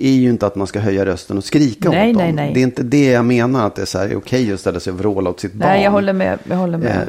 är 0.00 0.10
ju 0.10 0.28
inte 0.30 0.46
att 0.46 0.56
man 0.56 0.66
ska 0.66 0.80
höja 0.80 1.06
rösten 1.06 1.38
och 1.38 1.44
skrika 1.44 1.90
Nej, 1.90 2.10
åt 2.10 2.14
dem. 2.18 2.22
nej, 2.22 2.32
nej. 2.32 2.54
Det 2.54 2.60
är 2.60 2.62
inte 2.64 2.82
det 2.82 3.04
jag 3.10 3.24
menar, 3.24 3.66
att 3.66 3.74
det 3.74 3.82
är 3.82 3.86
så 3.86 3.98
här, 3.98 4.08
är 4.08 4.16
okej 4.16 4.52
att 4.52 4.60
ställa 4.60 4.80
sig 4.80 4.92
och 4.92 4.98
vråla 4.98 5.30
åt 5.30 5.40
sitt 5.40 5.52
barn. 5.52 5.68
Nej, 5.68 5.84
jag 5.84 5.90
håller 5.90 6.12
med. 6.12 6.38
Jag 6.48 6.56
håller 6.56 6.78
med. 6.78 6.96
Eh, 6.96 7.02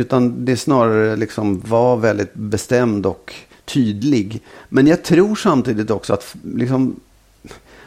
utan 0.00 0.44
det 0.44 0.52
är 0.52 0.56
snarare 0.56 1.16
liksom 1.16 1.60
vara 1.60 1.96
väldigt 1.96 2.34
bestämd 2.34 3.06
och 3.06 3.34
tydlig. 3.64 4.42
Men 4.68 4.86
jag 4.86 5.02
tror 5.04 5.34
samtidigt 5.36 5.90
också 5.90 6.12
att 6.14 6.34
liksom, 6.54 7.00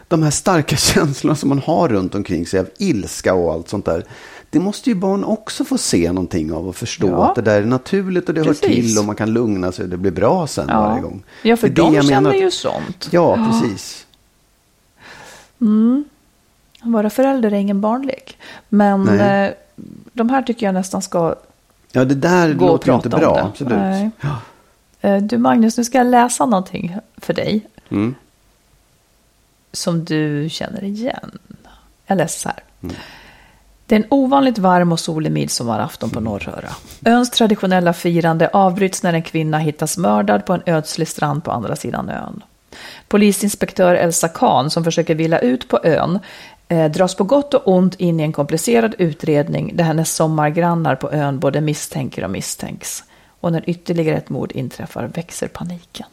de 0.08 0.24
här 0.24 0.32
starka 0.32 0.76
känslorna 0.78 1.36
som 1.36 1.50
man 1.50 1.60
har 1.60 1.90
runt 1.90 2.16
omkring 2.16 2.48
sig 2.48 2.60
av 2.60 2.70
ilska 2.78 3.34
och 3.34 3.54
allt 3.54 3.70
sånt 3.70 3.86
där. 3.86 4.04
Det 4.50 4.60
måste 4.60 4.90
ju 4.90 4.96
barn 4.96 5.24
också 5.24 5.66
få 5.66 5.78
se 5.78 6.12
någonting 6.12 6.54
av 6.54 6.68
och 6.68 6.76
förstå 6.76 7.08
Ja. 7.08 7.30
att 7.30 7.36
det 7.36 7.42
där 7.42 7.62
är 7.62 7.66
naturligt 7.66 8.30
och 8.30 8.36
det 8.36 8.42
hör 8.42 8.48
Precis. 8.48 8.62
till 8.88 8.98
och 9.00 9.06
man 9.06 9.16
kan 9.16 9.34
lugna 9.34 9.72
sig 9.72 9.84
och 9.84 9.90
det 9.90 9.98
blir 9.98 10.12
bra 10.12 10.48
sen 10.48 10.68
varje 10.68 11.02
gång. 11.02 11.24
ja, 11.42 11.58
för 11.58 11.68
det 11.70 11.74
de 11.74 11.94
känner 11.94 12.04
menar 12.22 12.34
ju 12.34 12.52
sånt. 12.52 13.10
Ja, 13.12 13.36
precis. 13.52 14.06
Att 16.82 16.92
vara 16.92 17.10
förälder 17.10 17.52
är 17.52 17.56
ingen 17.58 17.82
barnlek. 17.82 18.38
Men 18.70 19.04
Nej. 19.04 19.46
eh, 19.48 19.54
de 20.14 20.30
här 20.30 20.42
tycker 20.42 20.66
jag 20.66 20.74
nästan 20.74 21.02
ska 21.02 21.36
Ja, 21.92 22.06
det 22.06 22.16
där 22.16 22.54
gå 22.54 22.66
och 22.66 22.72
låter 22.72 22.96
inte 22.96 23.10
prata 23.10 23.28
om 23.30 23.34
bra. 23.34 23.46
Absolut. 23.46 24.12
Ja. 24.22 24.38
Eh, 25.10 25.18
Du 25.24 25.38
Magnus, 25.38 25.78
nu 25.78 25.84
ska 25.84 25.98
jag 25.98 26.08
läsa 26.08 26.46
någonting 26.46 26.96
för 27.18 27.34
dig. 27.34 27.68
Mm. 27.90 28.16
Som 29.76 30.06
du 30.06 30.50
känner 30.50 30.84
igen. 30.84 31.38
Jag 32.08 32.18
läser 32.18 32.40
så 32.40 32.50
här. 32.50 32.64
Mm. 32.84 32.96
Det 33.88 33.96
är 33.96 34.00
en 34.00 34.08
ovanligt 34.10 34.58
varm 34.58 34.92
och 34.92 35.00
solig 35.00 35.32
midsommarafton 35.32 36.10
på 36.10 36.20
Norröra. 36.20 36.70
Öns 37.06 37.30
traditionella 37.30 37.94
firande 37.94 38.50
avbryts 38.54 39.04
när 39.04 39.14
en 39.14 39.22
kvinna 39.22 39.58
hittas 39.58 39.98
mördad 39.98 40.46
på 40.46 40.54
en 40.54 40.62
ödslig 40.66 41.08
strand 41.08 41.44
på 41.44 41.52
andra 41.52 41.76
sidan 41.76 42.10
ön. 42.10 42.44
Polisinspektör 43.08 43.96
Elsa 43.96 44.28
Kahn, 44.28 44.70
som 44.70 44.84
försöker 44.84 45.16
vila 45.16 45.40
ut 45.40 45.68
på 45.68 45.80
ön, 45.84 46.20
eh, 46.68 46.92
dras 46.92 47.16
på 47.16 47.24
gott 47.24 47.54
och 47.54 47.68
ont 47.68 47.96
in 47.96 48.20
i 48.20 48.24
en 48.24 48.34
komplicerad 48.34 48.96
utredning 48.98 49.72
där 49.76 49.84
hennes 49.84 50.16
sommargrannar 50.16 50.96
på 50.96 51.12
ön 51.12 51.40
både 51.40 51.62
misstänker 51.62 52.24
och 52.24 52.30
misstänks. 52.30 53.04
Och 53.40 53.52
när 53.52 53.70
ytterligare 53.70 54.18
ett 54.18 54.30
mord 54.30 54.52
inträffar 54.52 55.08
växer 55.08 55.48
paniken. 55.48 56.08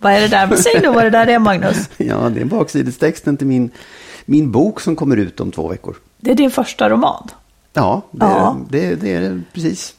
Vad 0.00 0.12
är 0.12 0.20
det 0.20 0.28
där? 0.28 0.56
Säg 0.56 0.80
nu 0.80 0.88
vad 0.88 1.04
det 1.04 1.10
där 1.10 1.26
är, 1.26 1.38
Magnus. 1.38 1.88
ja, 1.96 2.16
det 2.28 2.40
är 2.40 2.44
baksidestexten 2.44 3.36
till 3.36 3.46
min, 3.46 3.70
min 4.24 4.50
bok 4.52 4.80
som 4.80 4.96
kommer 4.96 5.16
ut 5.16 5.40
om 5.40 5.52
två 5.52 5.68
veckor. 5.68 5.96
Det 6.20 6.30
är 6.30 6.34
din 6.34 6.50
första 6.50 6.88
roman. 6.88 7.28
Ja, 7.72 8.02
det, 8.10 8.24
Ja. 8.26 8.56
Det, 8.70 8.94
det 8.94 9.14
är 9.14 9.20
det 9.20 9.42
precis. 9.52 9.94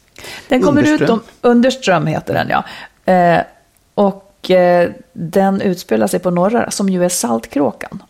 Den 0.49 0.61
kommer 0.61 0.81
ut 0.81 0.87
Underström. 0.87 1.11
om 1.19 1.21
Underström 1.51 2.07
heter 2.07 2.33
den 2.33 2.49
ja. 2.49 2.63
Eh, 3.13 3.41
och 3.95 4.51
eh, 4.51 4.89
den 5.13 5.61
utspelar 5.61 6.07
sig 6.07 6.19
på 6.19 6.29
Norra 6.31 6.71
som 6.71 6.89
ju 6.89 7.05
är 7.05 7.09
Saltkråkan. 7.09 8.03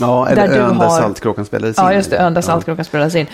Ja, 0.00 0.28
eller 0.28 0.48
Där 0.48 0.58
ön 0.58 0.78
där 0.78 0.86
har- 0.88 1.00
Saltkråkan 1.00 1.44
spelades 1.44 1.78
in. 1.78 1.84
Ja, 1.84 1.92
just 1.94 2.10
det, 2.10 2.16
ön 2.16 2.34
där 2.34 2.38
Ja, 2.38 2.46
Saltkråkan 2.46 2.84
spelades 2.84 3.14
in. 3.14 3.26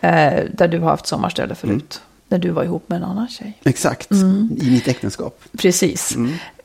Eh, 0.00 0.44
där 0.52 0.68
du 0.68 0.78
har 0.78 0.90
haft 0.90 1.06
sommarställe 1.06 1.54
förut. 1.54 2.00
När 2.28 2.38
du 2.38 2.50
var 2.50 2.64
ihop 2.64 2.88
med 2.88 2.96
en 2.96 3.04
annan 3.04 3.28
tjej. 3.28 3.58
Exakt, 3.64 4.10
Mm. 4.10 4.48
i 4.60 4.70
mitt 4.70 4.88
äktenskap. 4.88 5.40
Precis. 5.58 6.16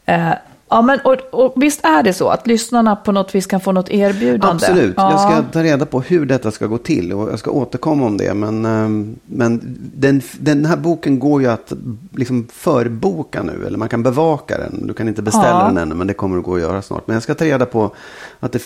Eh, 0.05 0.29
ja, 0.71 0.81
men 0.81 0.99
och, 1.03 1.17
och 1.31 1.53
visst 1.55 1.85
är 1.85 2.03
det 2.03 2.13
så 2.13 2.27
att 2.29 2.47
lyssnarna 2.47 2.95
på 2.95 3.11
något 3.11 3.35
vis 3.35 3.45
kan 3.45 3.61
få 3.61 3.71
något 3.71 3.89
erbjudande? 3.89 4.47
Absolut, 4.65 4.93
Ja. 4.97 5.11
jag 5.11 5.19
ska 5.19 5.43
ta 5.51 5.63
reda 5.63 5.85
på 5.85 6.01
hur 6.01 6.25
detta 6.25 6.51
ska 6.51 6.67
gå 6.67 6.77
till 6.77 7.13
och 7.13 7.31
jag 7.31 7.39
ska 7.39 7.51
återkomma 7.51 8.05
om 8.05 8.17
det. 8.17 8.33
Men, 8.33 8.65
ehm, 8.65 9.15
men 9.25 9.77
den, 9.95 10.21
den 10.39 10.65
här 10.65 10.77
boken 10.77 11.19
går 11.19 11.41
ju 11.41 11.47
att 11.47 11.73
liksom 12.15 12.47
förboka 12.53 13.43
nu, 13.43 13.63
eller 13.67 13.77
man 13.77 13.89
kan 13.89 14.03
bevaka 14.03 14.57
den. 14.57 14.87
Du 14.87 14.93
kan 14.93 15.07
inte 15.07 15.21
beställa 15.21 15.47
Ja. 15.61 15.65
den 15.67 15.77
ännu, 15.77 15.95
men 15.95 16.07
det 16.07 16.13
kommer 16.13 16.37
att 16.37 16.43
gå 16.43 16.55
att 16.55 16.61
göra 16.61 16.81
snart. 16.81 17.07
Men 17.07 17.13
jag 17.13 17.23
ska 17.23 17.35
ta 17.35 17.45
reda 17.45 17.65
på 17.65 17.91
att 18.39 18.51
det 18.51 18.61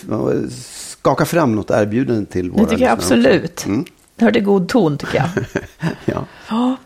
skaka 1.00 1.24
fram 1.24 1.54
något 1.54 1.70
erbjudande 1.70 2.26
till 2.26 2.50
våra 2.50 2.62
Det 2.64 2.70
tycker 2.70 2.84
jag 2.84 2.92
absolut. 2.92 3.66
Mm. 3.66 3.84
Det 4.16 4.24
hörde 4.24 4.40
god 4.40 4.68
ton 4.68 4.98
tycker 4.98 5.16
jag. 5.16 5.28
Ja. 6.04 6.24
Ja. 6.50 6.76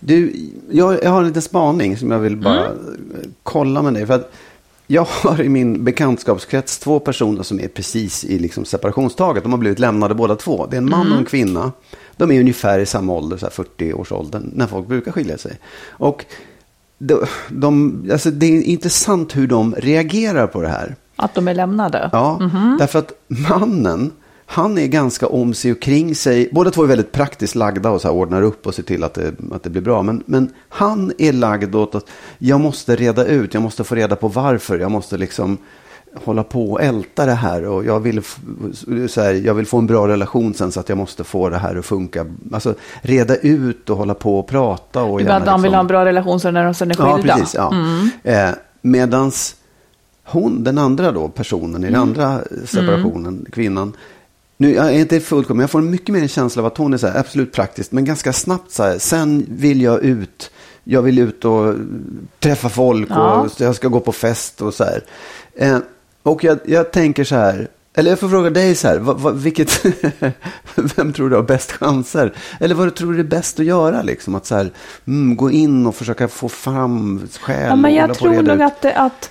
Du, 0.00 0.36
jag, 0.70 1.04
jag 1.04 1.10
har 1.10 1.20
en 1.20 1.26
liten 1.26 1.42
spaning 1.42 1.96
som 1.96 2.10
jag 2.10 2.18
vill 2.18 2.36
bara 2.36 2.64
Mm. 2.66 2.76
kolla 3.42 3.82
med 3.82 3.94
dig. 3.94 4.06
För 4.06 4.14
att 4.14 4.32
jag 4.86 5.04
har 5.04 5.40
i 5.40 5.48
min 5.48 5.84
bekantskapskrets 5.84 6.78
två 6.78 7.00
personer 7.00 7.42
som 7.42 7.60
är 7.60 7.68
precis 7.68 8.24
i 8.24 8.38
liksom 8.38 8.64
separationstaget. 8.64 9.42
De 9.42 9.52
har 9.52 9.58
blivit 9.58 9.78
lämnade 9.78 10.14
båda 10.14 10.36
två. 10.36 10.66
Det 10.66 10.76
är 10.76 10.78
en 10.78 10.90
man 10.90 11.00
Mm. 11.00 11.12
och 11.12 11.18
en 11.18 11.24
kvinna. 11.24 11.72
De 12.16 12.30
är 12.30 12.40
ungefär 12.40 12.78
i 12.78 12.86
samma 12.86 13.12
ålder, 13.12 13.36
så 13.36 13.46
här 13.46 13.52
40-årsåldern, 13.52 14.50
när 14.54 14.66
folk 14.66 14.88
brukar 14.88 15.12
skilja 15.12 15.38
sig. 15.38 15.58
Och 15.88 16.24
de, 16.98 17.26
de, 17.48 18.02
alltså 18.12 18.30
det 18.30 18.46
är 18.46 18.62
intressant 18.62 19.36
hur 19.36 19.46
de 19.46 19.74
reagerar 19.78 20.46
på 20.46 20.62
det 20.62 20.68
här. 20.68 20.96
Att 21.16 21.34
de 21.34 21.48
är 21.48 21.54
lämnade? 21.54 22.10
Ja, 22.12 22.40
därför 22.78 22.98
att 22.98 23.12
mannen, 23.26 24.12
han 24.46 24.78
är 24.78 24.86
ganska 24.86 25.26
om 25.26 25.54
sig 25.54 25.72
och 25.72 25.80
kring 25.82 26.14
sig. 26.14 26.48
Båda 26.52 26.70
två 26.70 26.82
är 26.82 26.86
väldigt 26.86 27.12
praktiskt 27.12 27.54
lagda 27.54 27.90
och 27.90 28.00
så 28.00 28.08
här 28.08 28.14
ordnar 28.14 28.42
upp 28.42 28.66
och 28.66 28.74
ser 28.74 28.82
till 28.82 29.04
att 29.04 29.14
det, 29.14 29.32
att 29.52 29.62
det 29.62 29.70
blir 29.70 29.82
bra. 29.82 30.02
Men, 30.02 30.22
men 30.26 30.50
han 30.68 31.12
är 31.18 31.32
lagd 31.32 31.74
åt 31.74 31.94
att 31.94 32.06
jag 32.38 32.60
måste 32.60 32.96
reda 32.96 33.24
ut, 33.24 33.54
jag 33.54 33.62
måste 33.62 33.84
få 33.84 33.94
reda 33.94 34.16
på 34.16 34.28
varför. 34.28 34.78
Jag 34.78 34.90
måste 34.90 35.16
liksom 35.16 35.58
hålla 36.24 36.42
på 36.42 36.72
och 36.72 36.82
älta 36.82 37.26
det 37.26 37.32
här. 37.34 37.64
Och 37.64 37.84
jag 37.84 38.00
vill, 38.00 38.22
så 39.08 39.20
här, 39.20 39.34
jag 39.34 39.54
vill 39.54 39.66
få 39.66 39.78
en 39.78 39.86
bra 39.86 40.08
relation 40.08 40.54
sen 40.54 40.72
så 40.72 40.80
att 40.80 40.88
jag 40.88 40.98
måste 40.98 41.24
få 41.24 41.48
det 41.48 41.58
här 41.58 41.76
att 41.76 41.86
funka. 41.86 42.26
Alltså 42.52 42.74
reda 43.02 43.36
ut 43.36 43.90
och 43.90 43.96
hålla 43.96 44.14
på 44.14 44.38
och 44.38 44.46
prata. 44.48 45.02
Och 45.02 45.20
att 45.20 45.26
de 45.26 45.62
vill 45.62 45.62
liksom- 45.62 45.72
ha 45.74 45.80
en 45.80 45.86
bra 45.86 46.04
relation 46.04 46.40
sen 46.40 46.54
när 46.54 46.64
de 46.64 46.74
sen 46.74 46.90
är 46.90 46.96
Ja, 46.98 47.16
skilda? 47.16 47.34
precis. 47.34 47.54
Ja. 47.54 47.74
Eh, 48.24 48.50
medans 48.82 49.56
hon, 50.24 50.64
den 50.64 50.78
andra 50.78 51.12
då, 51.12 51.28
personen 51.28 51.84
i 51.84 51.86
den 51.86 52.00
andra 52.00 52.40
separationen, 52.64 53.46
kvinnan. 53.52 53.92
Nu 54.56 54.74
jag 54.74 54.86
är 54.86 54.98
inte 54.98 55.20
fullkomlig, 55.20 55.62
jag 55.62 55.70
får 55.70 55.80
mycket 55.80 56.08
mer 56.08 56.22
en 56.22 56.28
känsla 56.28 56.62
av 56.62 56.66
att 56.66 56.78
hon 56.78 56.94
är 56.94 56.98
så 56.98 57.06
här, 57.06 57.20
absolut 57.20 57.52
praktiskt, 57.52 57.92
men 57.92 58.04
ganska 58.04 58.32
snabbt 58.32 58.72
så 58.72 58.82
här, 58.82 58.98
sen 58.98 59.46
vill 59.50 59.82
jag 59.82 60.02
ut, 60.04 60.50
jag 60.84 61.02
vill 61.02 61.18
ut 61.18 61.44
och 61.44 61.74
träffa 62.40 62.68
folk 62.68 63.08
Ja. 63.10 63.40
och 63.40 63.50
jag 63.60 63.74
ska 63.76 63.88
gå 63.88 64.00
på 64.00 64.12
fest 64.12 64.62
och 64.62 64.74
så 64.74 64.84
här. 64.84 65.02
Eh, 65.56 65.78
och 66.22 66.44
jag, 66.44 66.58
jag 66.64 66.90
tänker 66.92 67.24
så 67.24 67.34
här, 67.34 67.68
eller 67.94 68.10
jag 68.10 68.18
får 68.18 68.28
fråga 68.28 68.50
dig 68.50 68.74
så 68.74 68.88
här, 68.88 68.98
vad, 68.98 69.20
vad, 69.20 69.36
vilket, 69.36 69.84
vem 70.96 71.12
tror 71.12 71.30
du 71.30 71.36
har 71.36 71.42
bäst 71.42 71.72
chanser? 71.72 72.32
Eller 72.60 72.74
vad 72.74 72.94
tror 72.94 73.12
du 73.12 73.20
är 73.20 73.24
bäst 73.24 73.60
att 73.60 73.66
göra 73.66 74.02
liksom? 74.02 74.34
Att 74.34 74.46
så 74.46 74.54
här, 74.54 74.70
mm, 75.06 75.36
gå 75.36 75.50
in 75.50 75.86
och 75.86 75.94
försöka 75.94 76.28
få 76.28 76.48
fram 76.48 77.28
skäl 77.40 77.66
Ja, 77.68 77.76
men 77.76 77.94
jag 77.94 78.14
tror 78.14 78.42
nog 78.42 78.54
ut. 78.54 78.60
att, 78.60 78.84
att 78.84 79.30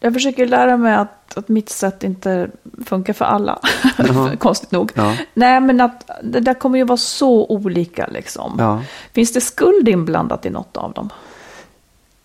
jag 0.00 0.14
försöker 0.14 0.46
lära 0.46 0.76
mig 0.76 0.94
att, 0.94 1.38
att 1.38 1.48
mitt 1.48 1.68
sätt 1.68 2.04
inte 2.04 2.50
funkar 2.86 3.12
för 3.12 3.24
alla. 3.24 3.58
Konstigt 4.38 4.70
nog. 4.70 4.92
Ja. 4.94 5.16
Nej, 5.34 5.60
men 5.60 5.80
att 5.80 6.10
det 6.22 6.40
där 6.40 6.54
kommer 6.54 6.78
ju 6.78 6.84
vara 6.84 6.96
så 6.96 7.46
olika 7.46 8.06
liksom. 8.06 8.56
Ja. 8.58 8.82
Finns 9.12 9.32
det 9.32 9.40
skuld 9.40 9.88
inblandat 9.88 10.46
i 10.46 10.50
något 10.50 10.76
av 10.76 10.92
dem? 10.92 11.10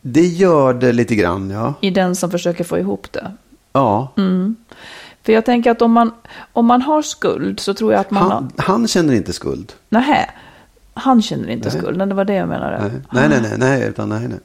Det 0.01 0.25
gör 0.25 0.73
det 0.73 0.91
lite 0.91 1.15
grann, 1.15 1.49
ja. 1.49 1.73
I 1.81 1.89
den 1.89 2.15
som 2.15 2.31
försöker 2.31 2.63
få 2.63 2.77
ihop 2.77 3.07
det? 3.11 3.31
Ja, 3.73 4.13
Mm. 4.17 4.55
För 5.25 5.33
jag 5.33 5.45
tänker 5.45 5.71
att 5.71 5.81
om 5.81 5.91
man, 5.91 6.11
om 6.53 6.65
man 6.65 6.81
har 6.81 7.01
skuld 7.01 7.59
så 7.59 7.73
tror 7.73 7.91
jag 7.93 7.99
att 7.99 8.11
man 8.11 8.23
har... 8.23 8.31
Han, 8.31 8.51
han 8.57 8.87
känner 8.87 9.13
inte 9.13 9.33
skuld. 9.33 9.73
Nähä, 9.89 10.29
han 10.93 11.21
känner 11.21 11.49
inte 11.49 11.69
Nej. 11.69 11.77
skuld. 11.77 11.97
Men 11.97 12.09
det 12.09 12.15
var 12.15 12.25
det 12.25 12.33
jag 12.33 12.49
menade. 12.49 12.79
Nej, 12.81 12.91
nej, 13.11 13.29
nej, 13.29 13.41
nej, 13.41 13.57
nej, 13.57 13.89
utan 13.89 14.09
nej, 14.09 14.27
nej. 14.27 14.39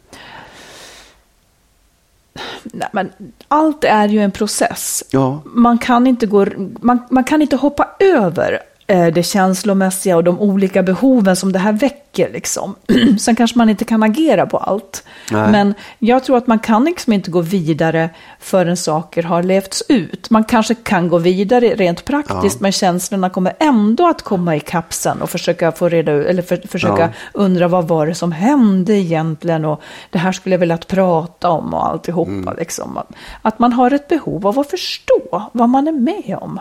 Nej, 2.72 2.88
men 2.92 3.12
allt 3.48 3.84
är 3.84 4.08
ju 4.08 4.20
en 4.20 4.30
process. 4.30 5.04
Ja, 5.10 5.42
Man 5.44 5.78
kan 5.78 6.06
inte, 6.06 6.26
gå, 6.26 6.46
man, 6.80 6.98
man 7.10 7.24
kan 7.24 7.42
inte 7.42 7.56
hoppa 7.56 7.88
över 7.98 8.58
det 8.88 9.22
känslomässiga 9.22 10.16
och 10.16 10.24
de 10.24 10.40
olika 10.40 10.82
behoven 10.82 11.36
som 11.36 11.52
det 11.52 11.58
här 11.58 11.72
väcker. 11.72 12.30
Liksom. 12.32 12.74
Sen 13.20 13.36
kanske 13.36 13.58
man 13.58 13.68
inte 13.68 13.84
kan 13.84 14.02
agera 14.02 14.46
på 14.46 14.58
allt. 14.58 15.04
Nej. 15.30 15.50
Men 15.50 15.74
jag 15.98 16.24
tror 16.24 16.36
att 16.36 16.46
man 16.46 16.58
kan 16.58 16.84
liksom 16.84 17.12
inte 17.12 17.30
gå 17.30 17.40
vidare 17.40 18.10
förrän 18.40 18.76
saker 18.76 19.22
har 19.22 19.42
levts 19.42 19.82
ut. 19.88 20.30
Man 20.30 20.44
kanske 20.44 20.74
kan 20.74 21.08
gå 21.08 21.18
vidare 21.18 21.68
rent 21.74 22.04
praktiskt, 22.04 22.54
Ja. 22.56 22.58
men 22.60 22.72
känslorna 22.72 23.30
kommer 23.30 23.52
ändå 23.60 24.08
att 24.08 24.22
komma 24.22 24.56
i 24.56 24.60
kapsen 24.60 25.22
och 25.22 25.30
försöka 25.30 25.72
få 25.72 25.88
reda 25.88 26.12
ut, 26.12 26.26
eller 26.26 26.42
för, 26.42 26.68
försöka 26.68 27.02
Ja. 27.02 27.08
undra 27.32 27.68
vad 27.68 27.88
var 27.88 28.06
det 28.06 28.14
som 28.14 28.32
hände 28.32 28.92
egentligen 28.94 29.64
och 29.64 29.80
det 30.10 30.18
här 30.18 30.32
skulle 30.32 30.54
jag 30.54 30.60
vilja 30.60 30.76
prata 30.76 31.50
om 31.50 31.74
och 31.74 31.86
alltihopa. 31.88 32.30
Mm. 32.30 32.54
Liksom. 32.58 32.96
Att, 32.96 33.08
att 33.42 33.58
man 33.58 33.72
har 33.72 33.90
ett 33.90 34.08
behov 34.08 34.46
av 34.46 34.58
att 34.58 34.70
förstå 34.70 35.42
vad 35.52 35.68
man 35.68 35.88
är 35.88 35.92
med 35.92 36.38
om. 36.40 36.60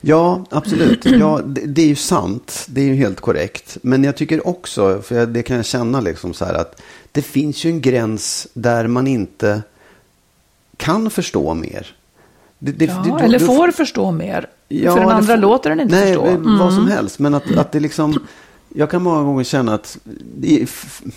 Ja 0.00 0.44
absolut. 0.50 1.04
Ja, 1.04 1.40
det, 1.46 1.60
det 1.66 1.82
är 1.82 1.86
ju 1.86 1.96
sant. 1.96 2.64
Det 2.68 2.80
är 2.80 2.84
ju 2.84 2.94
helt 2.94 3.20
korrekt. 3.20 3.78
Men 3.82 4.04
jag 4.04 4.16
tycker 4.16 4.46
också, 4.48 5.02
för 5.02 5.14
jag, 5.14 5.28
det 5.28 5.42
kan 5.42 5.56
jag 5.56 5.64
känna 5.66 6.00
liksom 6.00 6.34
så 6.34 6.44
här 6.44 6.54
att 6.54 6.80
det 7.12 7.22
finns 7.22 7.64
ju 7.64 7.70
en 7.70 7.80
gräns 7.80 8.46
där 8.54 8.86
man 8.86 9.06
inte 9.06 9.62
kan 10.76 11.10
förstå 11.10 11.54
mer. 11.54 11.96
Det, 12.58 12.72
det, 12.72 12.84
Ja, 12.84 13.18
eller 13.20 13.38
du- 13.38 13.46
får 13.46 13.70
förstå 13.70 14.10
mer. 14.10 14.46
Ja, 14.68 14.92
För 14.92 15.00
den 15.00 15.08
andra 15.10 15.34
få- 15.34 15.40
låter 15.40 15.70
den 15.70 15.80
inte 15.80 15.94
nej, 15.94 16.06
förstå. 16.14 16.24
Nej, 16.24 16.58
vad 16.58 16.72
som 16.72 16.82
Mm. 16.82 16.92
helst. 16.96 17.18
Men 17.18 17.34
att, 17.34 17.56
att 17.56 17.72
det 17.72 17.80
liksom... 17.80 18.26
Jag 18.74 18.90
kan 18.90 19.02
många 19.02 19.22
gånger 19.22 19.44
känna 19.44 19.74
att, 19.74 19.98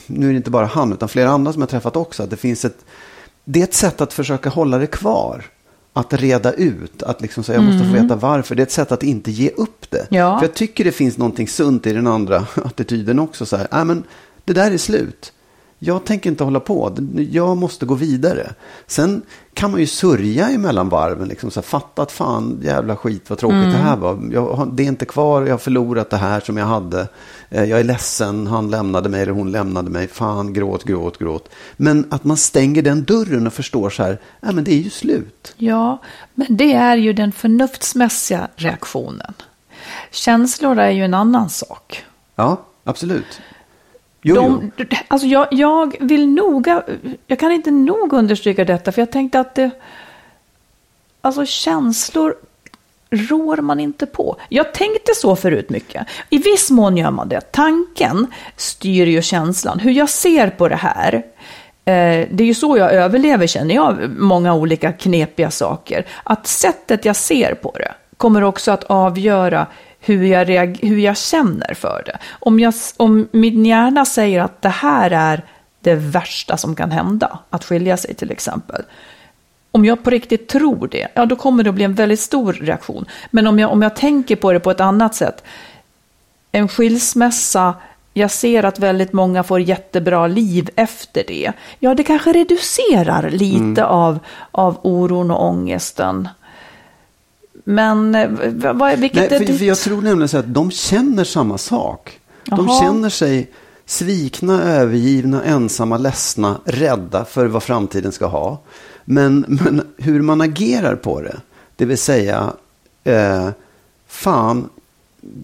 nu 0.08 0.28
är 0.28 0.32
det 0.32 0.38
inte 0.38 0.50
bara 0.50 0.66
han, 0.66 0.94
utan 0.94 1.10
flera 1.10 1.30
andra 1.30 1.54
som 1.54 1.62
jag 1.62 1.70
träffat 1.70 1.96
också, 1.96 2.24
att 2.24 2.30
det 2.30 2.38
finns 2.38 2.66
ett... 2.66 2.86
Det 3.44 3.60
är 3.60 3.64
ett 3.64 3.74
sätt 3.74 4.02
att 4.02 4.14
försöka 4.14 4.50
hålla 4.50 4.78
det 4.78 4.88
kvar. 4.88 5.46
Att 5.98 6.14
reda 6.14 6.54
ut, 6.54 7.04
att 7.04 7.22
liksom 7.22 7.44
säga, 7.44 7.58
jag 7.58 7.66
måste 7.66 7.88
få 7.88 7.94
veta 7.94 8.16
varför. 8.16 8.56
Det 8.56 8.62
är 8.62 8.66
ett 8.66 8.72
sätt 8.72 8.92
att 8.92 9.04
inte 9.04 9.32
ge 9.32 9.50
upp 9.50 9.92
det. 9.92 9.98
Mm. 9.98 10.22
Ja. 10.22 10.40
För 10.40 10.46
jag 10.46 10.54
tycker 10.54 10.84
det 10.84 10.92
finns 10.92 11.18
någonting 11.18 11.48
sunt 11.48 11.88
i 11.88 11.94
den 11.94 12.08
andra 12.08 12.38
attityden 12.66 13.20
också. 13.20 13.46
Så 13.46 13.58
här, 13.58 13.68
nej 13.72 13.86
men 13.86 14.04
det 14.46 14.54
där 14.54 14.72
är 14.72 14.78
slut. 14.78 15.34
Jag 15.86 16.06
tänker 16.06 16.30
inte 16.30 16.44
hålla 16.44 16.60
på. 16.60 16.98
Jag 17.32 17.58
måste 17.58 17.86
gå 17.86 17.94
vidare. 17.96 18.54
Sen 18.88 19.22
kan 19.54 19.72
man 19.72 19.80
ju 19.80 19.88
sörja 19.88 20.50
emellan 20.50 20.90
varven. 20.90 21.28
Liksom 21.28 21.52
så 21.52 21.60
här, 21.60 21.66
fatta 21.66 22.02
att 22.02 22.12
fan, 22.12 22.60
jävla 22.64 22.96
skit 22.96 23.30
vad 23.30 23.40
tråkigt 23.40 23.72
det 23.72 23.78
här 23.78 23.98
var. 23.98 24.30
Jag, 24.32 24.70
det 24.74 24.84
är 24.84 24.88
inte 24.88 25.06
kvar, 25.06 25.42
jag 25.42 25.54
har 25.54 25.58
förlorat 25.58 26.10
det 26.10 26.18
här 26.18 26.40
som 26.40 26.58
jag 26.58 26.66
hade. 26.66 27.08
Eh, 27.50 27.64
Jag 27.64 27.80
är 27.80 27.84
ledsen, 27.84 28.48
han 28.48 28.70
lämnade 28.70 29.10
mig 29.10 29.22
eller 29.22 29.32
hon 29.34 29.52
lämnade 29.52 29.90
mig. 29.90 30.08
Fan, 30.08 30.54
gråt, 30.54 30.84
gråt, 30.84 31.18
gråt. 31.18 31.50
Men 31.78 32.08
att 32.10 32.24
man 32.24 32.38
stänger 32.38 32.82
den 32.82 33.04
dörren 33.04 33.48
och 33.48 33.54
förstår 33.54 33.90
så 33.90 34.04
här, 34.04 34.20
nej 34.42 34.54
men 34.54 34.64
det 34.64 34.74
är 34.74 34.82
ju 34.82 34.90
slut. 34.90 35.54
Ja, 35.58 36.02
men 36.34 36.48
det 36.50 36.74
är 36.74 36.98
ju 36.98 37.14
den 37.14 37.32
förnuftsmässiga 37.32 38.48
reaktionen. 38.56 39.34
Känslor 40.12 40.80
är 40.80 40.92
ju 40.92 41.04
en 41.06 41.14
annan 41.14 41.50
sak. 41.50 42.04
Ja, 42.36 42.62
absolut. 42.84 43.42
Jo, 44.28 44.36
jo. 44.36 44.72
De, 44.76 44.88
alltså 45.08 45.28
jag, 45.28 45.48
jag 45.52 45.96
vill 46.00 46.28
noga, 46.28 46.84
jag 47.28 47.40
kan 47.40 47.52
inte 47.52 47.72
nog 47.72 48.14
understryka 48.14 48.66
detta, 48.66 48.92
för 48.92 49.02
jag 49.02 49.12
tänkte 49.12 49.40
att 49.40 49.56
det, 49.56 49.70
alltså 51.22 51.46
känslor 51.46 52.36
rår 53.10 53.58
man 53.58 53.80
inte 53.80 54.06
på. 54.06 54.36
Jag 54.50 54.74
tänkte 54.74 55.12
så 55.16 55.36
förut 55.36 55.70
mycket. 55.70 56.08
I 56.30 56.38
viss 56.38 56.72
mån 56.72 56.98
gör 56.98 57.12
man 57.12 57.30
det. 57.30 57.42
Tanken 57.52 58.28
styr 58.56 59.08
ju 59.08 59.22
känslan. 59.22 59.80
Hur 59.80 59.92
jag 59.92 60.10
ser 60.10 60.50
på 60.50 60.68
det 60.68 60.76
här. 60.76 61.14
Eh, 61.86 62.28
det 62.32 62.40
är 62.40 62.46
ju 62.46 62.54
så 62.54 62.78
jag 62.78 62.94
överlever, 62.94 63.48
känner 63.48 63.76
jag, 63.76 64.10
många 64.18 64.54
olika 64.54 64.92
knepiga 64.92 65.52
saker. 65.52 66.06
Att 66.24 66.48
sättet 66.48 67.06
jag 67.06 67.16
ser 67.16 67.54
på 67.54 67.72
det 67.78 67.92
kommer 68.18 68.42
också 68.42 68.72
att 68.72 68.84
avgöra 68.84 69.68
hur 70.06 70.24
jag, 70.24 70.78
hur 70.82 70.98
jag 70.98 71.18
känner 71.18 71.74
för 71.74 72.04
det. 72.06 72.18
Om, 72.40 72.60
jag, 72.60 72.74
om 72.98 73.28
min 73.32 73.66
hjärna 73.66 74.06
säger 74.06 74.42
att 74.42 74.62
det 74.62 74.70
här 74.70 75.12
är 75.12 75.44
det 75.82 75.96
värsta 75.96 76.58
som 76.58 76.76
kan 76.76 76.92
hända, 76.92 77.40
att 77.50 77.66
skilja 77.66 77.98
sig 77.98 78.14
till 78.14 78.32
exempel. 78.32 78.82
Om 79.72 79.86
jag 79.86 80.04
på 80.04 80.10
riktigt 80.10 80.48
tror 80.48 80.88
det, 80.88 81.08
ja 81.14 81.26
då 81.26 81.36
kommer 81.36 81.64
det 81.64 81.70
att 81.70 81.76
bli 81.76 81.84
en 81.84 81.94
väldigt 81.94 82.20
stor 82.20 82.54
reaktion. 82.54 83.06
Men 83.32 83.48
om 83.48 83.60
jag, 83.60 83.72
om 83.72 83.82
jag 83.82 83.96
tänker 83.96 84.36
på 84.36 84.54
det 84.54 84.60
på 84.60 84.72
ett 84.72 84.80
annat 84.80 85.16
sätt, 85.16 85.44
en 86.52 86.68
skilsmässa, 86.68 87.74
jag 88.14 88.32
ser 88.32 88.64
att 88.64 88.80
väldigt 88.80 89.14
många 89.14 89.44
får 89.44 89.60
jättebra 89.60 90.28
liv 90.28 90.70
efter 90.76 91.24
det. 91.28 91.52
Ja, 91.80 91.94
det 91.94 92.04
kanske 92.04 92.34
reducerar 92.34 93.30
lite 93.30 93.86
av, 93.86 94.20
av 94.52 94.80
oron 94.82 95.32
och 95.32 95.46
ångesten. 95.46 96.30
Men 97.68 98.16
eh, 98.16 98.30
vad, 98.74 99.00
vilket 99.00 99.18
Nej, 99.18 99.26
är 99.26 99.40
för, 99.40 99.46
ditt... 99.46 99.58
för 99.58 99.66
jag 99.66 99.78
tror 99.78 100.02
nämligen 100.02 100.28
så 100.30 100.38
att 100.38 100.54
de 100.54 100.72
känner 100.72 101.24
samma 101.24 101.58
sak. 101.58 102.20
De 102.46 102.66
Jaha. 102.68 102.82
känner 102.82 103.10
sig 103.10 103.52
svikna, 103.86 104.64
övergivna, 104.64 105.44
ensamma, 105.44 105.98
ledsna, 105.98 106.60
rädda 106.66 107.26
för 107.26 107.46
vad 107.46 107.64
framtiden 107.64 108.12
ska 108.12 108.26
ha. 108.26 108.60
Men, 109.06 109.46
men 109.48 109.82
hur 109.98 110.22
man 110.22 110.42
agerar 110.42 110.96
på 110.96 111.22
det, 111.22 111.36
det 111.76 111.86
vill 111.86 111.98
säga, 111.98 112.54
eh, 113.04 113.50
fan, 114.08 114.70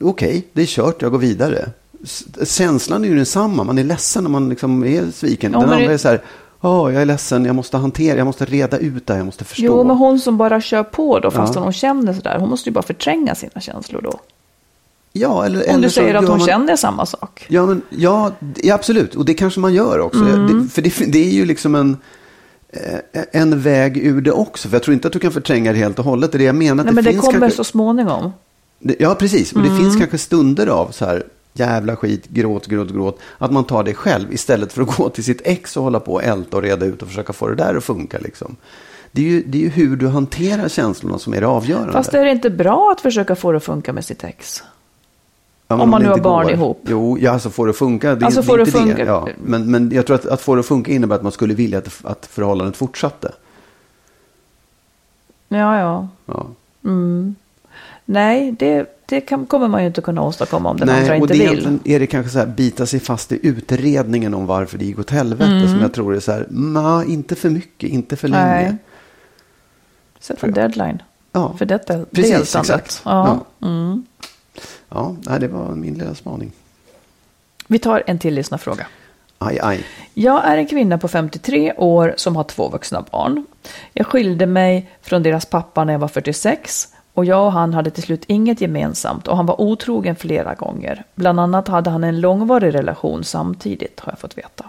okej, 0.02 0.48
det 0.54 0.62
är 0.62 0.66
kört, 0.66 1.02
jag 1.02 1.12
går 1.12 1.20
vidare. 1.20 1.70
S- 2.04 2.24
Känslan 2.44 3.04
är 3.04 3.08
ju 3.10 3.16
densamma, 3.16 3.64
man 3.64 3.78
är 3.78 3.84
ledsen 3.84 4.24
när 4.24 4.32
man 4.32 4.50
liksom 4.50 4.84
är 4.86 5.12
sviken. 5.16 5.52
Ja, 5.52 5.60
Den 5.60 5.70
andra 5.70 5.88
det- 5.88 5.94
är 5.94 5.98
så 5.98 6.08
här, 6.08 6.22
åh, 6.62 6.94
jag 6.94 7.02
är 7.02 7.06
ledsen, 7.06 7.46
jag 7.46 7.56
måste 7.56 7.78
hantera, 7.78 8.18
jag 8.18 8.26
måste 8.26 8.46
reda 8.46 8.78
ut 8.78 9.08
det 9.08 9.18
jag 9.18 9.26
måste 9.26 9.44
förstå. 9.44 9.64
Jo, 9.66 9.84
men 9.84 9.96
hon 9.98 10.20
som 10.20 10.38
bara 10.38 10.62
kör 10.62 10.84
på 10.84 11.20
då, 11.20 11.32
fast 11.32 11.56
Ja. 11.56 11.62
hon 11.62 11.74
känner 11.74 12.14
sådär, 12.14 12.38
hon 12.40 12.50
måste 12.50 12.70
ju 12.70 12.74
bara 12.74 12.82
förtränga 12.84 13.36
sina 13.36 13.62
känslor 13.62 14.02
då. 14.02 14.20
ja, 15.14 15.46
eller, 15.46 15.60
Om 15.60 15.70
eller 15.70 15.84
du 15.84 15.90
så 15.90 15.94
säger 15.94 16.16
att 16.16 16.22
gör 16.24 16.30
hon 16.30 16.38
man- 16.40 16.48
känner 16.48 16.76
samma 16.76 17.06
sak. 17.06 17.46
Ja, 17.48 17.66
men, 17.66 17.82
ja, 17.90 18.32
ja, 18.64 18.76
absolut. 18.76 19.16
Och 19.16 19.26
det 19.26 19.34
kanske 19.34 19.60
man 19.60 19.74
gör 19.74 20.00
också. 20.00 20.20
Mm. 20.20 20.64
Det, 20.64 20.70
för 20.70 20.82
det, 20.82 21.12
det 21.12 21.20
är 21.28 21.32
ju 21.32 21.46
liksom 21.46 21.76
en, 21.76 21.98
eh, 22.70 23.22
en 23.32 23.62
väg 23.62 23.98
ur 23.98 24.22
det 24.22 24.32
också. 24.32 24.68
För 24.70 24.76
jag 24.76 24.84
tror 24.84 24.94
inte 24.94 25.08
att 25.08 25.14
du 25.14 25.20
kan 25.20 25.32
förtränga 25.32 25.72
det 25.72 25.78
helt 25.78 26.00
och 26.00 26.06
hållet. 26.06 26.32
Det 26.32 26.36
är 26.36 26.40
det 26.40 26.46
jag 26.46 26.56
menar. 26.56 26.82
att 26.84 26.86
Nej, 26.86 26.94
men 26.96 27.04
det 27.04 27.14
kommer 27.16 27.40
kanske, 27.40 27.58
så 27.58 27.64
småningom. 27.64 28.32
det, 28.80 28.96
Ja, 29.00 29.16
precis. 29.16 29.54
Och 29.54 29.62
det 29.62 29.68
Mm. 29.70 29.82
finns 29.82 29.98
kanske 29.98 30.18
stunder 30.18 30.68
av 30.68 30.92
så 30.92 31.06
här 31.06 31.24
jävla 31.54 31.96
skit, 31.96 32.28
gråt, 32.28 32.68
gråt, 32.68 32.90
gråt. 32.92 33.20
Att 33.38 33.52
man 33.52 33.64
tar 33.64 33.84
det 33.84 33.94
själv 33.94 34.34
istället 34.34 34.74
för 34.74 34.82
att 34.82 34.96
gå 34.98 35.10
till 35.10 35.24
sitt 35.24 35.42
ex 35.46 35.78
och 35.78 35.84
hålla 35.84 36.00
på 36.00 36.14
och 36.14 36.24
älta 36.24 36.58
och 36.58 36.64
reda 36.64 36.86
ut 36.86 37.02
och 37.02 37.08
försöka 37.08 37.34
få 37.34 37.48
det 37.48 37.56
där 37.56 37.76
att 37.76 37.84
funka. 37.84 38.18
Liksom. 38.20 38.56
Det, 39.12 39.22
är 39.22 39.26
ju, 39.30 39.44
det 39.44 39.58
är 39.58 39.62
ju 39.62 39.70
hur 39.70 39.96
du 39.96 40.08
hanterar 40.08 40.70
känslorna 40.70 41.20
som 41.20 41.34
är 41.34 41.42
det 41.42 41.48
avgörande. 41.48 41.92
Fast 41.94 42.14
är 42.14 42.26
det 42.26 42.32
inte 42.32 42.50
bra 42.50 42.92
att 42.92 43.02
försöka 43.02 43.36
få 43.36 43.52
det 43.52 43.58
att 43.58 43.64
funka 43.64 43.94
med 43.94 44.06
sitt 44.06 44.24
ex? 44.24 44.64
Ja, 45.68 45.82
Om 45.82 45.90
man 45.90 46.02
det 46.02 46.08
nu 46.08 46.12
har 46.14 46.20
barn 46.20 46.44
går. 46.46 46.54
ihop. 46.54 46.82
Jo, 46.88 47.18
ja, 47.20 47.32
alltså 47.32 47.50
får 47.50 47.68
det 47.68 47.74
funka. 47.74 48.16
Det, 48.16 48.26
Alltså, 48.26 48.42
det 48.42 48.48
får 48.48 48.58
det 48.58 48.62
inte 48.62 48.72
funka. 48.72 48.96
Det. 48.96 49.04
Ja, 49.04 49.28
men, 49.44 49.72
men 49.72 49.92
jag 49.92 50.06
tror 50.06 50.16
att, 50.16 50.26
att 50.26 50.42
få 50.42 50.56
det 50.56 50.60
att 50.60 50.66
funka 50.66 50.92
innebär 50.92 51.16
att 51.16 51.24
man 51.24 51.32
skulle 51.32 51.54
vilja 51.54 51.78
att, 51.78 52.06
att 52.06 52.26
förhållandet 52.26 52.78
fortsatte. 52.78 53.32
Ja, 55.48 55.80
ja. 55.80 56.08
Ja. 56.26 56.48
Nej, 58.06 58.52
det, 58.60 59.01
det 59.16 59.22
kan, 59.22 59.46
kommer 59.46 59.68
man 59.68 59.82
ju 59.82 59.88
inte 59.88 60.02
kunna 60.02 60.22
åstadkomma 60.22 60.70
om 60.70 60.78
den 60.78 60.90
andra 60.90 61.02
Nej, 61.02 61.12
och 61.12 61.18
inte 61.18 61.34
vill. 61.34 61.42
egentligen- 61.42 61.80
är 61.86 62.00
det 62.00 62.08
kanske 62.08 62.32
så 62.32 62.40
här 62.40 62.46
bita 62.46 62.86
sig 62.86 63.00
fast 63.00 63.32
i 63.32 63.40
utredningen 63.48 64.34
om 64.34 64.46
varför 64.46 64.78
det 64.78 64.86
gick 64.86 65.00
åt 65.00 65.10
helvete 65.10 65.52
Mm. 65.52 65.68
som 65.68 65.82
jag 65.82 65.94
tror 65.94 66.16
är 66.16 66.20
så 66.20 66.32
här, 66.32 66.48
"Nja, 66.50 67.04
inte 67.08 67.36
för 67.36 67.50
mycket, 67.50 67.90
inte 67.90 68.16
för 68.16 68.28
länge. 68.28 68.46
Nej. 68.46 68.76
Sätt 70.20 70.44
en 70.44 70.52
deadline 70.54 71.02
Ja, 71.32 71.54
för 71.58 71.66
detta 71.66 72.06
precis, 72.06 72.32
deltandet. 72.32 72.70
exakt. 72.76 73.02
Ja. 73.06 73.40
Ja. 73.60 73.98
ja 74.90 75.16
nej, 75.22 75.40
det 75.40 75.48
var 75.48 75.72
min 75.76 75.94
lilla 75.94 76.16
spaning. 76.16 76.52
Vi 77.68 77.80
tar 77.80 78.04
en 78.08 78.20
till 78.20 78.34
lyssnarfråga. 78.34 78.88
Aj, 79.38 79.60
aj. 79.62 79.86
Jag 80.14 80.46
är 80.46 80.58
en 80.58 80.68
kvinna 80.68 80.98
på 80.98 81.08
53 81.08 81.74
år 81.78 82.14
som 82.18 82.36
har 82.36 82.44
två 82.44 82.70
vuxna 82.70 83.06
barn. 83.12 83.46
Jag 83.94 84.08
skilde 84.08 84.46
mig 84.46 84.90
från 85.02 85.24
deras 85.24 85.46
pappa 85.46 85.84
när 85.84 85.94
jag 85.94 86.00
var 86.00 86.08
46 86.08 86.88
och 87.14 87.26
jag 87.26 87.46
och 87.46 87.52
han 87.52 87.74
hade 87.74 87.90
till 87.90 88.04
slut 88.04 88.24
inget 88.28 88.62
gemensamt 88.62 89.28
och 89.28 89.38
han 89.38 89.46
var 89.46 89.62
otrogen 89.62 90.16
flera 90.16 90.54
gånger. 90.54 91.04
Bland 91.16 91.40
annat 91.40 91.68
hade 91.68 91.90
han 91.90 92.04
en 92.04 92.22
långvarig 92.22 92.74
relation 92.74 93.24
samtidigt 93.24 94.00
har 94.00 94.12
jag 94.12 94.20
fått 94.20 94.38
veta. 94.38 94.66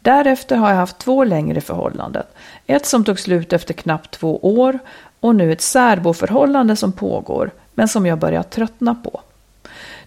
Därefter 0.00 0.56
har 0.56 0.68
jag 0.68 0.76
haft 0.76 0.98
två 0.98 1.24
längre 1.24 1.60
förhållanden. 1.60 2.22
Ett 2.66 2.86
som 2.86 3.04
tog 3.04 3.20
slut 3.20 3.52
efter 3.52 3.74
knappt 3.74 4.10
två 4.10 4.38
år 4.38 4.78
och 5.20 5.34
nu 5.34 5.52
ett 5.52 5.60
särboförhållande 5.60 6.76
som 6.76 6.92
pågår 6.92 7.50
men 7.74 7.88
som 7.88 8.06
jag 8.06 8.18
börjar 8.18 8.42
tröttna 8.42 8.94
på. 8.94 9.20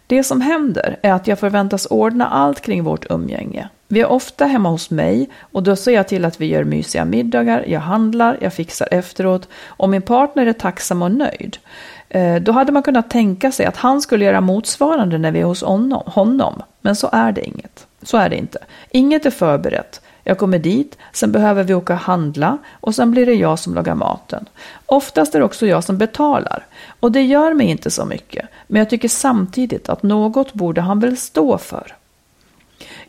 Det 0.07 0.23
som 0.23 0.41
händer 0.41 0.99
är 1.01 1.13
att 1.13 1.27
jag 1.27 1.39
förväntas 1.39 1.87
ordna 1.89 2.27
allt 2.27 2.61
kring 2.61 2.83
vårt 2.83 3.11
umgänge. 3.11 3.69
Vi 3.87 4.01
är 4.01 4.05
ofta 4.05 4.45
hemma 4.45 4.69
hos 4.69 4.89
mig 4.89 5.29
och 5.39 5.63
då 5.63 5.75
ser 5.75 5.91
jag 5.91 6.07
till 6.07 6.25
att 6.25 6.41
vi 6.41 6.45
gör 6.45 6.63
mysiga 6.63 7.05
middagar, 7.05 7.63
jag 7.67 7.79
handlar, 7.79 8.37
jag 8.41 8.53
fixar 8.53 8.87
efteråt 8.91 9.47
och 9.67 9.89
min 9.89 10.01
partner 10.01 10.45
är 10.45 10.53
tacksam 10.53 11.01
och 11.01 11.11
nöjd. 11.11 11.57
Eh, 12.09 12.35
då 12.35 12.51
hade 12.51 12.71
man 12.71 12.83
kunnat 12.83 13.09
tänka 13.09 13.51
sig 13.51 13.65
att 13.65 13.77
han 13.77 14.01
skulle 14.01 14.25
göra 14.25 14.41
motsvarande 14.41 15.17
när 15.17 15.31
vi 15.31 15.39
är 15.39 15.45
hos 15.45 15.63
honom, 15.63 16.03
honom. 16.05 16.61
Men 16.81 16.95
så 16.95 17.09
är 17.11 17.31
det 17.31 17.45
inget. 17.45 17.87
Så 18.01 18.17
är 18.17 18.29
det 18.29 18.35
inte. 18.35 18.59
Inget 18.89 19.25
är 19.25 19.31
förberett. 19.31 20.01
Jag 20.23 20.37
kommer 20.37 20.59
dit, 20.59 20.97
sen 21.13 21.31
behöver 21.31 21.63
vi 21.63 21.73
åka 21.73 21.93
och 21.93 21.99
handla 21.99 22.57
och 22.71 22.95
sen 22.95 23.11
blir 23.11 23.25
det 23.25 23.33
jag 23.33 23.59
som 23.59 23.73
lagar 23.73 23.95
maten. 23.95 24.45
Oftast 24.85 25.35
är 25.35 25.39
det 25.39 25.45
också 25.45 25.65
jag 25.65 25.83
som 25.83 25.97
betalar. 25.97 26.65
Och 26.99 27.11
det 27.11 27.21
gör 27.21 27.53
mig 27.53 27.67
inte 27.67 27.91
så 27.91 28.05
mycket. 28.05 28.49
Men 28.67 28.79
jag 28.79 28.89
tycker 28.89 29.07
samtidigt 29.07 29.89
att 29.89 30.03
något 30.03 30.53
borde 30.53 30.81
han 30.81 30.99
väl 30.99 31.17
stå 31.17 31.57
för. 31.57 31.95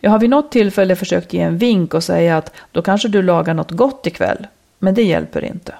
Jag 0.00 0.10
har 0.10 0.18
vid 0.18 0.30
något 0.30 0.50
tillfälle 0.50 0.96
försökt 0.96 1.32
ge 1.32 1.40
en 1.40 1.58
vink 1.58 1.94
och 1.94 2.04
säga 2.04 2.36
att 2.36 2.52
då 2.72 2.82
kanske 2.82 3.08
du 3.08 3.22
lagar 3.22 3.54
något 3.54 3.70
gott 3.70 4.06
ikväll. 4.06 4.46
Men 4.78 4.94
det 4.94 5.02
hjälper 5.02 5.44
inte. 5.44 5.74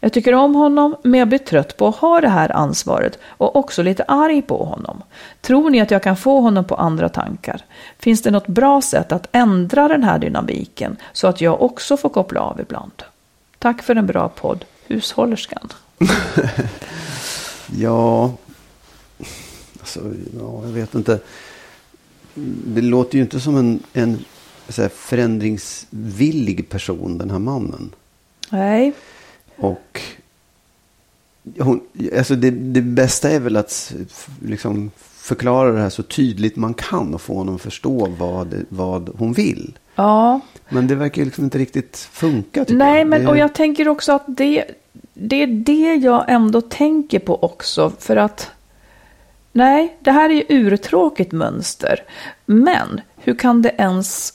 Jag 0.00 0.12
tycker 0.12 0.34
om 0.34 0.54
honom, 0.54 0.96
men 1.02 1.20
jag 1.20 1.28
blir 1.28 1.38
trött 1.38 1.76
på 1.76 1.88
att 1.88 1.96
ha 1.96 2.20
det 2.20 2.28
här 2.28 2.56
ansvaret 2.56 3.18
och 3.24 3.56
också 3.56 3.82
lite 3.82 4.02
arg 4.02 4.42
på 4.42 4.64
honom. 4.64 5.02
Tror 5.40 5.70
ni 5.70 5.80
att 5.80 5.90
jag 5.90 6.02
kan 6.02 6.16
få 6.16 6.40
honom 6.40 6.64
på 6.64 6.74
andra 6.74 7.08
tankar? 7.08 7.64
Finns 7.98 8.22
det 8.22 8.30
något 8.30 8.46
bra 8.46 8.82
sätt 8.82 9.12
att 9.12 9.28
ändra 9.32 9.88
den 9.88 10.04
här 10.04 10.18
dynamiken 10.18 10.96
så 11.12 11.26
att 11.26 11.40
jag 11.40 11.62
också 11.62 11.96
får 11.96 12.08
koppla 12.08 12.40
av 12.40 12.60
ibland? 12.60 13.02
Tack 13.58 13.82
för 13.82 13.96
en 13.96 14.06
bra 14.06 14.28
podd, 14.28 14.64
Hushållerskan. 14.86 15.68
Ja, 17.76 18.32
alltså, 19.80 20.00
ja, 20.38 20.62
jag 20.64 20.72
vet 20.72 20.94
inte. 20.94 21.18
Det 22.66 22.80
låter 22.80 23.16
ju 23.16 23.22
inte 23.22 23.40
som 23.40 23.56
en, 23.56 23.80
en 23.92 24.18
så 24.68 24.82
här, 24.82 24.88
förändringsvillig 24.88 26.68
person, 26.68 27.18
den 27.18 27.30
här 27.30 27.38
mannen. 27.38 27.90
Nej, 28.50 28.92
Och 29.56 30.00
hon, 31.58 31.80
alltså 32.18 32.34
det, 32.36 32.50
det 32.50 32.82
bästa 32.82 33.30
är 33.30 33.40
väl 33.40 33.56
att 33.56 33.94
liksom 34.44 34.90
förklara 35.00 35.72
det 35.72 35.80
här 35.80 35.90
så 35.90 36.02
tydligt 36.02 36.56
man 36.56 36.74
kan 36.74 37.14
och 37.14 37.20
få 37.20 37.34
honom 37.34 37.54
att 37.54 37.60
förstå 37.60 38.08
vad, 38.18 38.64
vad 38.68 39.10
hon 39.18 39.32
vill. 39.32 39.78
ja. 39.94 40.40
Men 40.68 40.86
det 40.86 40.94
verkar 40.94 41.18
ju 41.22 41.24
liksom 41.24 41.44
inte 41.44 41.58
riktigt 41.58 41.96
funka. 41.96 42.64
Nej, 42.68 42.98
jag. 42.98 43.06
men 43.08 43.22
Det- 43.22 43.28
och 43.28 43.36
jag 43.38 43.54
tänker 43.54 43.88
också 43.88 44.12
att 44.12 44.24
det, 44.26 44.64
det 45.14 45.42
är 45.42 45.46
det 45.46 45.94
jag 45.94 46.24
ändå 46.28 46.60
tänker 46.60 47.18
på 47.18 47.42
också. 47.44 47.92
För 47.98 48.16
att, 48.16 48.50
nej, 49.52 49.96
det 50.00 50.10
här 50.10 50.30
är 50.30 50.34
ju 50.34 50.44
urtråkigt 50.48 51.32
mönster. 51.32 52.02
Men 52.46 53.00
hur 53.16 53.34
kan 53.34 53.62
det 53.62 53.70
ens... 53.78 54.34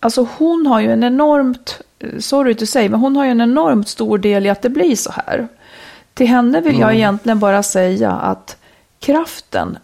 Alltså 0.00 0.28
hon 0.38 0.66
har 0.66 0.80
ju 0.80 0.92
en 0.92 1.04
enormt, 1.04 1.80
sorry 2.18 2.54
to 2.54 2.66
say, 2.66 2.88
men 2.88 3.00
hon 3.00 3.16
har 3.16 3.24
ju 3.24 3.30
en 3.30 3.40
enormt 3.40 3.88
stor 3.88 4.18
del 4.18 4.46
i 4.46 4.48
att 4.48 4.62
det 4.62 4.68
blir 4.68 4.96
så 4.96 5.12
här. 5.12 5.48
Till 6.14 6.26
henne 6.26 6.60
vill 6.60 6.78
jag 6.78 6.94
egentligen 6.94 7.38
bara 7.38 7.62
säga 7.62 8.12
att 8.12 8.56
kraften, 8.98 9.78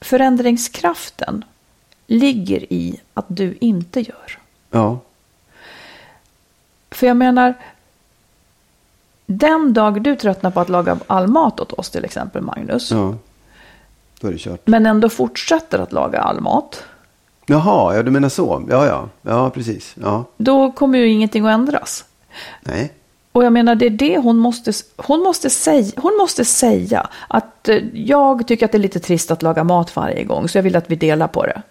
förändringskraften, 0.00 1.44
ligger 2.06 2.72
i 2.72 3.00
att 3.14 3.24
du 3.28 3.56
inte 3.60 4.00
gör. 4.00 4.38
Ja, 4.70 4.98
För 6.90 7.06
jag 7.06 7.16
menar, 7.16 7.54
den 9.26 9.72
dag 9.72 10.02
du 10.02 10.16
tröttnar 10.16 10.50
på 10.50 10.60
att 10.60 10.68
laga 10.68 10.98
all 11.06 11.26
mat 11.26 11.60
åt 11.60 11.72
oss 11.72 11.90
till 11.90 12.04
exempel, 12.04 12.42
Magnus, 12.42 12.90
ja. 12.90 13.14
Då 14.20 14.28
är 14.28 14.32
det 14.32 14.38
kört. 14.38 14.66
men 14.66 14.86
ändå 14.86 15.08
fortsätter 15.08 15.78
att 15.78 15.92
laga 15.92 16.20
all 16.20 16.40
mat, 16.40 16.84
Jaha, 17.46 17.96
ja 17.96 18.02
du 18.02 18.10
menar 18.10 18.28
så. 18.28 18.66
Ja, 18.70 18.86
ja. 18.86 19.08
Ja, 19.22 19.50
precis. 19.50 19.94
Ja. 20.02 20.24
då 20.36 20.72
kommer 20.72 20.98
ju 20.98 21.08
ingenting 21.08 21.46
att 21.46 21.54
ändras. 21.54 22.04
Nej. 22.60 22.92
Och 23.32 23.44
jag 23.44 23.52
menar, 23.52 23.74
det 23.74 23.86
är 23.86 23.90
det 23.90 24.18
hon 24.18 24.36
måste, 24.38 24.72
hon 24.96 25.20
måste, 25.20 25.50
säga, 25.50 25.92
hon 25.96 26.16
måste 26.16 26.44
säga. 26.44 27.08
Att 27.28 27.68
eh, 27.68 27.76
jag 27.92 28.46
tycker 28.46 28.66
att 28.66 28.72
det 28.72 28.78
är 28.78 28.82
lite 28.82 29.00
trist 29.00 29.30
att 29.30 29.42
laga 29.42 29.64
mat 29.64 29.96
varje 29.96 30.24
gång, 30.24 30.48
så 30.48 30.58
jag 30.58 30.62
vill 30.62 30.76
att 30.76 30.90
vi 30.90 30.96
delar 30.96 31.28
på 31.28 31.46
det. 31.46 31.62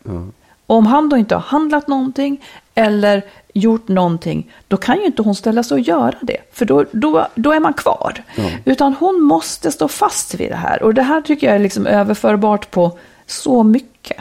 Och 0.68 0.76
om 0.76 0.86
han 0.86 1.10
då 1.10 1.18
inte 1.18 1.36
har 1.36 1.42
handlat 1.42 1.88
någonting 1.88 2.42
eller 2.76 3.24
gjort 3.54 3.88
någonting, 3.88 4.52
då 4.68 4.78
kan 4.78 4.98
ju 4.98 5.06
inte 5.06 5.22
hon 5.22 5.36
ställa 5.36 5.64
sig 5.64 5.76
och 5.76 5.82
göra 5.82 6.16
det. 6.22 6.38
För 6.52 6.66
då, 6.66 6.86
då, 6.92 7.28
då 7.36 7.52
är 7.52 7.60
man 7.60 7.74
kvar. 7.74 8.24
Utan 8.66 8.94
hon 8.94 9.22
måste 9.22 9.72
stå 9.72 9.88
fast 9.88 10.36
vid 10.36 10.52
det 10.52 10.56
här. 10.56 10.84
Och 10.84 10.94
det 10.94 11.02
här 11.02 11.22
tycker 11.22 11.48
jag 11.48 11.56
är 11.56 11.60
liksom 11.60 11.88
överförbart 11.88 12.72
på 12.72 12.98
så 13.26 13.64
mycket. 13.64 14.18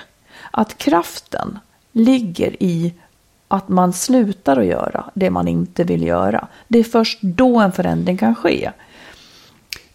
Att 0.50 0.78
kraften 0.78 1.59
ligger 1.92 2.62
i 2.62 2.94
att 3.48 3.68
man 3.68 3.92
slutar 3.92 4.57
att 4.57 4.66
göra 4.66 5.05
det 5.14 5.30
man 5.30 5.48
inte 5.48 5.84
vill 5.84 6.02
göra. 6.02 6.46
Det 6.68 6.78
är 6.78 6.84
först 6.84 7.18
då 7.22 7.61
en 7.61 7.72
förändring 7.72 8.18
kan 8.18 8.34
ske. 8.34 8.70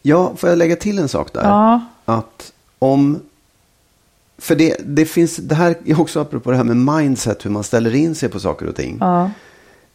Ja, 0.01 0.32
får 0.38 0.49
jag 0.49 0.57
lägga 0.57 0.76
till 0.76 0.99
en 0.99 1.10
sak 1.10 1.34
där? 1.34 1.43
Ja. 1.43 1.82
Att 2.05 2.53
om... 2.80 3.20
För 4.40 4.56
det, 4.56 4.76
det 4.86 5.06
finns, 5.06 5.36
det 5.36 5.56
här 5.56 5.76
är 5.86 6.02
också 6.02 6.20
apropå 6.22 6.52
det 6.52 6.58
här 6.58 6.64
med 6.64 6.78
mindset, 6.78 7.46
hur 7.46 7.50
man 7.50 7.64
ställer 7.64 7.96
in 7.96 8.16
sig 8.16 8.30
på 8.30 8.40
saker 8.40 8.68
och 8.68 8.76
ting. 8.76 8.98
Ja. 9.00 9.32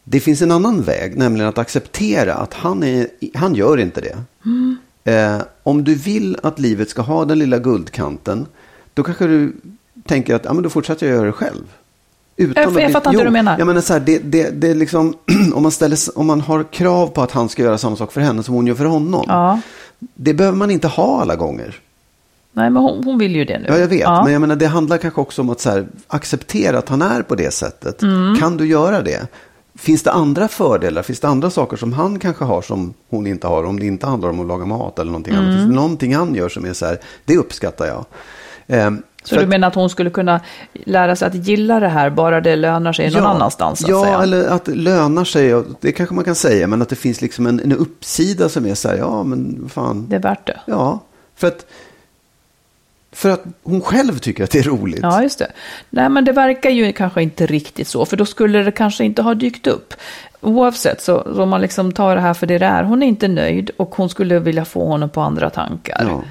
Det 0.03 0.19
finns 0.19 0.41
en 0.41 0.51
annan 0.51 0.81
väg, 0.81 1.17
nämligen 1.17 1.49
att 1.49 1.57
acceptera 1.57 2.33
att 2.33 2.53
han, 2.53 2.83
är, 2.83 3.07
han 3.33 3.55
gör 3.55 3.77
inte 3.79 4.01
det. 4.01 4.17
Mm. 4.45 4.77
Eh, 5.03 5.41
om 5.63 5.83
du 5.83 5.95
vill 5.95 6.37
att 6.43 6.59
livet 6.59 6.89
ska 6.89 7.01
ha 7.01 7.25
den 7.25 7.39
lilla 7.39 7.57
guldkanten, 7.59 8.45
då 8.93 9.03
kanske 9.03 9.27
du 9.27 9.55
tänker 10.05 10.35
att 10.35 10.45
ja, 10.45 10.53
men 10.53 10.63
då 10.63 10.69
fortsätter 10.69 11.07
jag 11.07 11.15
göra 11.15 11.25
det 11.25 11.31
själv. 11.31 11.63
Utan 12.37 12.63
Jag- 12.63 12.75
att 12.77 12.81
jag 12.81 12.91
fattar 12.91 13.11
inte 13.11 13.17
hur 13.19 13.25
du 13.25 13.31
menar. 13.31 13.57
Jag 13.59 13.67
menar 13.67 13.81
så 13.81 13.93
här, 13.93 13.99
det, 13.99 14.19
det, 14.19 14.49
det 14.49 14.67
är 14.67 14.75
liksom, 14.75 15.13
om, 15.53 15.63
man 15.63 15.71
ställer, 15.71 15.97
om 16.15 16.25
man 16.27 16.41
har 16.41 16.63
krav 16.63 17.07
på 17.07 17.21
att 17.21 17.31
han 17.31 17.49
ska 17.49 17.63
göra 17.63 17.77
samma 17.77 17.95
sak 17.95 18.11
för 18.11 18.21
henne 18.21 18.43
som 18.43 18.53
hon 18.55 18.67
gör 18.67 18.75
för 18.75 18.85
honom. 18.85 19.25
Ja. 19.27 19.59
Det 19.99 20.33
behöver 20.33 20.57
man 20.57 20.71
inte 20.71 20.87
ha 20.87 21.21
alla 21.21 21.35
gånger. 21.35 21.75
Nej, 22.55 22.69
men 22.69 22.83
hon, 22.83 23.03
hon 23.03 23.17
vill 23.17 23.35
ju 23.35 23.45
det 23.45 23.59
nu. 23.59 23.65
Ja, 23.67 23.77
jag 23.77 23.87
vet. 23.87 23.99
Ja. 23.99 24.23
Men 24.23 24.33
jag 24.33 24.41
menar, 24.41 24.55
det 24.55 24.67
handlar 24.67 24.97
kanske 24.97 25.21
också 25.21 25.41
om 25.41 25.49
att 25.49 25.59
så 25.59 25.69
här, 25.69 25.87
acceptera 26.07 26.77
att 26.77 26.89
han 26.89 27.01
är 27.01 27.21
på 27.21 27.35
det 27.35 27.53
sättet. 27.53 28.01
Mm. 28.01 28.35
Kan 28.35 28.57
du 28.57 28.67
göra 28.67 29.01
det? 29.01 29.27
Finns 29.77 30.03
det 30.03 30.11
andra 30.11 30.47
fördelar? 30.47 31.01
Finns 31.01 31.19
det 31.19 31.27
andra 31.27 31.49
saker 31.49 31.77
som 31.77 31.93
han 31.93 32.19
kanske 32.19 32.45
har 32.45 32.61
som 32.61 32.93
hon 33.09 33.27
inte 33.27 33.47
har? 33.47 33.63
Om 33.63 33.79
det 33.79 33.85
inte 33.85 34.07
handlar 34.07 34.29
om 34.29 34.39
att 34.39 34.47
laga 34.47 34.65
mat 34.65 34.99
eller 34.99 35.11
någonting 35.11 35.33
annat. 35.33 35.45
Mm. 35.45 35.57
Finns 35.57 35.69
det 35.69 35.75
någonting 35.75 36.15
han 36.15 36.35
gör 36.35 36.49
som 36.49 36.65
är 36.65 36.73
så 36.73 36.85
här, 36.85 36.99
det 37.25 37.37
uppskattar 37.37 37.85
jag. 37.85 38.05
Ehm, 38.67 39.03
Så 39.23 39.35
du 39.35 39.45
menar 39.45 39.67
att 39.67 39.75
hon 39.75 39.89
skulle 39.89 40.09
kunna 40.09 40.41
lära 40.73 41.15
sig 41.15 41.27
att 41.27 41.35
gilla 41.35 41.79
det 41.79 41.87
här 41.87 42.09
bara 42.09 42.41
det 42.41 42.55
lönar 42.55 42.93
sig 42.93 43.11
någon 43.11 43.25
annanstans? 43.25 43.79
Så 43.79 43.85
att 43.85 43.91
ja, 43.91 44.03
säga. 44.03 44.21
eller 44.21 44.47
att 44.47 44.65
det 44.65 44.75
lönar 44.75 45.23
sig. 45.23 45.63
Det 45.81 45.91
kanske 45.91 46.15
man 46.15 46.23
kan 46.23 46.35
säga. 46.35 46.67
Men 46.67 46.81
att 46.81 46.89
det 46.89 46.95
finns 46.95 47.21
liksom 47.21 47.45
en, 47.47 47.59
en 47.59 47.71
uppsida 47.71 48.49
som 48.49 48.65
är 48.65 48.75
så 48.75 48.89
här, 48.89 48.97
ja 48.97 49.23
men 49.23 49.69
fan. 49.69 50.05
Det 50.09 50.15
är 50.15 50.19
värt 50.19 50.47
det. 50.47 50.59
Ja, 50.65 50.99
för 51.35 51.47
att, 51.47 51.65
för 53.15 53.29
att 53.29 53.43
hon 53.63 53.81
själv 53.81 54.19
tycker 54.19 54.43
att 54.43 54.51
det 54.51 54.59
är 54.59 54.63
roligt. 54.63 54.99
Ja, 55.01 55.23
just 55.23 55.39
det. 55.39 55.51
Nej, 55.89 56.09
men 56.09 56.25
det 56.25 56.31
verkar 56.31 56.69
ju 56.69 56.93
kanske 56.93 57.23
inte 57.23 57.45
riktigt 57.45 57.87
så, 57.87 58.05
för 58.05 58.17
då 58.17 58.25
skulle 58.25 58.63
det 58.63 58.71
kanske 58.71 59.03
inte 59.03 59.21
ha 59.21 59.33
dykt 59.33 59.67
upp. 59.67 59.93
Oavsett, 60.41 61.01
så 61.01 61.21
om 61.21 61.49
man 61.49 61.61
liksom 61.61 61.91
tar 61.91 62.15
det 62.15 62.21
här 62.21 62.33
för 62.33 62.47
det 62.47 62.57
det 62.57 62.65
är, 62.65 62.83
hon 62.83 63.03
är 63.03 63.07
inte 63.07 63.27
nöjd 63.27 63.71
och 63.77 63.95
hon 63.95 64.09
skulle 64.09 64.39
vilja 64.39 64.65
få 64.65 64.87
honom 64.87 65.09
på 65.09 65.21
andra 65.21 65.49
tankar. 65.49 66.05
Ja. 66.09 66.23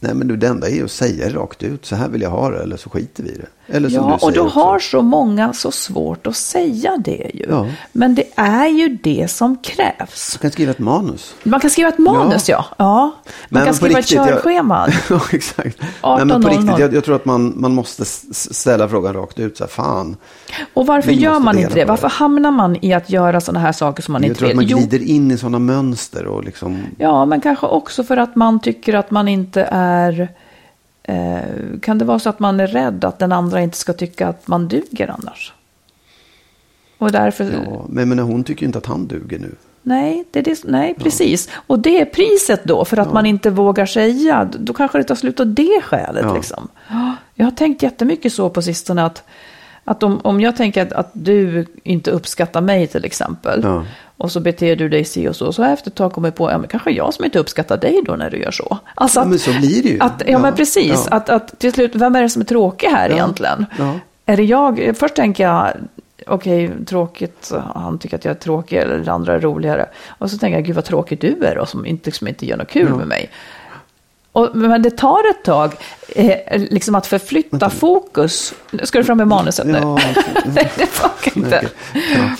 Nej, 0.00 0.14
men 0.14 0.40
det 0.40 0.46
enda 0.46 0.68
är 0.68 0.74
ju 0.74 0.84
att 0.84 0.90
säga 0.90 1.28
rakt 1.28 1.62
ut. 1.62 1.86
Så 1.86 1.96
här 1.96 2.08
vill 2.08 2.22
jag 2.22 2.30
ha 2.30 2.50
det, 2.50 2.62
eller 2.62 2.76
så 2.76 2.90
skiter 2.90 3.22
vi 3.22 3.30
i 3.30 3.36
det. 3.36 3.48
Ja, 3.70 4.18
och 4.22 4.32
då 4.32 4.42
också. 4.44 4.60
har 4.60 4.78
så 4.78 5.02
många 5.02 5.52
så 5.52 5.70
svårt 5.70 6.26
att 6.26 6.36
säga 6.36 6.96
det 6.96 7.30
ju. 7.34 7.46
Ja. 7.50 7.66
Men 7.92 8.14
det 8.14 8.24
är 8.34 8.66
ju 8.66 8.88
det 9.02 9.30
som 9.30 9.56
krävs. 9.56 10.32
Du 10.32 10.38
kan 10.38 10.50
skriva 10.50 10.70
ett 10.70 10.78
manus. 10.78 11.34
Man 11.42 11.60
kan 11.60 11.70
skriva 11.70 11.88
ett 11.88 11.98
manus, 11.98 12.48
ja. 12.48 12.64
ja. 12.76 13.00
Man 13.00 13.12
Men 13.48 13.64
kan 13.64 13.74
skriva 13.74 13.98
riktigt, 13.98 14.18
ett 14.20 14.26
jag- 14.26 14.42
körschema. 14.42 14.88
ja, 15.10 15.20
exakt. 15.32 15.78
Nej, 15.80 16.24
men 16.24 16.28
på 16.28 16.48
18.00. 16.48 16.50
riktigt, 16.50 16.78
jag, 16.78 16.94
jag 16.94 17.04
tror 17.04 17.16
att 17.16 17.24
man, 17.24 17.52
man 17.56 17.74
måste 17.74 18.04
ställa 18.04 18.88
frågan 18.88 19.14
rakt 19.14 19.38
ut. 19.38 19.56
Så 19.56 19.64
här, 19.64 19.68
fan. 19.68 20.16
Och 20.74 20.86
varför 20.86 21.12
gör 21.12 21.38
man 21.38 21.58
inte 21.58 21.74
det? 21.74 21.84
Varför 21.84 22.08
hamnar 22.08 22.50
man 22.50 22.76
i 22.84 22.92
att 22.92 23.10
göra 23.10 23.40
sådana 23.40 23.60
här 23.60 23.72
saker 23.72 24.02
som 24.02 24.12
man 24.12 24.22
Jag 24.22 24.28
inte 24.28 24.38
tror 24.38 24.46
att 24.48 24.50
vill? 24.50 24.56
man 24.56 24.64
Jo, 24.66 24.78
glider 24.78 25.02
in 25.06 25.30
i 25.30 25.38
sådana 25.38 25.58
mönster 25.58 26.26
och 26.26 26.44
liksom. 26.44 26.78
Ja, 26.98 27.24
men 27.24 27.40
kanske 27.40 27.66
också 27.66 28.04
för 28.04 28.16
att 28.16 28.36
man 28.36 28.60
tycker 28.60 28.94
att 28.94 29.10
man 29.10 29.28
inte 29.28 29.68
är... 29.70 30.28
Eh, 31.08 31.80
kan 31.82 31.98
det 31.98 32.04
vara 32.04 32.18
så 32.18 32.28
att 32.28 32.38
man 32.38 32.60
är 32.60 32.66
rädd 32.66 33.04
att 33.04 33.18
den 33.18 33.32
andra 33.32 33.60
inte 33.60 33.76
ska 33.76 33.92
tycka 33.92 34.28
att 34.28 34.48
man 34.48 34.68
duger 34.68 35.14
annars? 35.18 35.52
Och 36.98 37.12
därför... 37.12 37.44
Ja, 37.44 37.86
men, 37.88 38.08
men 38.08 38.18
hon 38.18 38.44
tycker 38.44 38.66
inte 38.66 38.78
att 38.78 38.86
han 38.86 39.06
duger 39.06 39.38
nu. 39.38 39.54
Nej, 39.82 40.24
det 40.30 40.38
är 40.38 40.42
det, 40.42 40.64
nej, 40.64 40.94
precis. 40.94 41.48
Och 41.66 41.78
det 41.78 42.00
är 42.00 42.04
priset 42.04 42.64
då 42.64 42.84
för 42.84 42.96
att 42.96 43.12
man 43.12 43.26
inte 43.26 43.50
vågar 43.50 43.86
säga. 43.86 44.48
Då 44.58 44.72
kanske 44.72 44.98
det 44.98 45.04
tar 45.04 45.14
slut 45.14 45.40
av 45.40 45.46
det 45.46 45.80
skälet. 45.82 46.24
Ja. 46.24 46.34
Liksom. 46.34 46.68
Ja, 46.88 47.16
Jag 47.34 47.46
har 47.46 47.50
tänkt 47.50 47.82
jättemycket 47.82 48.32
så 48.32 48.50
på 48.50 48.62
sistone 48.62 49.04
att, 49.04 49.22
att 49.90 50.02
om, 50.02 50.20
om 50.24 50.40
jag 50.40 50.56
tänker 50.56 50.82
att, 50.82 50.92
att 50.92 51.10
du 51.12 51.66
inte 51.82 52.10
uppskattar 52.10 52.60
mig 52.60 52.86
till 52.86 53.04
exempel. 53.04 53.60
Ja. 53.64 53.84
Och 54.16 54.32
så 54.32 54.40
beter 54.40 54.76
du 54.76 54.88
dig 54.88 55.04
si 55.04 55.28
och 55.28 55.36
så. 55.36 55.52
Så 55.52 55.62
jag 55.62 55.72
efter 55.72 55.90
ett 55.90 55.94
tag 55.96 56.12
kommit 56.12 56.34
på, 56.34 56.50
ja 56.50 56.58
men 56.58 56.68
kanske 56.68 56.90
jag 56.90 57.14
som 57.14 57.24
inte 57.24 57.38
uppskattar 57.38 57.76
dig 57.76 58.02
då 58.06 58.12
när 58.16 58.30
du 58.30 58.36
gör 58.38 58.50
så. 58.50 58.78
Alltså 58.94 59.18
Ja, 59.18 59.22
att, 59.22 59.28
men 59.28 59.38
så 59.38 59.50
blir 59.50 59.82
det 59.82 59.88
ju. 59.88 60.00
Att, 60.00 60.22
ja, 60.26 60.32
Ja, 60.32 60.38
men 60.38 60.54
precis. 60.54 61.06
ja. 61.10 61.16
Att, 61.16 61.28
att 61.30 61.58
till 61.58 61.72
slut, 61.72 61.94
vem 61.94 62.16
är 62.16 62.22
det 62.22 62.28
som 62.28 62.42
är 62.42 62.46
tråkig 62.46 62.86
här 62.88 63.08
Ja, 63.08 63.14
egentligen? 63.14 63.66
ja. 63.78 63.94
Är 64.26 64.36
det 64.36 64.44
jag? 64.44 64.92
Först 64.96 65.14
tänker 65.14 65.44
jag, 65.44 65.72
okej, 66.26 66.70
tråkigt, 66.86 67.52
han 67.74 67.98
tycker 67.98 68.16
att 68.16 68.24
jag 68.24 68.34
är 68.34 68.38
tråkig 68.38 68.76
eller 68.76 69.08
andra 69.08 69.34
är 69.34 69.40
roligare. 69.40 69.86
Och 70.08 70.30
så 70.30 70.38
tänker 70.38 70.58
jag, 70.58 70.66
gud 70.66 70.74
vad 70.74 70.84
tråkig 70.84 71.20
du 71.20 71.44
är 71.44 71.54
då, 71.54 71.66
som 71.66 71.86
inte, 71.86 72.12
som 72.12 72.28
inte 72.28 72.46
gör 72.46 72.56
något 72.56 72.70
kul 72.70 72.94
med 72.94 73.06
mig. 73.06 73.30
Och, 74.38 74.56
men 74.56 74.82
det 74.82 74.90
tar 74.90 75.30
ett 75.30 75.44
tag 75.44 75.72
eh, 76.08 76.60
liksom 76.70 76.94
att 76.94 77.06
förflytta 77.06 77.70
fokus. 77.70 78.54
Ska 78.82 78.98
du 78.98 79.04
fram 79.04 79.16
med 79.18 79.28
manuset 79.28 79.66
nu? 79.66 79.78
Ja, 79.78 79.98
Nej, 80.46 80.70
det 80.78 80.86
funkar 80.86 81.38
inte. 81.44 81.68
Ja. 81.94 82.30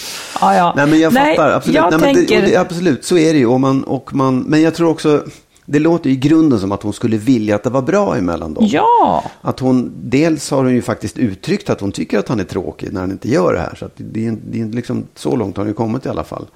Ja, 0.41 0.55
ja. 0.55 0.73
Nej, 0.77 0.87
men 0.87 1.01
jag 1.01 1.13
fattar. 1.13 1.51
Absolut. 1.53 1.77
Jag 1.77 2.01
Nej, 2.01 2.15
tänker, 2.15 2.41
det, 2.43 2.47
det, 2.49 2.57
absolut, 2.57 3.05
så 3.05 3.19
är 3.19 3.33
det 3.33 3.39
ju. 3.39 3.47
Och 3.47 3.61
man, 3.61 3.85
och 3.85 4.15
man, 4.15 4.39
men 4.41 4.63
jag 4.63 4.75
tror 4.75 4.91
också, 4.91 5.25
det 5.65 5.79
låter 5.79 6.11
i 6.11 6.17
grunden 6.17 6.61
som 6.61 6.73
att 6.73 6.83
hon 6.83 6.93
skulle 6.93 7.17
vilja 7.17 7.55
att 7.55 7.63
det 7.63 7.71
var 7.71 7.83
bra 7.83 8.17
emellan 8.17 8.55
dem. 8.55 8.67
ja, 8.71 9.25
Att 9.41 9.61
hon, 9.61 9.93
dels 10.03 10.51
har 10.51 10.65
hon 10.65 10.75
ju 10.75 10.83
faktiskt 10.83 11.19
uttryckt 11.19 11.71
att 11.71 11.81
hon 11.81 11.93
tycker 11.93 12.19
att 12.19 12.29
han 12.29 12.41
är 12.41 12.45
tråkig 12.45 12.93
när 12.93 13.01
han 13.01 13.11
inte 13.11 13.29
gör 13.29 13.53
det 13.53 13.61
här. 13.61 13.75
Så 13.79 13.89
det 13.97 14.27
är, 14.27 14.37
det 14.51 14.61
är 14.61 14.67
liksom, 14.67 15.07
så 15.15 15.37
långt 15.37 15.57
har 15.57 15.65
hon 15.65 15.69
ju 15.71 15.75
kommit 15.75 16.07
i 16.07 16.09
alla 16.09 16.25
fall. 16.25 16.47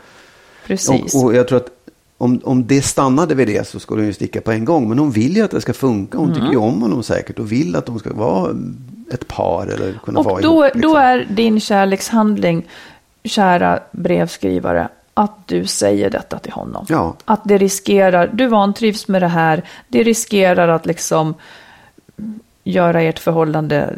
precis. 0.67 1.15
Och, 1.15 1.25
och 1.25 1.35
jag 1.35 1.49
tror 1.49 1.57
att 1.57 1.69
om, 2.23 2.41
om 2.45 2.67
det 2.67 2.83
stannade 2.83 3.35
vid 3.35 3.49
det 3.49 3.67
så 3.67 3.79
skulle 3.81 4.01
hon 4.03 4.07
ju 4.07 4.13
sticka 4.13 4.41
på 4.41 4.53
en 4.53 4.65
gång. 4.65 4.89
Men 4.89 4.99
hon 4.99 5.11
vill 5.11 5.37
ju 5.37 5.43
att 5.45 5.51
det 5.51 5.61
ska 5.61 5.73
funka. 5.73 6.19
Hon 6.19 6.29
tycker 6.35 6.47
ju 6.47 6.53
Mm. 6.53 6.63
om 6.63 6.83
honom 6.83 7.03
säkert 7.03 7.39
och 7.39 7.53
vill 7.53 7.77
att 7.77 7.87
de 7.87 7.99
ska 7.99 8.13
vara 8.15 8.51
ett 9.13 9.29
par 9.29 9.67
eller 9.67 9.99
kunna 10.05 10.23
vara 10.23 10.35
Och 10.35 10.43
då, 10.43 10.49
ihop. 10.53 10.65
liksom. 10.75 10.81
då 10.93 10.97
är 10.97 11.25
din 11.31 11.61
kärlekshandling, 11.61 12.69
kära 13.25 13.81
brevskrivare, 13.93 14.89
att 15.15 15.47
du 15.47 15.67
säger 15.67 16.11
detta 16.11 16.39
till 16.39 16.53
honom. 16.53 16.87
Ja. 16.89 17.15
Att 17.25 17.41
det 17.45 17.59
riskerar, 17.59 18.31
du 18.33 18.47
vantrivs 18.47 19.09
med 19.09 19.23
det 19.23 19.29
här, 19.29 19.63
det 19.89 20.03
riskerar 20.03 20.69
att 20.69 20.87
liksom 20.87 21.35
göra 22.65 23.03
ert 23.03 23.19
förhållande 23.19 23.95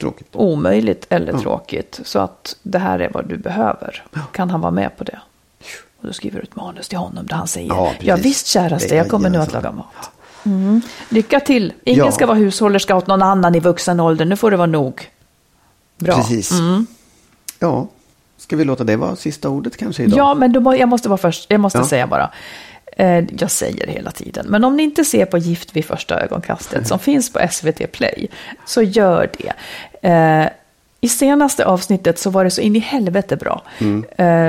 Tråkigt. 0.00 0.28
omöjligt 0.32 1.06
eller 1.08 1.38
tråkigt. 1.38 2.00
Så 2.04 2.18
att 2.18 2.56
det 2.62 2.78
här 2.78 2.98
är 2.98 3.10
vad 3.14 3.28
du 3.28 3.36
behöver. 3.36 4.04
Kan 4.32 4.50
han 4.50 4.60
vara 4.60 4.72
med 4.72 4.96
på 4.96 5.04
det? 5.04 5.18
Och 6.00 6.06
då 6.06 6.12
skriver 6.12 6.36
du 6.38 6.42
ett 6.42 6.56
manus 6.56 6.88
till 6.88 6.98
honom 6.98 7.26
där 7.26 7.36
han 7.36 7.46
säger, 7.48 7.68
Ja, 7.68 7.92
ja, 8.00 8.16
visst 8.16 8.46
käraste, 8.46 8.94
jag 8.94 9.08
kommer 9.08 9.30
nu 9.30 9.38
att 9.38 9.52
laga 9.52 9.72
mat. 9.72 10.10
Mm. 10.44 10.80
Lycka 11.08 11.40
till. 11.40 11.72
Ingen 11.84 12.04
Ja. 12.04 12.12
ska 12.12 12.26
vara 12.26 12.36
hushållerska 12.36 12.96
åt 12.96 13.06
någon 13.06 13.22
annan 13.22 13.54
i 13.54 13.60
vuxen 13.60 14.00
ålder. 14.00 14.24
Nu 14.24 14.36
får 14.36 14.50
det 14.50 14.56
vara 14.56 14.66
nog. 14.66 15.10
Bra. 15.98 16.14
Precis. 16.16 16.50
Mm. 16.52 16.86
Ja, 17.58 17.88
ska 18.36 18.56
vi 18.56 18.64
låta 18.64 18.84
det 18.84 18.96
vara 18.96 19.16
sista 19.16 19.48
ordet 19.48 19.76
kanske 19.76 20.02
idag? 20.02 20.18
Ja, 20.18 20.34
men 20.34 20.52
då, 20.52 20.76
jag 20.76 20.88
måste 20.88 21.08
vara 21.08 21.18
först. 21.18 21.46
Jag 21.50 21.60
måste 21.60 21.78
Ja. 21.78 21.84
säga 21.84 22.06
bara. 22.06 22.30
Eh, 22.96 23.24
jag 23.38 23.50
säger 23.50 23.86
det 23.86 23.92
hela 23.92 24.10
tiden. 24.10 24.46
Men 24.48 24.64
om 24.64 24.76
ni 24.76 24.82
inte 24.82 25.04
ser 25.04 25.24
på 25.26 25.38
Gift 25.38 25.76
vid 25.76 25.84
första 25.84 26.20
ögonkastet 26.20 26.86
som 26.88 26.98
finns 27.08 27.32
på 27.32 27.40
SVT 27.50 27.86
Play, 27.92 28.28
så 28.66 28.82
gör 28.82 29.30
det. 29.38 29.52
Eh, 30.08 30.48
I 31.00 31.08
senaste 31.08 31.64
avsnittet 31.66 32.18
så 32.18 32.30
var 32.30 32.44
det 32.44 32.50
så 32.50 32.60
in 32.60 32.76
i 32.76 32.78
helvete 32.78 33.36
bra. 33.36 33.62
Mm. 33.78 34.04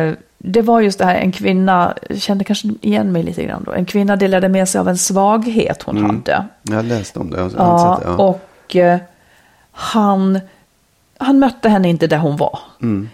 Eh, 0.09 0.15
det 0.41 0.61
var 0.61 0.81
just 0.81 0.99
det 0.99 1.05
här, 1.05 1.15
en 1.15 1.31
kvinna, 1.31 1.93
kände 2.15 2.43
kanske 2.43 2.67
igen 2.81 3.11
mig 3.11 3.23
lite 3.23 3.43
grann 3.45 3.63
då, 3.65 3.71
en 3.71 3.85
kvinna 3.85 4.15
delade 4.15 4.49
med 4.49 4.69
sig 4.69 4.79
av 4.79 4.87
en 4.87 4.97
svaghet 4.97 5.83
hon 5.83 5.97
hade. 6.05 6.45
Jag 6.63 6.85
läste 6.85 7.19
om 7.19 7.29
det. 7.29 7.39
Jag 7.39 7.51
Ja, 7.57 8.01
det. 8.03 8.09
Ja. 8.09 8.15
och 8.15 8.75
eh, 8.75 8.99
han, 9.71 10.39
han 11.17 11.39
mötte 11.39 11.69
henne 11.69 11.89
inte 11.89 12.07
där 12.07 12.17
hon 12.17 12.37
var, 12.37 12.59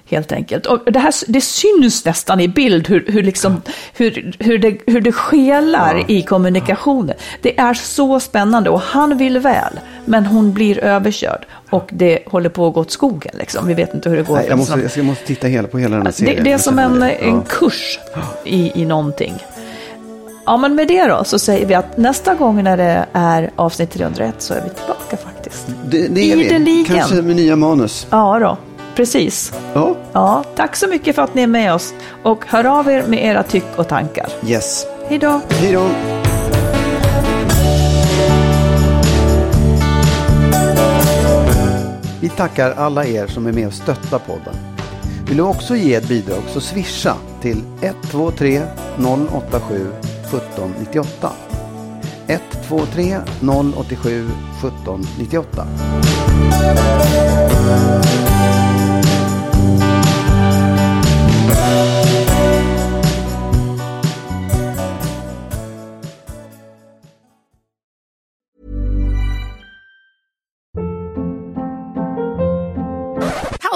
helt 0.10 0.32
enkelt. 0.32 0.66
Och 0.66 0.92
det, 0.92 1.00
här, 1.00 1.14
det 1.28 1.42
syns 1.42 2.06
nästan 2.06 2.40
i 2.40 2.48
bild 2.48 2.88
hur, 2.88 3.06
hur, 3.08 3.24
liksom, 3.24 3.62
hur, 3.94 4.36
hur, 4.40 4.58
det, 4.58 4.78
hur 4.88 5.02
det 5.02 5.12
skelar 5.12 6.12
i 6.12 6.22
kommunikationen. 6.22 7.16
Det 7.42 7.60
är 7.60 7.74
så 7.74 8.20
spännande 8.20 8.70
och 8.70 8.82
han 8.82 9.18
vill 9.18 9.40
väl, 9.40 9.80
men 10.06 10.26
hon 10.26 10.54
blir 10.54 10.80
överkörd. 10.80 11.46
Och 11.76 11.90
det 11.94 12.20
håller 12.26 12.50
på 12.50 12.68
att 12.68 12.74
gå 12.74 12.80
åt 12.82 12.92
skogen, 12.92 13.32
liksom. 13.40 13.68
vi 13.68 13.74
vet 13.74 13.94
inte 13.94 14.10
hur 14.10 14.18
det 14.18 14.24
går. 14.24 14.36
Nej, 14.36 14.46
jag, 14.50 14.58
måste, 14.58 14.90
jag 14.96 15.06
måste 15.06 15.26
titta 15.26 15.48
hela, 15.48 15.68
på 15.68 15.78
hela 15.78 15.96
den 15.96 16.06
här 16.06 16.12
Det, 16.12 16.18
serien. 16.18 16.44
det 16.44 16.50
är 16.50 16.52
Jag 16.52 16.62
som 16.62 16.80
en, 16.80 17.00
det. 17.00 17.12
en 17.12 17.42
kurs 17.42 18.00
i, 18.44 18.82
i 18.82 18.86
någonting. 18.86 19.34
Ja, 20.46 20.58
men 20.58 20.76
med 20.76 20.88
det 20.88 21.08
då 21.08 21.24
så 21.24 21.40
säger 21.40 21.66
vi 21.66 21.74
att 21.74 21.98
nästa 21.98 22.36
gång 22.36 22.64
när 22.64 22.78
det 22.78 23.06
är 23.14 23.52
avsnitt 23.56 23.92
301 23.92 24.36
så 24.38 24.54
är 24.54 24.62
vi 24.64 24.70
tillbaka 24.70 25.18
faktiskt. 25.18 25.68
Det, 25.86 26.08
det 26.08 26.32
är 26.32 26.36
vi. 26.38 26.46
Ideligen. 26.46 26.86
Kanske 26.98 27.16
med 27.22 27.36
nya 27.36 27.56
manus. 27.56 28.08
Ja 28.10 28.40
då, 28.40 28.58
precis. 28.96 29.54
Ja, 29.74 29.96
Ja, 30.12 30.44
tack 30.56 30.76
så 30.76 30.88
mycket 30.88 31.16
för 31.16 31.22
att 31.22 31.34
ni 31.36 31.42
är 31.42 31.48
med 31.48 31.74
oss 31.74 31.94
och 32.24 32.46
hör 32.48 32.66
av 32.80 32.90
er 32.90 33.04
med 33.08 33.26
era 33.26 33.44
tyck 33.44 33.66
och 33.76 33.88
tankar. 33.88 34.30
yes. 34.48 34.86
Hej 35.10 35.18
då! 35.20 35.42
Hej 35.50 35.74
då. 35.74 35.88
Vi 42.26 42.30
tackar 42.30 42.72
alla 42.72 43.06
er 43.06 43.28
som 43.28 43.48
är 43.48 43.52
med 43.52 43.68
och 43.68 43.74
stöttar 43.74 44.20
podden. 44.20 44.56
Vill 45.28 45.38
du 45.38 45.44
också 45.44 45.76
ge 45.76 45.96
ett 45.96 46.08
bidrag 46.08 46.44
så 46.48 46.62
swisha 46.62 47.16
till 47.42 47.64
123 47.82 48.62
087 49.32 49.92
1798. 50.02 51.32
123 52.28 53.18
087 53.76 54.30
1798. 54.60 55.68